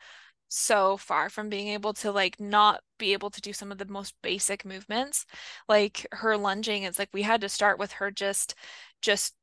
so 0.49 0.96
far 0.96 1.28
from 1.28 1.51
being 1.51 1.68
able 1.68 1.92
to 1.92 2.11
like 2.11 2.40
not 2.40 2.80
be 2.99 3.12
able 3.12 3.28
to 3.30 3.40
do 3.42 3.53
some 3.53 3.70
of 3.70 3.76
the 3.76 3.84
most 3.84 4.14
basic 4.22 4.64
movements. 4.64 5.26
Like 5.68 6.07
her 6.12 6.36
lunging, 6.38 6.84
it's 6.84 6.99
like 6.99 7.11
we 7.12 7.22
had 7.22 7.42
to 7.42 7.51
start 7.51 7.78
with 7.78 7.92
her 7.92 8.11
just 8.11 8.55
just 9.03 9.34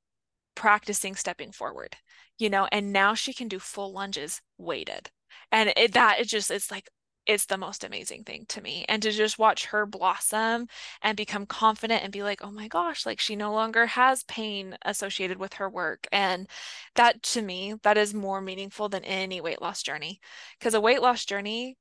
practicing 0.55 1.15
stepping 1.15 1.51
forward, 1.51 1.97
you 2.39 2.49
know, 2.49 2.67
and 2.71 2.91
now 2.93 3.13
she 3.13 3.33
can 3.33 3.47
do 3.47 3.59
full 3.59 3.93
lunges 3.93 4.41
weighted. 4.57 5.11
And 5.51 5.71
it 5.77 5.93
that 5.93 6.19
it 6.19 6.27
just 6.27 6.49
it's 6.51 6.71
like 6.71 6.89
it's 7.25 7.45
the 7.45 7.57
most 7.57 7.83
amazing 7.83 8.23
thing 8.23 8.45
to 8.49 8.61
me. 8.61 8.85
And 8.87 9.01
to 9.03 9.11
just 9.11 9.39
watch 9.39 9.65
her 9.67 9.85
blossom 9.85 10.67
and 11.01 11.17
become 11.17 11.45
confident 11.45 12.03
and 12.03 12.13
be 12.13 12.23
like, 12.23 12.43
oh 12.43 12.51
my 12.51 12.67
gosh, 12.67 13.05
like 13.05 13.19
she 13.19 13.35
no 13.35 13.51
longer 13.53 13.85
has 13.87 14.23
pain 14.23 14.77
associated 14.83 15.37
with 15.39 15.53
her 15.55 15.69
work. 15.69 16.07
And 16.11 16.47
that 16.95 17.23
to 17.23 17.41
me, 17.41 17.75
that 17.83 17.97
is 17.97 18.13
more 18.13 18.41
meaningful 18.41 18.89
than 18.89 19.03
any 19.05 19.41
weight 19.41 19.61
loss 19.61 19.81
journey. 19.83 20.19
Because 20.59 20.73
a 20.73 20.81
weight 20.81 21.01
loss 21.01 21.25
journey, 21.25 21.77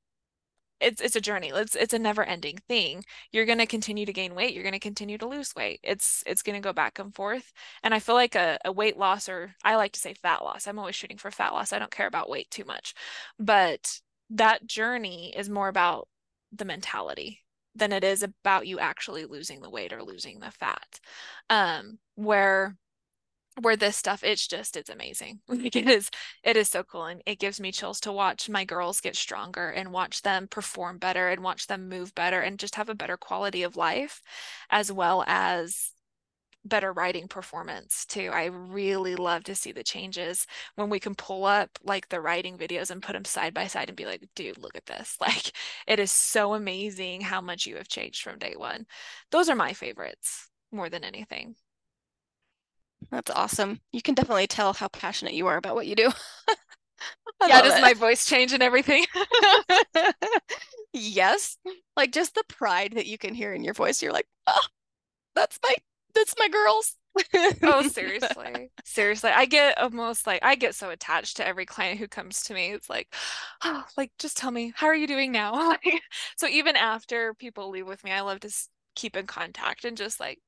it's 0.81 1.01
it's 1.01 1.17
a 1.17 1.21
journey. 1.21 1.51
It's 1.55 1.75
it's 1.75 1.95
a 1.95 1.99
never 1.99 2.25
ending 2.25 2.59
thing. 2.69 3.05
You're 3.33 3.47
to 3.47 3.67
continue 3.67 4.07
to 4.07 4.13
gain 4.13 4.35
weight. 4.35 4.55
You're 4.55 4.71
to 4.71 4.79
continue 4.79 5.19
to 5.19 5.27
lose 5.29 5.55
weight. 5.55 5.81
It's 5.83 6.23
it's 6.27 6.43
to 6.43 6.61
go 6.61 6.73
back 6.73 6.99
and 6.99 7.15
forth. 7.15 7.53
And 7.83 7.95
I 7.95 8.01
feel 8.01 8.15
like 8.15 8.35
a, 8.35 8.59
a 8.65 8.73
weight 8.73 8.97
loss, 8.97 9.29
or 9.29 9.55
I 9.65 9.77
like 9.77 9.93
to 9.93 10.01
say 10.01 10.15
fat 10.15 10.43
loss. 10.43 10.67
I'm 10.67 10.79
always 10.79 10.95
shooting 10.95 11.17
for 11.19 11.31
fat 11.31 11.53
loss. 11.53 11.73
I 11.73 11.79
don't 11.79 11.91
care 11.91 12.07
about 12.07 12.29
weight 12.29 12.51
too 12.51 12.65
much, 12.65 12.95
but 13.39 14.01
that 14.31 14.67
journey 14.67 15.33
is 15.37 15.49
more 15.49 15.69
about 15.69 16.09
the 16.53 16.65
mentality 16.65 17.41
than 17.75 17.93
it 17.93 18.05
is 18.05 18.23
about 18.23 18.67
you 18.67 18.79
actually 18.79 19.25
losing 19.25 19.61
the 19.61 19.71
weight 19.71 19.93
or 19.93 20.03
losing 20.03 20.41
the 20.41 20.51
fat. 20.51 21.01
Um, 21.51 21.99
where 22.15 22.77
where 23.61 23.77
this 23.77 23.97
stuff 23.97 24.25
it's 24.25 24.47
just 24.47 24.77
it's 24.77 24.91
amazing 24.91 25.41
like 25.49 25.77
it 25.77 25.89
is 25.89 26.11
it 26.43 26.57
is 26.57 26.69
so 26.69 26.83
cool 26.83 27.05
and 27.05 27.23
it 27.25 27.39
gives 27.39 27.61
me 27.61 27.71
chills 27.71 28.01
to 28.01 28.11
watch 28.13 28.49
my 28.49 28.65
girls 28.65 29.01
get 29.01 29.15
stronger 29.17 29.71
and 29.71 29.93
watch 29.93 30.23
them 30.23 30.49
perform 30.49 30.99
better 30.99 31.29
and 31.29 31.43
watch 31.43 31.69
them 31.69 31.89
move 31.89 32.15
better 32.15 32.41
and 32.41 32.59
just 32.59 32.75
have 32.75 32.89
a 32.89 32.95
better 32.95 33.17
quality 33.17 33.63
of 33.63 33.77
life 33.77 34.23
as 34.71 34.91
well 34.91 35.25
as 35.29 35.94
better 36.65 36.93
riding 36.93 37.29
performance 37.29 38.07
too. 38.07 38.31
I 38.33 38.47
really 38.47 39.17
love 39.17 39.45
to 39.45 39.55
see 39.55 39.73
the 39.73 39.85
changes 39.85 40.47
when 40.77 40.89
we 40.91 40.99
can 40.99 41.15
pull 41.15 41.45
up 41.45 41.71
like 41.83 42.09
the 42.09 42.21
riding 42.21 42.57
videos 42.57 42.91
and 42.91 43.03
put 43.03 43.13
them 43.13 43.25
side 43.25 43.55
by 43.55 43.67
side 43.67 43.89
and 43.89 43.97
be 43.97 44.07
like, 44.07 44.27
dude, 44.35 44.59
look 44.59 44.77
at 44.77 44.87
this. 44.87 45.17
Like 45.25 45.53
it 45.87 45.99
is 45.99 46.11
so 46.11 46.55
amazing 46.55 47.23
how 47.23 47.41
much 47.41 47.67
you 47.67 47.77
have 47.77 47.89
changed 47.89 48.23
from 48.23 48.39
day 48.39 48.55
one. 48.57 48.87
Those 49.31 49.49
are 49.49 49.57
my 49.57 49.73
favorites 49.73 50.51
more 50.71 50.91
than 50.91 51.03
anything. 51.03 51.55
That's 53.11 53.31
awesome. 53.31 53.81
You 53.93 54.03
can 54.03 54.15
definitely 54.15 54.47
tell 54.47 54.75
how 54.75 54.89
passionate 54.89 55.35
you 55.35 55.47
are 55.47 55.57
about 55.57 55.77
what 55.77 55.87
you 55.87 55.95
do. 55.95 56.11
yeah, 57.47 57.63
does 57.63 57.79
it. 57.79 57.83
my 57.83 57.95
voice 57.95 58.27
change 58.27 58.53
and 58.53 58.63
everything? 58.63 59.05
yes. 60.93 61.57
Like 61.97 62.13
just 62.13 62.35
the 62.35 62.45
pride 62.49 62.93
that 62.97 63.07
you 63.07 63.19
can 63.19 63.35
hear 63.35 63.55
in 63.55 63.65
your 63.65 63.75
voice. 63.75 64.03
You're 64.03 64.13
like, 64.13 64.29
oh, 64.47 64.67
that's 65.35 65.59
my 65.63 65.75
that's 66.15 66.35
my 66.39 66.49
girls. 66.49 66.97
oh, 67.63 67.89
seriously. 67.93 68.71
Seriously. 68.85 69.31
I 69.31 69.45
get 69.45 69.79
almost 69.79 70.27
like 70.27 70.41
I 70.43 70.55
get 70.55 70.75
so 70.75 70.91
attached 70.91 71.37
to 71.37 71.47
every 71.47 71.67
client 71.67 71.99
who 71.99 72.09
comes 72.09 72.43
to 72.45 72.55
me. 72.55 72.73
It's 72.73 72.91
like, 72.91 73.15
oh, 73.63 73.85
like 73.97 74.13
just 74.19 74.37
tell 74.37 74.51
me, 74.51 74.73
how 74.77 74.87
are 74.87 74.95
you 74.95 75.07
doing 75.07 75.33
now? 75.33 75.77
so 76.37 76.49
even 76.49 76.77
after 76.77 77.35
people 77.35 77.71
leave 77.71 77.87
with 77.87 78.03
me, 78.05 78.13
I 78.13 78.21
love 78.21 78.41
to 78.41 78.51
keep 78.95 79.17
in 79.17 79.27
contact 79.27 79.85
and 79.85 79.97
just 79.97 80.21
like, 80.21 80.41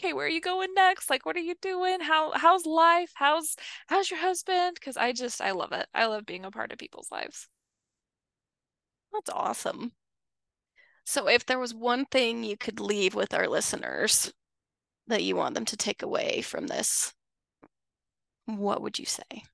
okay, 0.00 0.12
where 0.12 0.26
are 0.26 0.30
you 0.30 0.40
going 0.40 0.74
next? 0.74 1.10
Like, 1.10 1.26
what 1.26 1.36
are 1.36 1.40
you 1.40 1.54
doing? 1.60 2.00
How 2.00 2.32
how's 2.32 2.66
life? 2.66 3.12
How's 3.14 3.56
how's 3.86 4.10
your 4.10 4.20
husband? 4.20 4.74
Because 4.74 4.96
I 4.96 5.12
just 5.12 5.40
I 5.40 5.52
love 5.52 5.72
it. 5.72 5.86
I 5.94 6.06
love 6.06 6.26
being 6.26 6.44
a 6.44 6.50
part 6.50 6.72
of 6.72 6.78
people's 6.78 7.10
lives. 7.10 7.48
That's 9.12 9.30
awesome. 9.30 9.92
So 11.04 11.28
if 11.28 11.46
there 11.46 11.58
was 11.58 11.74
one 11.74 12.06
thing 12.06 12.44
you 12.44 12.56
could 12.56 12.80
leave 12.80 13.14
with 13.14 13.34
our 13.34 13.46
listeners, 13.48 14.32
that 15.06 15.22
you 15.22 15.36
want 15.36 15.54
them 15.54 15.64
to 15.66 15.76
take 15.76 16.02
away 16.02 16.42
from 16.42 16.66
this, 16.66 17.12
what 18.46 18.82
would 18.82 18.98
you 18.98 19.06
say? 19.06 19.44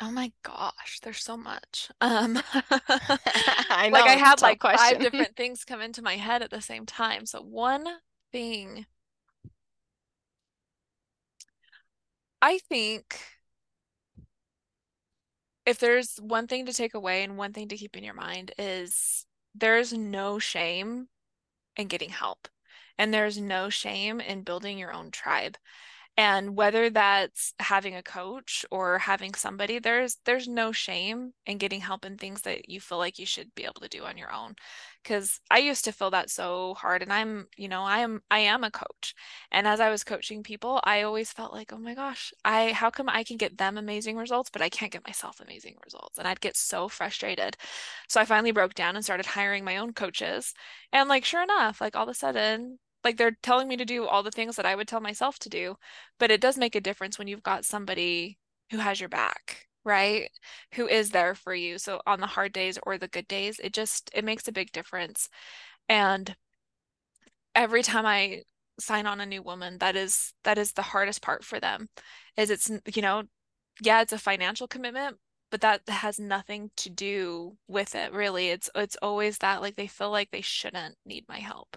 Oh 0.00 0.10
my 0.10 0.32
gosh, 0.42 1.00
there's 1.02 1.22
so 1.22 1.36
much. 1.36 1.90
Um 2.00 2.40
I 2.52 3.90
know, 3.92 4.00
like 4.00 4.06
I 4.06 4.12
had 4.16 4.42
like 4.42 4.58
question. 4.60 4.78
five 4.78 4.98
different 5.00 5.36
things 5.36 5.64
come 5.64 5.80
into 5.80 6.02
my 6.02 6.16
head 6.16 6.42
at 6.42 6.50
the 6.50 6.60
same 6.60 6.84
time. 6.86 7.26
So 7.26 7.40
one 7.40 7.86
thing 8.32 8.86
I 12.42 12.58
think 12.58 13.18
if 15.66 15.78
there's 15.78 16.16
one 16.18 16.46
thing 16.46 16.66
to 16.66 16.72
take 16.72 16.94
away 16.94 17.22
and 17.22 17.36
one 17.38 17.52
thing 17.52 17.68
to 17.68 17.76
keep 17.76 17.96
in 17.96 18.04
your 18.04 18.14
mind 18.14 18.52
is 18.58 19.26
there's 19.54 19.92
no 19.92 20.38
shame 20.38 21.08
in 21.76 21.88
getting 21.88 22.10
help. 22.10 22.48
And 22.98 23.12
there's 23.12 23.38
no 23.38 23.68
shame 23.70 24.20
in 24.20 24.42
building 24.42 24.78
your 24.78 24.92
own 24.92 25.10
tribe. 25.10 25.56
And 26.16 26.56
whether 26.56 26.90
that's 26.90 27.54
having 27.58 27.96
a 27.96 28.02
coach 28.02 28.64
or 28.70 28.98
having 29.00 29.34
somebody, 29.34 29.80
there's 29.80 30.18
there's 30.24 30.46
no 30.46 30.70
shame 30.70 31.32
in 31.44 31.58
getting 31.58 31.80
help 31.80 32.04
in 32.04 32.16
things 32.16 32.42
that 32.42 32.68
you 32.68 32.80
feel 32.80 32.98
like 32.98 33.18
you 33.18 33.26
should 33.26 33.52
be 33.56 33.64
able 33.64 33.80
to 33.80 33.88
do 33.88 34.04
on 34.04 34.16
your 34.16 34.32
own. 34.32 34.54
Because 35.02 35.40
I 35.50 35.58
used 35.58 35.84
to 35.86 35.92
feel 35.92 36.10
that 36.10 36.30
so 36.30 36.74
hard 36.74 37.02
and 37.02 37.12
I'm 37.12 37.48
you 37.56 37.66
know 37.68 37.82
I 37.82 37.98
am 37.98 38.22
I 38.30 38.38
am 38.40 38.62
a 38.62 38.70
coach. 38.70 39.14
And 39.50 39.66
as 39.66 39.80
I 39.80 39.90
was 39.90 40.04
coaching 40.04 40.44
people 40.44 40.80
I 40.84 41.02
always 41.02 41.32
felt 41.32 41.52
like 41.52 41.72
oh 41.72 41.78
my 41.78 41.94
gosh 41.94 42.32
I 42.44 42.70
how 42.72 42.90
come 42.90 43.08
I 43.08 43.24
can 43.24 43.36
get 43.36 43.58
them 43.58 43.76
amazing 43.76 44.16
results 44.16 44.50
but 44.50 44.62
I 44.62 44.68
can't 44.68 44.92
get 44.92 45.06
myself 45.06 45.40
amazing 45.40 45.76
results? 45.84 46.18
And 46.18 46.28
I'd 46.28 46.40
get 46.40 46.56
so 46.56 46.88
frustrated. 46.88 47.56
So 48.08 48.20
I 48.20 48.24
finally 48.24 48.52
broke 48.52 48.74
down 48.74 48.94
and 48.94 49.04
started 49.04 49.26
hiring 49.26 49.64
my 49.64 49.78
own 49.78 49.92
coaches. 49.92 50.54
And 50.92 51.08
like 51.08 51.24
sure 51.24 51.42
enough 51.42 51.80
like 51.80 51.96
all 51.96 52.04
of 52.04 52.08
a 52.08 52.14
sudden 52.14 52.78
like 53.04 53.16
they're 53.16 53.36
telling 53.42 53.68
me 53.68 53.76
to 53.76 53.84
do 53.84 54.06
all 54.06 54.22
the 54.22 54.30
things 54.30 54.56
that 54.56 54.66
I 54.66 54.74
would 54.74 54.88
tell 54.88 55.00
myself 55.00 55.38
to 55.40 55.48
do 55.48 55.76
but 56.18 56.30
it 56.30 56.40
does 56.40 56.56
make 56.58 56.74
a 56.74 56.80
difference 56.80 57.18
when 57.18 57.28
you've 57.28 57.42
got 57.42 57.64
somebody 57.64 58.38
who 58.70 58.78
has 58.78 59.00
your 59.00 59.08
back 59.08 59.66
right? 59.84 60.30
Who 60.74 60.88
is 60.88 61.10
there 61.10 61.34
for 61.34 61.54
you. 61.54 61.78
So 61.78 62.00
on 62.06 62.20
the 62.20 62.26
hard 62.26 62.52
days 62.52 62.78
or 62.82 62.98
the 62.98 63.08
good 63.08 63.28
days, 63.28 63.60
it 63.62 63.72
just 63.74 64.10
it 64.14 64.24
makes 64.24 64.48
a 64.48 64.52
big 64.52 64.72
difference. 64.72 65.28
And 65.88 66.34
every 67.54 67.82
time 67.82 68.06
I 68.06 68.42
sign 68.80 69.06
on 69.06 69.20
a 69.20 69.26
new 69.26 69.42
woman, 69.42 69.78
that 69.78 69.96
is 69.96 70.32
that 70.44 70.58
is 70.58 70.72
the 70.72 70.82
hardest 70.82 71.22
part 71.22 71.44
for 71.44 71.60
them. 71.60 71.88
Is 72.36 72.50
it's 72.50 72.70
you 72.94 73.02
know, 73.02 73.24
yeah, 73.82 74.02
it's 74.02 74.12
a 74.12 74.18
financial 74.18 74.68
commitment, 74.68 75.18
but 75.50 75.60
that 75.62 75.82
has 75.88 76.18
nothing 76.20 76.70
to 76.78 76.90
do 76.90 77.56
with 77.68 77.94
it 77.94 78.12
really. 78.12 78.48
It's 78.50 78.70
it's 78.74 78.96
always 79.02 79.38
that 79.38 79.62
like 79.62 79.76
they 79.76 79.86
feel 79.86 80.10
like 80.10 80.30
they 80.30 80.40
shouldn't 80.42 80.96
need 81.06 81.26
my 81.28 81.38
help 81.38 81.76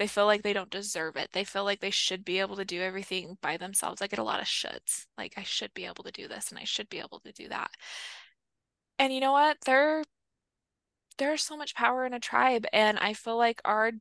they 0.00 0.06
feel 0.06 0.24
like 0.24 0.42
they 0.42 0.54
don't 0.54 0.70
deserve 0.70 1.16
it. 1.16 1.28
They 1.34 1.44
feel 1.44 1.62
like 1.64 1.80
they 1.80 1.90
should 1.90 2.24
be 2.24 2.40
able 2.40 2.56
to 2.56 2.64
do 2.64 2.80
everything 2.80 3.36
by 3.42 3.58
themselves. 3.58 4.00
I 4.00 4.06
get 4.06 4.18
a 4.18 4.22
lot 4.24 4.40
of 4.40 4.46
shoulds. 4.46 5.04
Like 5.18 5.34
I 5.36 5.42
should 5.42 5.74
be 5.74 5.84
able 5.84 6.04
to 6.04 6.10
do 6.10 6.26
this 6.26 6.48
and 6.48 6.58
I 6.58 6.64
should 6.64 6.88
be 6.88 7.00
able 7.00 7.20
to 7.20 7.32
do 7.32 7.48
that. 7.50 7.70
And 8.98 9.12
you 9.12 9.20
know 9.20 9.32
what? 9.32 9.58
There 9.66 10.02
there's 11.18 11.42
so 11.42 11.54
much 11.54 11.74
power 11.74 12.06
in 12.06 12.14
a 12.14 12.18
tribe 12.18 12.64
and 12.72 12.98
I 12.98 13.12
feel 13.12 13.36
like 13.36 13.60
our 13.62 13.92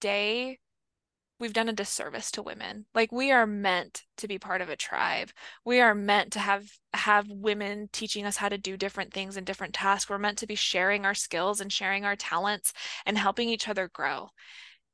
day 0.00 0.58
we've 1.38 1.52
done 1.52 1.68
a 1.68 1.72
disservice 1.72 2.32
to 2.32 2.42
women. 2.42 2.86
Like 2.92 3.12
we 3.12 3.30
are 3.30 3.46
meant 3.46 4.02
to 4.16 4.26
be 4.26 4.40
part 4.40 4.60
of 4.62 4.68
a 4.68 4.74
tribe. 4.74 5.30
We 5.64 5.80
are 5.80 5.94
meant 5.94 6.32
to 6.32 6.40
have 6.40 6.66
have 6.92 7.28
women 7.30 7.88
teaching 7.92 8.26
us 8.26 8.38
how 8.38 8.48
to 8.48 8.58
do 8.58 8.76
different 8.76 9.14
things 9.14 9.36
and 9.36 9.46
different 9.46 9.74
tasks. 9.74 10.10
We're 10.10 10.18
meant 10.18 10.38
to 10.38 10.46
be 10.48 10.56
sharing 10.56 11.06
our 11.06 11.14
skills 11.14 11.60
and 11.60 11.72
sharing 11.72 12.04
our 12.04 12.16
talents 12.16 12.72
and 13.04 13.16
helping 13.16 13.48
each 13.48 13.68
other 13.68 13.86
grow. 13.86 14.30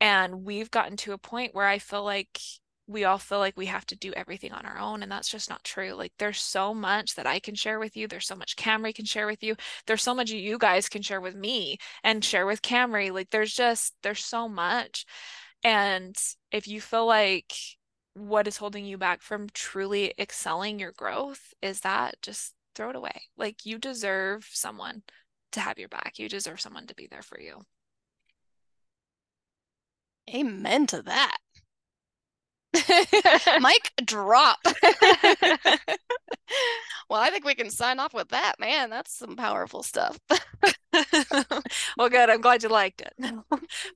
And 0.03 0.45
we've 0.45 0.71
gotten 0.71 0.97
to 0.99 1.13
a 1.13 1.19
point 1.19 1.55
where 1.55 1.67
I 1.67 1.79
feel 1.79 2.05
like 2.05 2.39
we 2.87 3.05
all 3.05 3.19
feel 3.19 3.39
like 3.39 3.57
we 3.57 3.67
have 3.67 3.87
to 3.87 3.97
do 3.97 4.13
everything 4.13 4.53
on 4.53 4.67
our 4.67 4.77
own 4.77 5.03
and 5.03 5.11
that's 5.11 5.31
just 5.31 5.49
not 5.49 5.63
true 5.63 5.93
like 5.95 6.13
there's 6.19 6.41
so 6.41 6.75
much 6.75 7.15
that 7.15 7.29
i 7.29 7.39
can 7.39 7.55
share 7.55 7.79
with 7.79 7.97
you 7.97 8.09
there's 8.09 8.27
so 8.27 8.35
much 8.35 8.57
Camri 8.57 8.93
can 8.93 9.05
share 9.05 9.27
with 9.27 9.43
you 9.43 9.55
there's 9.87 10.03
so 10.03 10.15
much 10.15 10.31
you 10.31 10.59
guys 10.59 10.89
can 10.89 11.01
share 11.01 11.21
with 11.21 11.37
me 11.37 11.79
and 12.03 12.25
share 12.25 12.45
with 12.45 12.61
Camri 12.61 13.13
like 13.13 13.31
there's 13.31 13.55
just 13.55 13.95
there's 14.03 14.25
so 14.25 14.49
much 14.49 15.07
and 15.63 16.17
if 16.51 16.67
you 16.67 16.81
feel 16.81 17.07
like 17.07 17.55
what 18.15 18.47
is 18.49 18.57
holding 18.57 18.85
you 18.85 18.99
back 18.99 19.23
from 19.23 19.49
truly 19.55 20.13
excelling 20.19 20.79
your 20.79 20.93
growth 20.93 21.55
is 21.63 21.81
that 21.81 22.17
just 22.21 22.53
throw 22.75 22.91
it 22.91 22.97
away. 22.97 23.23
Like 23.37 23.65
you 23.65 23.79
deserve 23.79 24.49
someone 24.51 25.03
to 25.53 25.61
have 25.61 25.79
your 25.79 25.89
back. 25.89 26.19
You 26.19 26.29
deserve 26.29 26.61
someone 26.61 26.87
to 26.87 26.95
be 26.95 27.07
there 27.11 27.23
for 27.23 27.41
you. 27.41 27.63
Amen 30.35 30.87
to 30.89 31.03
that. 31.03 31.39
Mic 33.61 33.93
drop. 34.05 34.59
well, 37.09 37.21
I 37.21 37.31
think 37.31 37.45
we 37.45 37.55
can 37.55 37.71
sign 37.71 38.01
off 38.01 38.15
with 38.15 38.29
that, 38.29 38.55
man. 38.59 38.91
That's 38.91 39.17
some 39.17 39.37
powerful 39.37 39.83
stuff. 39.83 40.19
well, 41.97 42.09
good. 42.09 42.31
I'm 42.31 42.41
glad 42.41 42.63
you 42.63 42.69
liked 42.69 43.03
it. 43.03 43.15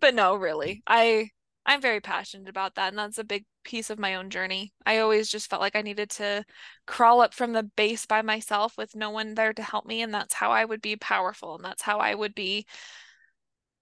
but 0.00 0.14
no, 0.14 0.36
really. 0.36 0.82
I 0.86 1.30
I'm 1.68 1.80
very 1.80 2.00
passionate 2.00 2.48
about 2.48 2.76
that 2.76 2.90
and 2.90 2.98
that's 2.98 3.18
a 3.18 3.24
big 3.24 3.44
piece 3.64 3.90
of 3.90 3.98
my 3.98 4.14
own 4.14 4.30
journey. 4.30 4.72
I 4.84 4.98
always 4.98 5.28
just 5.28 5.50
felt 5.50 5.60
like 5.60 5.74
I 5.74 5.82
needed 5.82 6.10
to 6.10 6.44
crawl 6.86 7.20
up 7.20 7.34
from 7.34 7.52
the 7.52 7.64
base 7.64 8.06
by 8.06 8.22
myself 8.22 8.78
with 8.78 8.94
no 8.94 9.10
one 9.10 9.34
there 9.34 9.52
to 9.52 9.62
help 9.62 9.84
me 9.84 10.02
and 10.02 10.14
that's 10.14 10.34
how 10.34 10.52
I 10.52 10.64
would 10.64 10.80
be 10.80 10.94
powerful 10.94 11.56
and 11.56 11.64
that's 11.64 11.82
how 11.82 11.98
I 11.98 12.14
would 12.14 12.36
be 12.36 12.66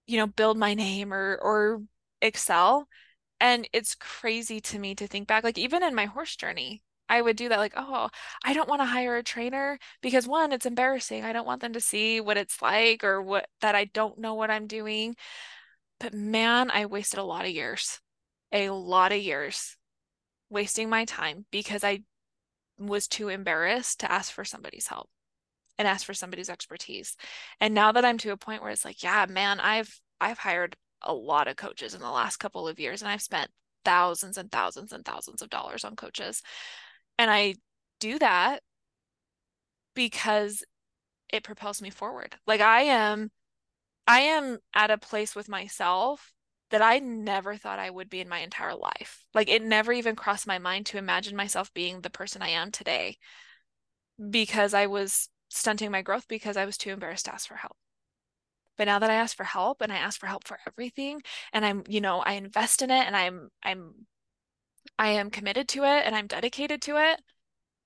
you 0.07 0.17
know 0.17 0.27
build 0.27 0.57
my 0.57 0.73
name 0.73 1.13
or 1.13 1.37
or 1.41 1.81
excel 2.21 2.87
and 3.39 3.67
it's 3.73 3.95
crazy 3.95 4.59
to 4.61 4.79
me 4.79 4.95
to 4.95 5.07
think 5.07 5.27
back, 5.27 5.43
like 5.43 5.57
even 5.57 5.83
in 5.83 5.95
my 5.95 6.05
horse 6.05 6.35
journey, 6.35 6.81
I 7.07 7.21
would 7.21 7.35
do 7.35 7.49
that 7.49 7.59
like, 7.59 7.73
oh, 7.75 8.09
I 8.43 8.53
don't 8.53 8.69
want 8.69 8.81
to 8.81 8.85
hire 8.85 9.17
a 9.17 9.23
trainer 9.23 9.77
because 10.01 10.27
one, 10.27 10.51
it's 10.51 10.65
embarrassing. 10.65 11.23
I 11.23 11.33
don't 11.33 11.45
want 11.45 11.61
them 11.61 11.73
to 11.73 11.79
see 11.79 12.21
what 12.21 12.37
it's 12.37 12.61
like 12.61 13.03
or 13.03 13.21
what 13.21 13.47
that 13.61 13.75
I 13.75 13.85
don't 13.85 14.17
know 14.19 14.33
what 14.35 14.49
I'm 14.49 14.67
doing. 14.67 15.15
But 15.99 16.13
man, 16.13 16.71
I 16.71 16.85
wasted 16.87 17.19
a 17.19 17.23
lot 17.23 17.45
of 17.45 17.51
years, 17.51 17.99
a 18.51 18.69
lot 18.69 19.11
of 19.11 19.19
years 19.19 19.77
wasting 20.49 20.89
my 20.89 21.05
time 21.05 21.45
because 21.51 21.83
I 21.83 22.03
was 22.77 23.07
too 23.07 23.29
embarrassed 23.29 23.99
to 24.01 24.11
ask 24.11 24.31
for 24.31 24.45
somebody's 24.45 24.87
help 24.87 25.09
and 25.77 25.87
ask 25.87 26.05
for 26.05 26.13
somebody's 26.13 26.49
expertise. 26.49 27.15
And 27.59 27.73
now 27.73 27.91
that 27.91 28.05
I'm 28.05 28.17
to 28.19 28.31
a 28.31 28.37
point 28.37 28.61
where 28.61 28.71
it's 28.71 28.85
like, 28.85 29.03
yeah, 29.03 29.25
man, 29.29 29.59
I've 29.59 29.99
I've 30.19 30.37
hired 30.39 30.75
a 31.01 31.13
lot 31.13 31.47
of 31.47 31.55
coaches 31.55 31.93
in 31.93 32.01
the 32.01 32.11
last 32.11 32.37
couple 32.37 32.67
of 32.67 32.79
years 32.79 33.01
and 33.01 33.09
I've 33.09 33.21
spent 33.21 33.51
thousands 33.83 34.37
and 34.37 34.51
thousands 34.51 34.91
and 34.91 35.05
thousands 35.05 35.41
of 35.41 35.49
dollars 35.49 35.83
on 35.85 35.95
coaches. 35.95 36.41
And 37.17 37.29
I 37.31 37.55
do 37.99 38.19
that 38.19 38.61
because 39.95 40.63
it 41.29 41.43
propels 41.43 41.81
me 41.81 41.89
forward. 41.89 42.35
Like 42.45 42.61
I 42.61 42.81
am 42.81 43.31
I 44.07 44.21
am 44.21 44.59
at 44.73 44.91
a 44.91 44.97
place 44.97 45.35
with 45.35 45.49
myself 45.49 46.33
that 46.71 46.81
I 46.81 46.99
never 46.99 47.55
thought 47.55 47.79
I 47.79 47.89
would 47.89 48.09
be 48.09 48.21
in 48.21 48.29
my 48.29 48.39
entire 48.39 48.75
life. 48.75 49.25
Like 49.33 49.49
it 49.49 49.63
never 49.63 49.93
even 49.93 50.15
crossed 50.15 50.47
my 50.47 50.59
mind 50.59 50.87
to 50.87 50.97
imagine 50.97 51.35
myself 51.35 51.73
being 51.73 52.01
the 52.01 52.09
person 52.09 52.41
I 52.41 52.49
am 52.49 52.71
today 52.71 53.17
because 54.29 54.73
I 54.73 54.87
was 54.87 55.29
stunting 55.49 55.91
my 55.91 56.01
growth 56.01 56.27
because 56.27 56.57
I 56.57 56.65
was 56.65 56.77
too 56.77 56.91
embarrassed 56.91 57.25
to 57.25 57.33
ask 57.33 57.47
for 57.47 57.55
help. 57.55 57.77
But 58.77 58.85
now 58.85 58.99
that 58.99 59.09
I 59.09 59.15
ask 59.15 59.35
for 59.35 59.43
help 59.43 59.81
and 59.81 59.91
I 59.91 59.97
ask 59.97 60.19
for 60.19 60.27
help 60.27 60.47
for 60.47 60.59
everything 60.67 61.21
and 61.53 61.65
I'm, 61.65 61.83
you 61.87 62.01
know, 62.01 62.19
I 62.19 62.33
invest 62.33 62.81
in 62.81 62.91
it 62.91 63.05
and 63.05 63.15
I'm 63.15 63.49
I'm 63.63 64.07
I 64.99 65.09
am 65.09 65.29
committed 65.31 65.67
to 65.69 65.83
it 65.83 66.05
and 66.05 66.15
I'm 66.15 66.27
dedicated 66.27 66.81
to 66.83 66.97
it, 66.97 67.21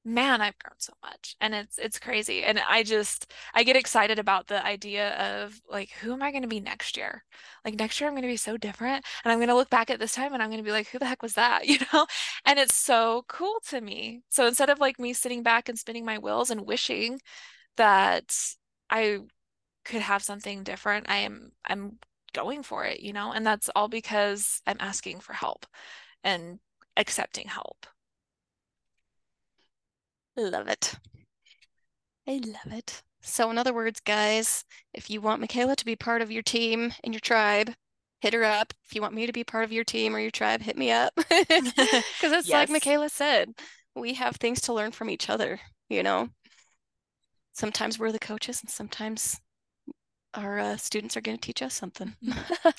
man, 0.05 0.41
I've 0.41 0.57
grown 0.59 0.75
so 0.79 0.93
much. 1.03 1.35
And 1.41 1.53
it's 1.55 1.77
it's 1.77 1.99
crazy. 1.99 2.43
And 2.43 2.59
I 2.67 2.83
just 2.83 3.31
I 3.53 3.63
get 3.63 3.75
excited 3.75 4.19
about 4.19 4.47
the 4.47 4.65
idea 4.65 5.15
of 5.43 5.59
like 5.69 5.91
who 6.01 6.13
am 6.13 6.23
I 6.23 6.31
going 6.31 6.43
to 6.43 6.47
be 6.47 6.59
next 6.59 6.97
year? 6.97 7.23
Like 7.65 7.75
next 7.75 7.99
year 7.99 8.07
I'm 8.07 8.15
going 8.15 8.23
to 8.23 8.27
be 8.27 8.37
so 8.37 8.57
different 8.57 9.05
and 9.23 9.31
I'm 9.31 9.39
going 9.39 9.49
to 9.49 9.55
look 9.55 9.69
back 9.69 9.89
at 9.89 9.99
this 9.99 10.13
time 10.13 10.33
and 10.33 10.41
I'm 10.41 10.49
going 10.49 10.63
to 10.63 10.67
be 10.67 10.71
like 10.71 10.87
who 10.89 10.99
the 10.99 11.05
heck 11.05 11.21
was 11.23 11.33
that, 11.33 11.67
you 11.69 11.79
know? 11.93 12.05
And 12.45 12.59
it's 12.59 12.75
so 12.75 13.25
cool 13.27 13.59
to 13.69 13.81
me. 13.81 14.21
So 14.29 14.47
instead 14.47 14.69
of 14.69 14.79
like 14.79 14.99
me 14.99 15.13
sitting 15.13 15.43
back 15.43 15.69
and 15.69 15.77
spinning 15.79 16.05
my 16.05 16.17
wheels 16.17 16.49
and 16.51 16.65
wishing 16.65 17.19
that 17.77 18.35
I 18.89 19.19
could 19.85 20.01
have 20.01 20.23
something 20.23 20.63
different, 20.63 21.09
I 21.09 21.17
am 21.17 21.51
I'm 21.65 21.99
going 22.33 22.63
for 22.63 22.85
it, 22.85 22.99
you 22.99 23.13
know? 23.13 23.31
And 23.31 23.45
that's 23.45 23.69
all 23.75 23.87
because 23.87 24.61
I'm 24.67 24.77
asking 24.79 25.19
for 25.21 25.33
help 25.33 25.65
and 26.23 26.59
accepting 26.97 27.47
help. 27.47 27.85
Love 30.37 30.67
it. 30.67 30.95
I 32.27 32.39
love 32.45 32.71
it. 32.73 33.03
So, 33.21 33.49
in 33.51 33.57
other 33.57 33.73
words, 33.73 33.99
guys, 33.99 34.63
if 34.93 35.09
you 35.09 35.19
want 35.19 35.41
McKayla 35.41 35.75
to 35.75 35.85
be 35.85 35.95
part 35.95 36.21
of 36.21 36.31
your 36.31 36.43
team 36.43 36.93
and 37.03 37.13
your 37.13 37.19
tribe, 37.19 37.73
hit 38.21 38.33
her 38.33 38.43
up. 38.43 38.73
If 38.85 38.95
you 38.95 39.01
want 39.01 39.13
me 39.13 39.25
to 39.25 39.33
be 39.33 39.43
part 39.43 39.63
of 39.63 39.71
your 39.71 39.83
team 39.83 40.15
or 40.15 40.19
your 40.19 40.31
tribe, 40.31 40.61
hit 40.61 40.77
me 40.77 40.91
up. 40.91 41.13
Because 41.29 41.73
it's 42.21 42.49
yes. 42.49 42.69
like 42.69 42.69
McKayla 42.69 43.09
said, 43.09 43.53
we 43.95 44.13
have 44.13 44.35
things 44.35 44.61
to 44.61 44.73
learn 44.73 44.91
from 44.91 45.09
each 45.09 45.29
other, 45.29 45.59
you 45.89 46.03
know? 46.03 46.29
Sometimes 47.53 47.99
we're 47.99 48.11
the 48.11 48.19
coaches 48.19 48.61
and 48.61 48.69
sometimes 48.69 49.39
our 50.33 50.59
uh, 50.59 50.77
students 50.77 51.17
are 51.17 51.21
going 51.21 51.37
to 51.37 51.41
teach 51.41 51.61
us 51.61 51.73
something. 51.73 52.15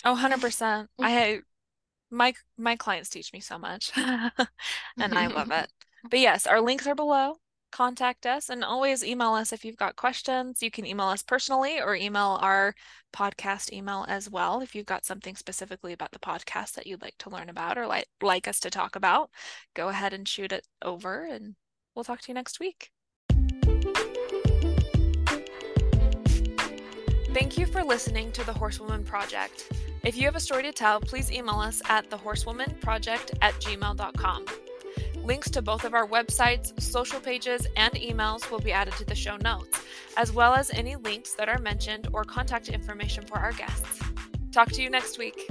oh, 0.05 0.17
100%. 0.17 0.89
I 1.01 1.41
my 2.11 2.35
my 2.59 2.77
clients 2.77 3.09
teach 3.09 3.33
me 3.33 3.41
so 3.41 3.57
much 3.59 3.93
and 3.97 5.15
I 5.15 5.29
love 5.29 5.51
it. 5.51 5.69
But 6.11 6.19
yes, 6.19 6.47
our 6.47 6.63
links 6.63 6.87
are 6.87 6.95
below. 6.95 7.35
Contact 7.73 8.25
us 8.25 8.49
and 8.49 8.65
always 8.65 9.05
email 9.05 9.35
us 9.35 9.53
if 9.53 9.67
you've 9.67 9.77
got 9.77 9.95
questions. 9.95 10.63
You 10.63 10.71
can 10.71 10.87
email 10.87 11.09
us 11.09 11.23
personally 11.23 11.79
or 11.79 11.95
email 11.95 12.39
our 12.41 12.75
podcast 13.13 13.71
email 13.71 14.07
as 14.09 14.31
well 14.31 14.63
if 14.63 14.75
you've 14.75 14.87
got 14.87 15.05
something 15.05 15.37
specifically 15.37 15.93
about 15.93 16.13
the 16.13 16.19
podcast 16.19 16.73
that 16.73 16.87
you'd 16.87 17.03
like 17.03 17.19
to 17.19 17.29
learn 17.29 17.51
about 17.51 17.77
or 17.77 17.87
like 17.87 18.07
like 18.23 18.49
us 18.49 18.61
to 18.61 18.71
talk 18.71 18.97
about. 18.97 19.31
Go 19.75 19.89
ahead 19.89 20.15
and 20.15 20.27
shoot 20.27 20.53
it 20.53 20.67
over 20.81 21.27
and 21.27 21.55
we'll 21.95 22.05
talk 22.05 22.23
to 22.23 22.29
you 22.29 22.35
next 22.35 22.61
week. 22.61 22.91
Thank 27.33 27.57
you 27.57 27.67
for 27.67 27.85
listening 27.85 28.33
to 28.33 28.45
the 28.45 28.53
Horsewoman 28.53 29.05
Project. 29.05 29.73
If 30.03 30.17
you 30.17 30.25
have 30.25 30.35
a 30.35 30.41
story 30.41 30.65
to 30.65 30.73
tell, 30.73 31.01
please 31.01 31.31
email 31.31 31.61
us 31.61 31.81
at 31.89 32.11
thehorsewomanproject 32.11 33.39
at 33.41 33.55
gmail.com. 33.55 34.47
Links 35.23 35.49
to 35.51 35.63
both 35.63 35.85
of 35.85 35.95
our 35.95 36.09
websites, 36.09 36.79
social 36.83 37.21
pages, 37.21 37.69
and 37.77 37.93
emails 37.95 38.51
will 38.51 38.59
be 38.59 38.73
added 38.73 38.95
to 38.95 39.05
the 39.05 39.15
show 39.15 39.37
notes, 39.37 39.81
as 40.17 40.33
well 40.33 40.55
as 40.55 40.73
any 40.73 40.97
links 40.97 41.35
that 41.35 41.49
are 41.49 41.61
mentioned 41.61 42.09
or 42.13 42.25
contact 42.25 42.69
information 42.69 43.25
for 43.25 43.39
our 43.39 43.53
guests. 43.53 44.01
Talk 44.51 44.73
to 44.73 44.83
you 44.83 44.91
next 44.91 45.17
week. 45.17 45.49